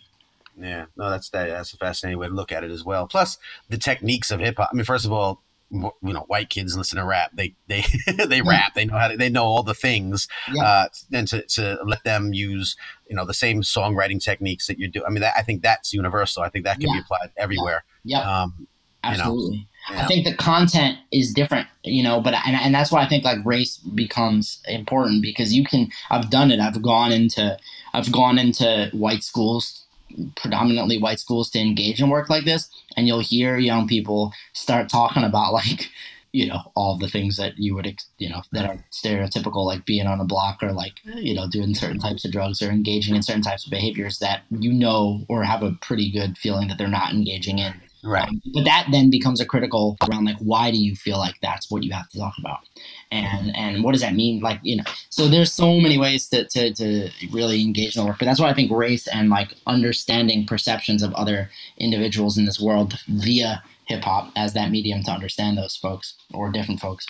Yeah, 0.57 0.85
no, 0.97 1.09
that's 1.09 1.29
that, 1.29 1.47
that's 1.47 1.73
a 1.73 1.77
fascinating 1.77 2.19
way 2.19 2.27
to 2.27 2.33
look 2.33 2.51
at 2.51 2.63
it 2.63 2.71
as 2.71 2.83
well. 2.83 3.07
Plus, 3.07 3.37
the 3.69 3.77
techniques 3.77 4.31
of 4.31 4.39
hip 4.39 4.57
hop. 4.57 4.69
I 4.71 4.75
mean, 4.75 4.85
first 4.85 5.05
of 5.05 5.11
all, 5.11 5.41
you 5.71 5.91
know, 6.01 6.25
white 6.27 6.49
kids 6.49 6.77
listen 6.77 6.97
to 6.97 7.05
rap. 7.05 7.31
They 7.33 7.55
they 7.67 7.83
they 8.27 8.41
rap. 8.41 8.73
They 8.75 8.85
know 8.85 8.97
how 8.97 9.07
to. 9.07 9.17
They 9.17 9.29
know 9.29 9.43
all 9.43 9.63
the 9.63 9.73
things. 9.73 10.27
Yeah. 10.51 10.63
Uh, 10.63 10.87
and 11.13 11.27
to 11.29 11.41
to 11.43 11.79
let 11.85 12.03
them 12.03 12.33
use 12.33 12.75
you 13.07 13.15
know 13.15 13.25
the 13.25 13.33
same 13.33 13.61
songwriting 13.61 14.21
techniques 14.21 14.67
that 14.67 14.79
you 14.79 14.87
do. 14.87 15.03
I 15.05 15.09
mean, 15.09 15.21
that, 15.21 15.33
I 15.37 15.43
think 15.43 15.61
that's 15.61 15.93
universal. 15.93 16.43
I 16.43 16.49
think 16.49 16.65
that 16.65 16.79
can 16.79 16.91
be 16.91 16.99
applied 16.99 17.31
everywhere. 17.37 17.83
Yep. 18.03 18.25
Um, 18.25 18.67
you 19.03 19.17
know, 19.17 19.23
Absolutely. 19.23 19.67
yeah. 19.89 20.03
I 20.03 20.07
think 20.07 20.25
the 20.25 20.35
content 20.35 20.99
is 21.11 21.33
different, 21.33 21.67
you 21.83 22.03
know, 22.03 22.21
but 22.21 22.35
and, 22.45 22.55
and 22.55 22.75
that's 22.75 22.91
why 22.91 23.01
I 23.01 23.07
think 23.07 23.23
like 23.23 23.39
race 23.43 23.77
becomes 23.77 24.61
important 24.67 25.23
because 25.23 25.53
you 25.53 25.63
can 25.63 25.89
I've 26.11 26.29
done 26.29 26.51
it. 26.51 26.59
I've 26.59 26.81
gone 26.81 27.11
into 27.11 27.57
I've 27.93 28.11
gone 28.11 28.37
into 28.37 28.89
white 28.93 29.23
schools, 29.23 29.80
predominantly 30.35 30.97
white 30.97 31.19
schools 31.19 31.49
to 31.49 31.59
engage 31.59 32.01
in 32.01 32.09
work 32.09 32.29
like 32.29 32.45
this 32.45 32.69
and 32.95 33.07
you'll 33.07 33.19
hear 33.19 33.57
young 33.57 33.87
people 33.87 34.33
start 34.53 34.89
talking 34.89 35.23
about 35.23 35.53
like 35.61 35.89
you 36.31 36.47
know 36.47 36.59
all 36.75 36.97
the 36.97 37.09
things 37.09 37.37
that 37.37 37.57
you 37.57 37.75
would 37.75 38.01
you 38.17 38.29
know 38.29 38.41
that 38.51 38.65
are 38.65 38.83
stereotypical 38.91 39.65
like 39.65 39.85
being 39.85 40.07
on 40.07 40.21
a 40.21 40.25
block 40.25 40.63
or 40.63 40.71
like 40.71 40.93
you 41.15 41.33
know 41.33 41.47
doing 41.49 41.75
certain 41.75 41.99
types 41.99 42.23
of 42.23 42.31
drugs 42.31 42.61
or 42.61 42.69
engaging 42.69 43.15
in 43.15 43.23
certain 43.23 43.41
types 43.41 43.65
of 43.65 43.71
behaviors 43.71 44.19
that 44.19 44.43
you 44.49 44.71
know 44.71 45.25
or 45.27 45.43
have 45.43 45.63
a 45.63 45.77
pretty 45.81 46.11
good 46.11 46.37
feeling 46.37 46.67
that 46.67 46.77
they're 46.77 46.87
not 46.87 47.13
engaging 47.13 47.59
in 47.59 47.73
right. 48.03 48.27
um, 48.27 48.41
but 48.53 48.63
that 48.65 48.87
then 48.91 49.09
becomes 49.09 49.39
a 49.41 49.45
critical 49.45 49.97
around 50.09 50.25
like 50.25 50.37
why 50.39 50.71
do 50.71 50.77
you 50.77 50.95
feel 50.95 51.17
like 51.17 51.35
that's 51.41 51.69
what 51.69 51.83
you 51.83 51.91
have 51.91 52.09
to 52.09 52.17
talk 52.17 52.33
about? 52.39 52.59
And 53.11 53.55
and 53.55 53.83
what 53.83 53.91
does 53.93 54.01
that 54.01 54.15
mean? 54.15 54.41
Like 54.41 54.59
you 54.63 54.77
know 54.77 54.83
so 55.09 55.27
there's 55.27 55.51
so 55.51 55.79
many 55.79 55.97
ways 55.97 56.27
to, 56.29 56.47
to, 56.47 56.73
to 56.73 57.09
really 57.31 57.61
engage 57.61 57.95
in 57.95 58.01
the 58.01 58.07
work 58.07 58.17
but 58.19 58.25
that's 58.25 58.39
why 58.39 58.49
i 58.49 58.53
think 58.53 58.71
race 58.71 59.07
and 59.07 59.29
like 59.29 59.53
understanding 59.67 60.45
perceptions 60.45 61.03
of 61.03 61.13
other 61.13 61.49
individuals 61.77 62.37
in 62.37 62.45
this 62.45 62.59
world 62.59 62.99
via 63.07 63.61
hip 63.85 64.03
hop 64.03 64.31
as 64.35 64.53
that 64.53 64.71
medium 64.71 65.03
to 65.03 65.11
understand 65.11 65.57
those 65.57 65.75
folks 65.75 66.15
or 66.33 66.51
different 66.51 66.79
folks 66.79 67.05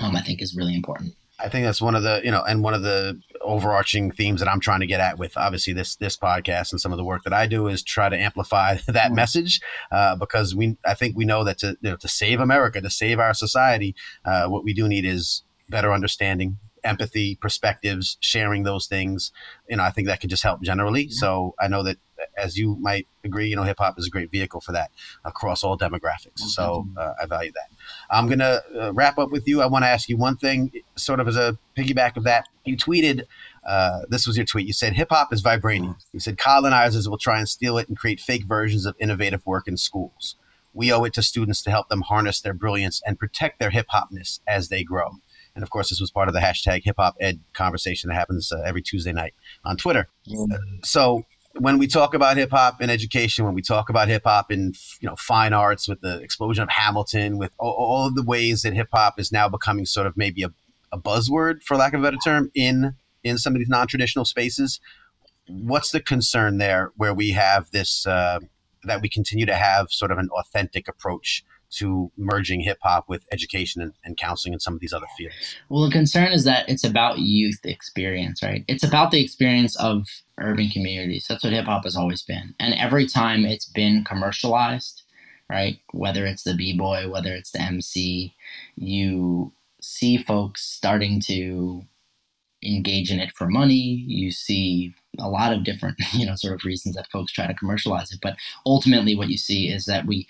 um, 0.00 0.16
i 0.16 0.22
think 0.22 0.42
is 0.42 0.56
really 0.56 0.74
important. 0.74 1.14
I 1.40 1.48
think 1.48 1.66
that's 1.66 1.82
one 1.82 1.94
of 1.96 2.04
the 2.04 2.20
you 2.24 2.30
know, 2.30 2.42
and 2.42 2.62
one 2.62 2.74
of 2.74 2.82
the 2.82 3.20
overarching 3.44 4.10
themes 4.10 4.40
that 4.40 4.48
I'm 4.48 4.60
trying 4.60 4.80
to 4.80 4.86
get 4.86 5.00
at 5.00 5.18
with 5.18 5.36
obviously 5.36 5.72
this 5.72 5.96
this 5.96 6.16
podcast 6.16 6.72
and 6.72 6.80
some 6.80 6.92
of 6.92 6.98
the 6.98 7.04
work 7.04 7.22
that 7.24 7.32
I 7.32 7.46
do 7.46 7.68
is 7.68 7.82
try 7.82 8.08
to 8.08 8.18
amplify 8.18 8.78
that 8.88 9.12
message 9.12 9.60
uh, 9.92 10.16
because 10.16 10.54
we 10.54 10.76
I 10.84 10.94
think 10.94 11.16
we 11.16 11.24
know 11.24 11.44
that 11.44 11.58
to 11.58 11.76
you 11.80 11.90
know, 11.90 11.96
to 11.96 12.08
save 12.08 12.40
America, 12.40 12.80
to 12.80 12.90
save 12.90 13.18
our 13.18 13.34
society, 13.34 13.94
uh, 14.24 14.46
what 14.46 14.64
we 14.64 14.74
do 14.74 14.88
need 14.88 15.04
is 15.04 15.42
better 15.68 15.92
understanding, 15.92 16.58
empathy, 16.82 17.36
perspectives, 17.36 18.16
sharing 18.20 18.62
those 18.62 18.86
things. 18.86 19.32
You 19.68 19.76
know, 19.76 19.82
I 19.82 19.90
think 19.90 20.08
that 20.08 20.20
could 20.20 20.30
just 20.30 20.42
help 20.42 20.62
generally. 20.62 21.08
So 21.08 21.54
I 21.60 21.68
know 21.68 21.82
that 21.82 21.98
as 22.36 22.56
you 22.56 22.76
might 22.80 23.06
agree, 23.24 23.48
you 23.48 23.56
know, 23.56 23.62
hip 23.62 23.78
hop 23.78 23.98
is 23.98 24.06
a 24.06 24.10
great 24.10 24.30
vehicle 24.30 24.60
for 24.60 24.72
that 24.72 24.90
across 25.24 25.64
all 25.64 25.78
demographics. 25.78 26.38
So 26.38 26.86
uh, 26.96 27.14
I 27.22 27.26
value 27.26 27.52
that. 27.52 27.76
I'm 28.10 28.26
going 28.26 28.40
to 28.40 28.62
uh, 28.80 28.92
wrap 28.92 29.18
up 29.18 29.30
with 29.30 29.46
you. 29.46 29.62
I 29.62 29.66
want 29.66 29.84
to 29.84 29.88
ask 29.88 30.08
you 30.08 30.16
one 30.16 30.36
thing, 30.36 30.72
sort 30.96 31.20
of 31.20 31.28
as 31.28 31.36
a 31.36 31.58
piggyback 31.76 32.16
of 32.16 32.24
that. 32.24 32.48
You 32.64 32.76
tweeted, 32.76 33.22
uh, 33.66 34.00
this 34.08 34.26
was 34.26 34.36
your 34.36 34.46
tweet. 34.46 34.66
You 34.66 34.72
said, 34.72 34.94
hip 34.94 35.08
hop 35.10 35.32
is 35.32 35.42
vibranium. 35.42 35.96
You 36.12 36.20
said, 36.20 36.38
colonizers 36.38 37.08
will 37.08 37.18
try 37.18 37.38
and 37.38 37.48
steal 37.48 37.78
it 37.78 37.88
and 37.88 37.96
create 37.96 38.20
fake 38.20 38.44
versions 38.46 38.86
of 38.86 38.94
innovative 38.98 39.44
work 39.46 39.68
in 39.68 39.76
schools. 39.76 40.36
We 40.72 40.92
owe 40.92 41.04
it 41.04 41.14
to 41.14 41.22
students 41.22 41.62
to 41.62 41.70
help 41.70 41.88
them 41.88 42.02
harness 42.02 42.40
their 42.40 42.54
brilliance 42.54 43.00
and 43.06 43.18
protect 43.18 43.60
their 43.60 43.70
hip 43.70 43.86
hopness 43.94 44.40
as 44.46 44.70
they 44.70 44.82
grow. 44.82 45.12
And 45.54 45.62
of 45.62 45.70
course, 45.70 45.90
this 45.90 46.00
was 46.00 46.10
part 46.10 46.26
of 46.26 46.34
the 46.34 46.40
hashtag 46.40 46.82
hip 46.84 46.96
hop 46.98 47.14
ed 47.20 47.38
conversation 47.52 48.08
that 48.08 48.14
happens 48.14 48.50
uh, 48.50 48.60
every 48.66 48.82
Tuesday 48.82 49.12
night 49.12 49.34
on 49.64 49.76
Twitter. 49.76 50.08
So 50.82 51.22
when 51.58 51.78
we 51.78 51.86
talk 51.86 52.14
about 52.14 52.36
hip 52.36 52.50
hop 52.50 52.80
in 52.82 52.90
education, 52.90 53.44
when 53.44 53.54
we 53.54 53.62
talk 53.62 53.88
about 53.88 54.08
hip 54.08 54.22
hop 54.24 54.50
in 54.50 54.72
you 55.00 55.08
know 55.08 55.16
fine 55.16 55.52
arts, 55.52 55.88
with 55.88 56.00
the 56.00 56.18
explosion 56.20 56.62
of 56.62 56.68
Hamilton, 56.70 57.38
with 57.38 57.52
all, 57.58 57.72
all 57.72 58.06
of 58.08 58.14
the 58.14 58.22
ways 58.22 58.62
that 58.62 58.74
hip 58.74 58.88
hop 58.92 59.18
is 59.18 59.30
now 59.30 59.48
becoming 59.48 59.86
sort 59.86 60.06
of 60.06 60.16
maybe 60.16 60.42
a, 60.42 60.50
a 60.92 60.98
buzzword, 60.98 61.62
for 61.62 61.76
lack 61.76 61.94
of 61.94 62.00
a 62.00 62.02
better 62.02 62.18
term, 62.24 62.50
in 62.54 62.94
in 63.22 63.38
some 63.38 63.54
of 63.54 63.60
these 63.60 63.68
non 63.68 63.86
traditional 63.86 64.24
spaces, 64.24 64.80
what's 65.48 65.92
the 65.92 66.00
concern 66.00 66.58
there? 66.58 66.92
Where 66.96 67.14
we 67.14 67.30
have 67.30 67.70
this 67.70 68.06
uh, 68.06 68.40
that 68.84 69.00
we 69.00 69.08
continue 69.08 69.46
to 69.46 69.54
have 69.54 69.90
sort 69.90 70.10
of 70.10 70.18
an 70.18 70.28
authentic 70.30 70.88
approach 70.88 71.44
to 71.70 72.10
merging 72.16 72.60
hip 72.60 72.78
hop 72.82 73.08
with 73.08 73.26
education 73.32 73.82
and, 73.82 73.92
and 74.04 74.16
counseling 74.16 74.54
and 74.54 74.62
some 74.62 74.74
of 74.74 74.80
these 74.80 74.92
other 74.92 75.06
fields. 75.16 75.56
Well, 75.68 75.84
the 75.84 75.92
concern 75.92 76.32
is 76.32 76.44
that 76.44 76.68
it's 76.68 76.84
about 76.84 77.18
youth 77.18 77.60
experience, 77.64 78.42
right? 78.42 78.64
It's 78.68 78.84
about 78.84 79.10
the 79.10 79.22
experience 79.22 79.76
of 79.76 80.06
urban 80.38 80.68
communities. 80.68 81.26
That's 81.28 81.44
what 81.44 81.52
hip 81.52 81.66
hop 81.66 81.84
has 81.84 81.96
always 81.96 82.22
been. 82.22 82.54
And 82.58 82.74
every 82.74 83.06
time 83.06 83.44
it's 83.44 83.66
been 83.66 84.04
commercialized, 84.04 85.02
right? 85.50 85.78
Whether 85.92 86.26
it's 86.26 86.42
the 86.42 86.54
B 86.54 86.76
boy, 86.76 87.08
whether 87.08 87.32
it's 87.32 87.50
the 87.50 87.60
MC, 87.60 88.34
you 88.76 89.52
see 89.80 90.16
folks 90.16 90.62
starting 90.62 91.20
to 91.26 91.82
engage 92.64 93.10
in 93.10 93.20
it 93.20 93.32
for 93.32 93.48
money. 93.48 94.04
You 94.06 94.30
see 94.30 94.94
a 95.18 95.28
lot 95.28 95.52
of 95.52 95.64
different, 95.64 95.96
you 96.12 96.26
know, 96.26 96.34
sort 96.36 96.54
of 96.54 96.64
reasons 96.64 96.96
that 96.96 97.10
folks 97.10 97.32
try 97.32 97.46
to 97.46 97.54
commercialize 97.54 98.12
it. 98.12 98.20
But 98.22 98.36
ultimately, 98.66 99.14
what 99.14 99.28
you 99.28 99.38
see 99.38 99.68
is 99.68 99.86
that 99.86 100.06
we, 100.06 100.26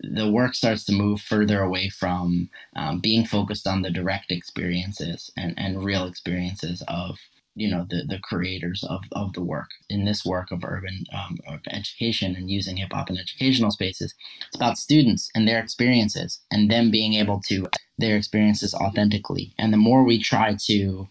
the 0.00 0.30
work 0.30 0.54
starts 0.54 0.84
to 0.84 0.92
move 0.92 1.20
further 1.20 1.60
away 1.62 1.88
from 1.88 2.48
um, 2.76 3.00
being 3.00 3.24
focused 3.26 3.66
on 3.66 3.82
the 3.82 3.90
direct 3.90 4.30
experiences 4.30 5.30
and, 5.36 5.54
and 5.58 5.84
real 5.84 6.06
experiences 6.06 6.82
of 6.88 7.18
you 7.54 7.70
know 7.70 7.86
the, 7.90 8.04
the 8.08 8.18
creators 8.22 8.84
of, 8.88 9.02
of 9.12 9.32
the 9.34 9.42
work 9.42 9.68
in 9.90 10.04
this 10.04 10.24
work 10.24 10.50
of 10.50 10.64
urban 10.64 11.04
um, 11.12 11.38
of 11.46 11.60
education 11.70 12.34
and 12.34 12.50
using 12.50 12.76
hip 12.76 12.92
hop 12.92 13.10
in 13.10 13.18
educational 13.18 13.70
spaces 13.70 14.14
it's 14.46 14.56
about 14.56 14.78
students 14.78 15.28
and 15.34 15.46
their 15.46 15.60
experiences 15.60 16.40
and 16.50 16.70
them 16.70 16.90
being 16.90 17.14
able 17.14 17.40
to 17.40 17.66
their 17.98 18.16
experiences 18.16 18.74
authentically 18.74 19.52
and 19.58 19.72
the 19.72 19.76
more 19.76 20.02
we 20.02 20.18
try 20.18 20.56
to 20.58 21.06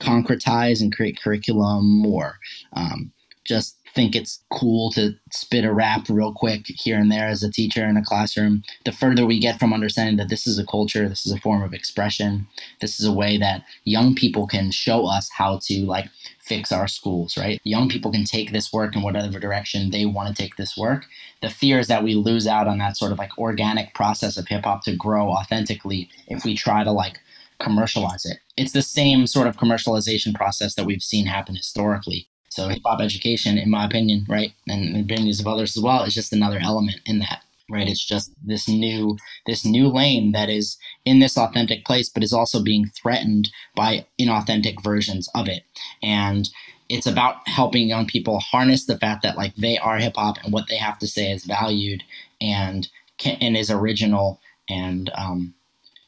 concretize 0.00 0.80
and 0.80 0.94
create 0.94 1.20
curriculum 1.20 2.04
or 2.04 2.38
um, 2.72 3.12
just 3.44 3.76
think 3.94 4.14
it's 4.14 4.40
cool 4.52 4.90
to 4.92 5.12
spit 5.32 5.64
a 5.64 5.72
rap 5.72 6.08
real 6.08 6.32
quick 6.32 6.66
here 6.66 6.96
and 6.98 7.10
there 7.10 7.26
as 7.26 7.42
a 7.42 7.50
teacher 7.50 7.84
in 7.84 7.96
a 7.96 8.04
classroom, 8.04 8.62
the 8.84 8.92
further 8.92 9.26
we 9.26 9.40
get 9.40 9.58
from 9.58 9.72
understanding 9.72 10.16
that 10.16 10.28
this 10.28 10.46
is 10.46 10.58
a 10.58 10.66
culture, 10.66 11.08
this 11.08 11.26
is 11.26 11.32
a 11.32 11.40
form 11.40 11.62
of 11.62 11.74
expression, 11.74 12.46
this 12.80 13.00
is 13.00 13.06
a 13.06 13.12
way 13.12 13.36
that 13.36 13.64
young 13.84 14.14
people 14.14 14.46
can 14.46 14.70
show 14.70 15.06
us 15.06 15.28
how 15.30 15.58
to 15.62 15.84
like 15.84 16.08
fix 16.40 16.72
our 16.72 16.88
schools, 16.88 17.36
right? 17.36 17.60
Young 17.64 17.88
people 17.88 18.12
can 18.12 18.24
take 18.24 18.52
this 18.52 18.72
work 18.72 18.94
in 18.94 19.02
whatever 19.02 19.38
direction 19.38 19.90
they 19.90 20.06
want 20.06 20.28
to 20.28 20.42
take 20.42 20.56
this 20.56 20.76
work. 20.76 21.06
The 21.42 21.50
fear 21.50 21.78
is 21.78 21.88
that 21.88 22.04
we 22.04 22.14
lose 22.14 22.46
out 22.46 22.68
on 22.68 22.78
that 22.78 22.96
sort 22.96 23.12
of 23.12 23.18
like 23.18 23.36
organic 23.38 23.94
process 23.94 24.36
of 24.36 24.48
hip 24.48 24.64
hop 24.64 24.84
to 24.84 24.96
grow 24.96 25.30
authentically 25.30 26.08
if 26.28 26.44
we 26.44 26.56
try 26.56 26.84
to 26.84 26.92
like 26.92 27.18
commercialize 27.60 28.24
it. 28.26 28.38
It's 28.56 28.72
the 28.72 28.82
same 28.82 29.26
sort 29.26 29.46
of 29.46 29.56
commercialization 29.56 30.34
process 30.34 30.74
that 30.74 30.86
we've 30.86 31.02
seen 31.02 31.26
happen 31.26 31.56
historically. 31.56 32.28
So 32.48 32.68
hip 32.68 32.82
hop 32.84 33.00
education, 33.00 33.58
in 33.58 33.70
my 33.70 33.84
opinion, 33.84 34.26
right, 34.28 34.52
and 34.66 34.94
the 34.94 35.00
opinions 35.00 35.38
of 35.38 35.46
others 35.46 35.76
as 35.76 35.82
well, 35.82 36.02
is 36.02 36.14
just 36.14 36.32
another 36.32 36.58
element 36.60 37.00
in 37.06 37.20
that. 37.20 37.42
Right, 37.72 37.88
it's 37.88 38.04
just 38.04 38.32
this 38.44 38.68
new 38.68 39.16
this 39.46 39.64
new 39.64 39.86
lane 39.86 40.32
that 40.32 40.48
is 40.48 40.76
in 41.04 41.20
this 41.20 41.38
authentic 41.38 41.84
place, 41.84 42.08
but 42.08 42.24
is 42.24 42.32
also 42.32 42.60
being 42.60 42.86
threatened 42.86 43.48
by 43.76 44.06
inauthentic 44.20 44.82
versions 44.82 45.28
of 45.36 45.46
it. 45.46 45.62
And 46.02 46.50
it's 46.88 47.06
about 47.06 47.46
helping 47.46 47.88
young 47.88 48.08
people 48.08 48.40
harness 48.40 48.86
the 48.86 48.98
fact 48.98 49.22
that 49.22 49.36
like 49.36 49.54
they 49.54 49.78
are 49.78 49.98
hip 49.98 50.14
hop 50.16 50.38
and 50.42 50.52
what 50.52 50.66
they 50.68 50.76
have 50.76 50.98
to 50.98 51.06
say 51.06 51.30
is 51.30 51.44
valued 51.44 52.02
and 52.40 52.88
can, 53.18 53.36
and 53.40 53.56
is 53.56 53.70
original. 53.70 54.40
And 54.68 55.08
um, 55.14 55.54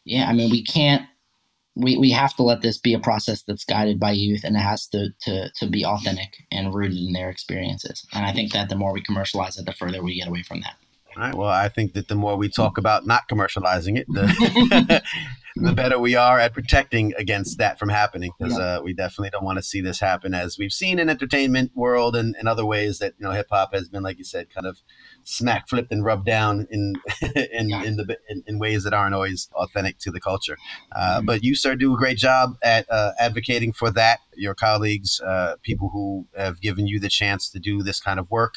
yeah, 0.05 0.29
I 0.29 0.33
mean, 0.33 0.51
we 0.51 0.65
can't 0.65 1.07
we, 1.75 1.97
we 1.97 2.11
have 2.11 2.35
to 2.37 2.43
let 2.43 2.61
this 2.61 2.79
be 2.79 2.95
a 2.95 2.99
process 2.99 3.43
that's 3.43 3.65
guided 3.65 3.99
by 3.99 4.13
youth 4.13 4.45
and 4.45 4.57
it 4.57 4.61
has 4.61 4.87
to, 4.89 5.09
to, 5.23 5.51
to 5.57 5.67
be 5.67 5.85
authentic 5.85 6.45
and 6.51 6.75
rooted 6.75 6.99
in 6.99 7.13
their 7.13 7.31
experiences. 7.31 8.07
And 8.13 8.27
I 8.27 8.33
think 8.33 8.53
that 8.53 8.69
the 8.69 8.77
more 8.77 8.93
we 8.93 9.03
commercialize 9.03 9.59
it, 9.59 9.65
the 9.65 9.73
further 9.73 10.03
we 10.03 10.19
get 10.19 10.29
away 10.29 10.43
from 10.43 10.61
that. 10.61 10.75
All 11.17 11.23
right. 11.23 11.35
Well, 11.35 11.49
I 11.49 11.69
think 11.69 11.93
that 11.95 12.09
the 12.09 12.15
more 12.15 12.37
we 12.37 12.49
talk 12.49 12.79
about 12.79 13.07
not 13.07 13.29
commercializing 13.29 13.99
it, 13.99 14.07
the, 14.09 15.03
the 15.57 15.73
better 15.73 15.99
we 15.99 16.15
are 16.15 16.39
at 16.39 16.55
protecting 16.55 17.13
against 17.19 17.59
that 17.59 17.79
from 17.79 17.91
happening. 17.91 18.33
Because 18.39 18.59
uh, 18.59 18.81
we 18.83 18.95
definitely 18.95 19.31
don't 19.31 19.45
want 19.45 19.59
to 19.59 19.63
see 19.63 19.81
this 19.81 20.01
happen, 20.01 20.35
as 20.35 20.59
we've 20.59 20.73
seen 20.73 20.99
in 20.99 21.11
entertainment 21.11 21.73
world 21.75 22.17
and, 22.17 22.35
and 22.39 22.49
other 22.49 22.65
ways 22.65 22.99
that 22.99 23.15
you 23.19 23.27
know 23.27 23.33
hip 23.33 23.49
hop 23.51 23.75
has 23.75 23.89
been, 23.89 24.03
like 24.03 24.19
you 24.19 24.25
said, 24.25 24.49
kind 24.49 24.67
of 24.67 24.79
smack 25.25 25.69
flipped 25.69 25.93
and 25.93 26.05
rubbed 26.05 26.27
down 26.27 26.67
in 26.71 26.95
in 27.53 27.69
Yeah. 27.71 27.83
in 27.85 27.97
the 27.97 28.19
in, 28.29 28.43
in 28.47 28.59
ways 28.59 28.85
that 28.85 28.93
aren't 28.95 29.15
always 29.15 29.49
authentic 29.55 29.99
to 30.01 30.11
the 30.11 30.21
culture. 30.21 30.57
Uh, 30.95 31.21
But 31.23 31.43
you, 31.43 31.55
sir, 31.55 31.75
do 31.77 31.95
a 31.95 31.97
great 31.99 32.19
job 32.19 32.57
at 32.63 32.87
uh, 32.91 33.13
advocating 33.19 33.73
for 33.73 33.91
that. 33.93 34.21
Your 34.37 34.55
colleagues, 34.55 35.21
uh, 35.21 35.57
people 35.63 35.91
who 35.91 36.27
have 36.37 36.61
given 36.61 36.87
you 36.87 36.99
the 36.99 37.09
chance 37.09 37.49
to 37.51 37.59
do 37.59 37.83
this 37.83 38.01
kind 38.01 38.19
of 38.19 38.31
work. 38.31 38.55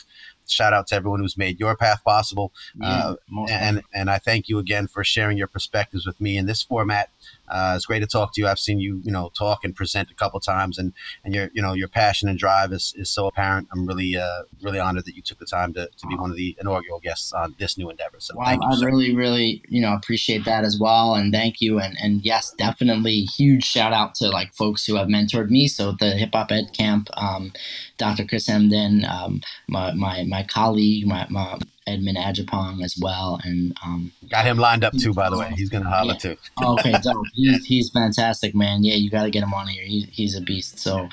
Shout 0.48 0.74
out 0.74 0.86
to 0.88 0.96
everyone 0.96 1.20
who's 1.22 1.38
made 1.38 1.60
your 1.60 1.76
path 1.76 2.04
possible. 2.04 2.54
Uh, 2.82 3.16
and 3.50 3.82
and 3.94 4.10
I 4.12 4.20
thank 4.20 4.48
you 4.48 4.60
again 4.60 4.88
for 4.88 5.04
sharing 5.04 5.38
your 5.40 5.48
perspectives 5.48 6.06
with 6.06 6.22
me 6.22 6.38
in 6.38 6.46
this 6.46 6.62
format. 6.62 7.10
Uh, 7.48 7.74
it's 7.76 7.86
great 7.86 8.00
to 8.00 8.08
talk 8.08 8.34
to 8.34 8.42
you. 8.42 8.48
I've 8.48 8.60
seen 8.60 8.80
you, 8.80 9.02
you 9.04 9.12
know, 9.12 9.32
talk 9.38 9.64
and 9.64 9.76
present 9.76 10.12
a 10.12 10.16
couple 10.16 10.40
times, 10.40 10.78
and 10.78 10.94
and 11.24 11.34
your, 11.34 11.50
you 11.54 11.62
know, 11.62 11.74
your 11.74 11.88
passion 11.88 12.28
and 12.30 12.38
drive 12.38 12.72
is, 12.72 12.94
is 12.98 13.10
so 13.10 13.28
apparent. 13.28 13.68
I'm 13.72 13.86
really, 13.86 14.16
uh, 14.18 14.44
really 14.62 14.80
honored 14.80 15.06
that 15.06 15.16
you 15.16 15.22
took 15.22 15.40
the 15.40 15.46
time 15.46 15.74
to, 15.74 15.88
to 15.88 16.08
be 16.08 16.16
one 16.16 16.32
of 16.32 16.38
the 16.38 16.56
inaugural 16.60 17.00
guests 17.00 17.34
on 17.34 17.56
this 17.60 17.78
new 17.78 17.90
endeavor. 17.90 18.18
So 18.20 18.36
well, 18.38 18.48
thank 18.48 18.62
you. 18.62 18.70
I 18.70 18.76
sir. 18.76 18.86
really, 18.86 19.16
really, 19.16 19.64
you 19.68 19.82
know, 19.82 19.94
appreciate 19.94 20.46
that 20.46 20.64
as 20.64 20.78
well, 20.80 21.16
and 21.16 21.34
thank 21.34 21.62
you. 21.62 21.80
And 21.80 21.96
and 22.02 22.22
yes, 22.24 22.54
definitely 22.58 23.22
huge 23.22 23.64
shout 23.64 23.94
out 23.94 24.16
to 24.16 24.30
like 24.30 24.54
folks 24.54 24.86
who 24.86 24.96
have 24.96 25.08
mentored 25.08 25.50
me. 25.50 25.68
So 25.68 25.94
the 26.00 26.12
Hip 26.12 26.32
Hop 26.34 26.52
Ed 26.52 26.74
Camp, 26.74 27.10
um, 27.14 27.54
Dr. 27.98 28.26
Chris 28.26 28.50
Emdin, 28.50 29.10
um, 29.10 29.42
my, 29.68 29.94
my 29.94 30.24
my 30.24 30.44
colleague, 30.44 31.06
my, 31.06 31.28
my 31.30 31.58
Edmund 31.88 32.18
Adjapong 32.18 32.84
as 32.84 32.98
well, 33.00 33.40
and 33.44 33.78
um, 33.84 34.12
Got 34.30 34.46
him 34.46 34.58
lined 34.58 34.84
up 34.84 34.98
too, 34.98 35.14
by 35.14 35.30
the 35.30 35.38
way. 35.38 35.52
He's 35.56 35.70
gonna 35.70 35.90
holler 35.90 36.14
Yeah. 36.14 36.20
too. 36.34 36.38
okay, 36.64 36.96
dope. 37.04 37.26
He's, 37.36 37.66
he's 37.66 37.90
fantastic, 37.92 38.56
man. 38.56 38.84
Yeah, 38.84 38.96
you 38.96 39.10
got 39.10 39.24
to 39.24 39.30
get 39.30 39.44
him 39.44 39.54
on 39.54 39.68
here. 39.68 39.84
He, 39.86 40.08
he's 40.12 40.36
a 40.36 40.42
beast. 40.42 40.80
So, 40.80 41.10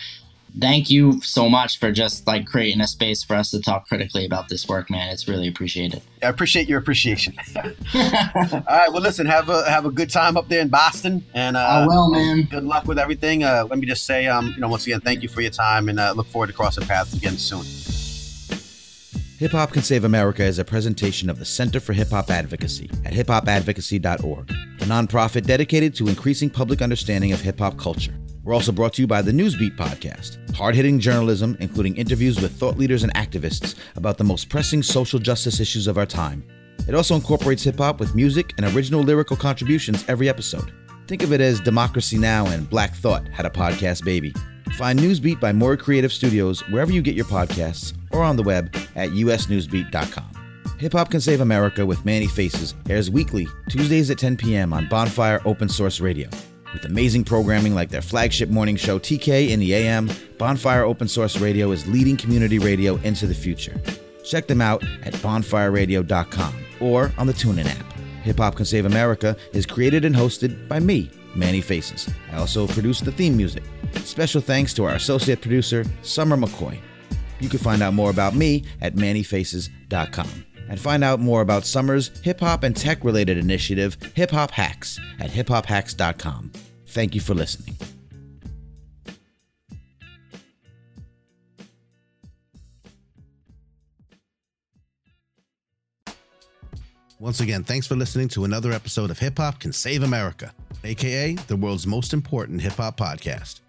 thank 0.59 0.91
you 0.91 1.21
so 1.23 1.49
much 1.49 1.79
for 1.79 1.91
just 1.93 2.27
like 2.27 2.47
creating 2.47 2.81
a 2.81 2.87
space 2.87 3.23
for 3.23 3.35
us 3.37 3.51
to 3.51 3.61
talk 3.61 3.87
critically 3.89 4.25
about 4.25 4.49
this 4.49 4.67
work, 4.69 4.89
man. 4.91 5.11
It's 5.13 5.27
really 5.29 5.49
appreciated. 5.49 6.01
I 6.23 6.29
appreciate 6.29 6.69
your 6.69 6.79
appreciation. 6.79 7.35
All 7.57 7.65
right, 7.95 8.89
well, 8.93 9.03
listen, 9.03 9.27
have 9.27 9.49
a 9.51 9.69
have 9.69 9.85
a 9.85 9.91
good 9.91 10.09
time 10.11 10.37
up 10.39 10.49
there 10.49 10.61
in 10.63 10.69
Boston, 10.69 11.25
and 11.35 11.57
uh, 11.57 11.61
I 11.61 11.87
will, 11.87 12.09
man. 12.11 12.43
Good 12.51 12.65
luck 12.65 12.87
with 12.87 12.99
everything. 12.99 13.45
Uh, 13.45 13.67
let 13.69 13.79
me 13.79 13.87
just 13.87 14.05
say, 14.07 14.27
um, 14.27 14.47
you 14.55 14.61
know, 14.61 14.69
once 14.69 14.87
again, 14.87 15.01
thank 15.01 15.23
you 15.23 15.29
for 15.29 15.43
your 15.43 15.51
time, 15.51 15.89
and 15.91 16.01
uh, 16.01 16.13
look 16.17 16.29
forward 16.29 16.47
to 16.47 16.53
crossing 16.55 16.87
paths 16.87 17.13
again 17.15 17.37
soon. 17.37 17.65
Hip 19.43 19.51
Hop 19.51 19.73
Can 19.73 19.83
Save 19.83 20.05
America 20.05 20.45
is 20.45 20.61
a 20.61 20.65
presentation 20.65 21.29
of 21.29 21.41
the 21.41 21.45
Center 21.45 21.81
for 21.81 21.93
Hip 21.95 22.11
Hop 22.11 22.31
Advocacy 22.31 22.89
at 23.05 23.13
hiphopadvocacy.org, 23.13 24.51
a 24.51 24.85
nonprofit 24.85 25.45
dedicated 25.45 25.97
to 25.97 26.07
increasing 26.07 26.49
public 26.49 26.81
understanding 26.81 27.33
of 27.33 27.41
hip 27.41 27.59
hop 27.59 27.77
culture. 27.77 28.15
We're 28.45 28.55
also 28.55 28.71
brought 28.71 28.93
to 28.93 29.03
you 29.03 29.09
by 29.09 29.21
the 29.21 29.33
Newsbeat 29.33 29.77
podcast, 29.77 30.55
hard 30.55 30.77
hitting 30.77 31.01
journalism, 31.01 31.57
including 31.59 31.97
interviews 31.97 32.41
with 32.41 32.53
thought 32.53 32.79
leaders 32.79 33.03
and 33.03 33.13
activists 33.15 33.75
about 33.97 34.17
the 34.17 34.23
most 34.23 34.49
pressing 34.49 34.81
social 34.81 35.19
justice 35.19 35.59
issues 35.59 35.89
of 35.89 35.99
our 35.99 36.07
time. 36.07 36.45
It 36.87 36.95
also 36.95 37.17
incorporates 37.17 37.65
hip 37.65 37.79
hop 37.79 37.99
with 37.99 38.15
music 38.15 38.55
and 38.59 38.77
original 38.77 39.03
lyrical 39.03 39.37
contributions 39.37 40.05
every 40.07 40.29
episode. 40.29 40.73
Think 41.09 41.25
of 41.25 41.33
it 41.33 41.41
as 41.41 41.59
Democracy 41.59 42.17
Now! 42.17 42.47
and 42.47 42.71
Black 42.71 42.95
Thought 42.95 43.27
had 43.27 43.47
a 43.47 43.51
podcast 43.51 44.05
baby. 44.05 44.33
Find 44.77 45.01
Newsbeat 45.01 45.41
by 45.41 45.53
More 45.53 45.77
Creative 45.77 46.13
Studios 46.13 46.61
wherever 46.69 46.93
you 46.93 47.03
get 47.03 47.17
your 47.17 47.25
podcasts 47.25 47.93
or 48.13 48.23
on 48.23 48.37
the 48.37 48.43
web 48.43 48.75
at 48.95 49.11
usnewsbeat.com. 49.11 50.33
Hip 50.79 50.95
Hop 50.95 51.11
Can 51.11 51.21
Save 51.21 51.41
America 51.41 51.87
with 51.87 52.05
Manny 52.05 52.27
Faces 52.27 52.75
airs 52.89 53.09
weekly, 53.09 53.47
Tuesdays 53.69 54.11
at 54.11 54.19
10 54.19 54.37
p.m. 54.37 54.73
on 54.73 54.89
Bonfire 54.89 55.41
Open 55.45 55.69
Source 55.69 56.01
Radio. 56.01 56.29
With 56.73 56.85
amazing 56.87 57.25
programming 57.25 57.75
like 57.75 57.91
their 57.91 58.03
flagship 58.03 58.49
morning 58.49 58.77
show 58.77 58.99
TK 58.99 59.51
in 59.51 59.61
the 59.61 59.75
AM, 59.75 60.11
Bonfire 60.39 60.85
Open 60.85 61.07
Source 61.07 61.39
Radio 61.39 61.71
is 61.71 61.87
leading 61.87 62.17
community 62.17 62.59
radio 62.59 62.97
into 63.03 63.27
the 63.27 63.35
future. 63.35 63.81
Check 64.25 64.47
them 64.47 64.61
out 64.61 64.83
at 65.05 65.13
bonfireradio.com 65.15 66.55
or 66.81 67.13
on 67.17 67.27
the 67.27 67.33
TuneIn 67.33 67.67
app. 67.67 67.93
Hip 68.23 68.39
Hop 68.39 68.57
Can 68.57 68.65
Save 68.65 68.87
America 68.87 69.37
is 69.53 69.67
created 69.67 70.05
and 70.05 70.17
hosted 70.17 70.67
by 70.67 70.81
me, 70.81 71.11
Manny 71.37 71.61
Faces. 71.61 72.09
I 72.33 72.39
also 72.39 72.67
produce 72.67 73.01
the 73.01 73.13
theme 73.13 73.37
music. 73.37 73.63
Special 73.97 74.41
thanks 74.41 74.73
to 74.75 74.85
our 74.85 74.95
associate 74.95 75.41
producer, 75.43 75.85
Summer 76.03 76.37
McCoy. 76.37 76.81
You 77.43 77.49
can 77.49 77.59
find 77.59 77.83
out 77.83 77.93
more 77.93 78.09
about 78.09 78.37
me 78.37 78.65
at 78.81 78.95
mannyfaces.com 78.95 80.45
and 80.69 80.81
find 80.81 81.03
out 81.03 81.19
more 81.19 81.41
about 81.41 81.67
Summer's 81.67 82.17
hip 82.21 82.39
hop 82.39 82.63
and 82.63 82.75
tech 82.75 83.03
related 83.03 83.37
initiative, 83.37 83.97
Hip 84.15 84.31
Hop 84.31 84.53
Hacks, 84.53 84.99
at 85.19 85.31
hiphophacks.com. 85.31 86.53
Thank 86.87 87.17
you 87.17 87.21
for 87.21 87.35
listening. 87.35 87.77
Once 97.19 97.41
again, 97.41 97.65
thanks 97.65 97.87
for 97.87 97.97
listening 97.97 98.29
to 98.29 98.45
another 98.45 98.73
episode 98.73 99.11
of 99.11 99.19
Hip 99.19 99.39
Hop 99.39 99.59
Can 99.59 99.73
Save 99.73 100.05
America, 100.05 100.55
aka 100.85 101.35
the 101.35 101.57
world's 101.57 101.89
most 101.89 102.13
important 102.13 102.61
hip 102.63 102.75
hop 102.75 102.97
podcast. 102.97 103.62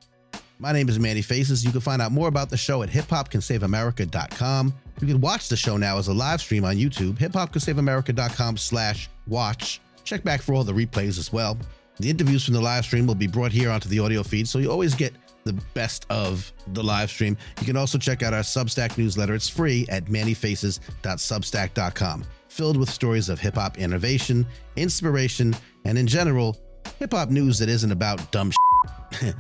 My 0.64 0.72
name 0.72 0.88
is 0.88 0.98
Manny 0.98 1.22
Faces. 1.22 1.66
You 1.66 1.72
can 1.72 1.82
find 1.82 2.02
out 2.02 2.14
more 2.14 2.30
about 2.30 2.50
the 2.50 2.56
show 2.56 2.84
at 2.84 2.90
hiphopcansaveamerica.com. 2.90 4.74
You 5.02 5.08
can 5.08 5.20
watch 5.20 5.50
the 5.50 5.58
show 5.58 5.76
now 5.76 5.98
as 5.98 6.08
a 6.08 6.14
live 6.14 6.40
stream 6.40 6.64
on 6.64 6.78
YouTube, 6.78 7.18
hiphopcansaveamerica.com 7.18 8.56
slash 8.56 9.10
watch. 9.28 9.82
Check 10.06 10.24
back 10.24 10.42
for 10.42 10.54
all 10.54 10.64
the 10.64 10.72
replays 10.72 11.20
as 11.20 11.34
well. 11.34 11.58
The 12.00 12.10
interviews 12.10 12.46
from 12.46 12.54
the 12.54 12.62
live 12.62 12.86
stream 12.86 13.06
will 13.06 13.14
be 13.14 13.28
brought 13.28 13.52
here 13.52 13.70
onto 13.70 13.90
the 13.90 14.00
audio 14.00 14.24
feed, 14.24 14.48
so 14.48 14.60
you 14.60 14.72
always 14.72 14.96
get 14.96 15.14
the 15.44 15.52
best 15.74 16.06
of 16.10 16.54
the 16.68 16.82
live 16.82 17.10
stream. 17.10 17.36
You 17.60 17.66
can 17.66 17.76
also 17.76 17.98
check 17.98 18.24
out 18.24 18.34
our 18.34 18.40
Substack 18.40 18.98
newsletter. 18.98 19.34
It's 19.34 19.50
free 19.50 19.86
at 19.90 20.06
mannyfaces.substack.com, 20.06 22.24
filled 22.48 22.78
with 22.78 22.90
stories 22.90 23.28
of 23.28 23.38
hip 23.38 23.56
hop 23.56 23.78
innovation, 23.78 24.46
inspiration, 24.78 25.58
and 25.84 25.98
in 25.98 26.08
general, 26.08 26.56
hip 27.00 27.12
hop 27.12 27.32
news 27.32 27.60
that 27.60 27.68
isn't 27.68 27.92
about 27.92 28.32
dumb 28.32 28.54
shit. 29.20 29.36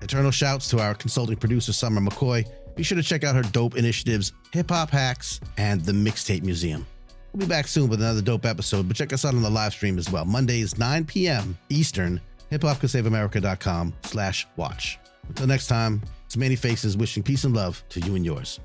Eternal 0.00 0.30
shouts 0.30 0.68
to 0.70 0.78
our 0.78 0.94
consulting 0.94 1.36
producer, 1.36 1.72
Summer 1.72 2.00
McCoy. 2.00 2.46
Be 2.76 2.82
sure 2.82 2.96
to 2.96 3.02
check 3.02 3.24
out 3.24 3.34
her 3.34 3.42
dope 3.42 3.76
initiatives, 3.76 4.32
Hip 4.52 4.70
Hop 4.70 4.90
Hacks, 4.90 5.40
and 5.56 5.80
the 5.84 5.92
Mixtape 5.92 6.42
Museum. 6.42 6.86
We'll 7.32 7.46
be 7.46 7.48
back 7.50 7.66
soon 7.66 7.88
with 7.88 8.00
another 8.00 8.22
dope 8.22 8.46
episode, 8.46 8.88
but 8.88 8.96
check 8.96 9.12
us 9.12 9.24
out 9.24 9.34
on 9.34 9.42
the 9.42 9.50
live 9.50 9.72
stream 9.72 9.98
as 9.98 10.10
well. 10.10 10.24
Mondays, 10.24 10.78
9 10.78 11.04
p.m. 11.04 11.58
Eastern, 11.68 12.20
hiphopcansaveamerica.com 12.52 13.94
slash 14.04 14.46
watch. 14.56 14.98
Until 15.28 15.46
next 15.46 15.66
time, 15.66 16.02
it's 16.26 16.36
Manny 16.36 16.56
Faces 16.56 16.96
wishing 16.96 17.22
peace 17.22 17.44
and 17.44 17.54
love 17.54 17.82
to 17.90 18.00
you 18.00 18.14
and 18.14 18.24
yours. 18.24 18.60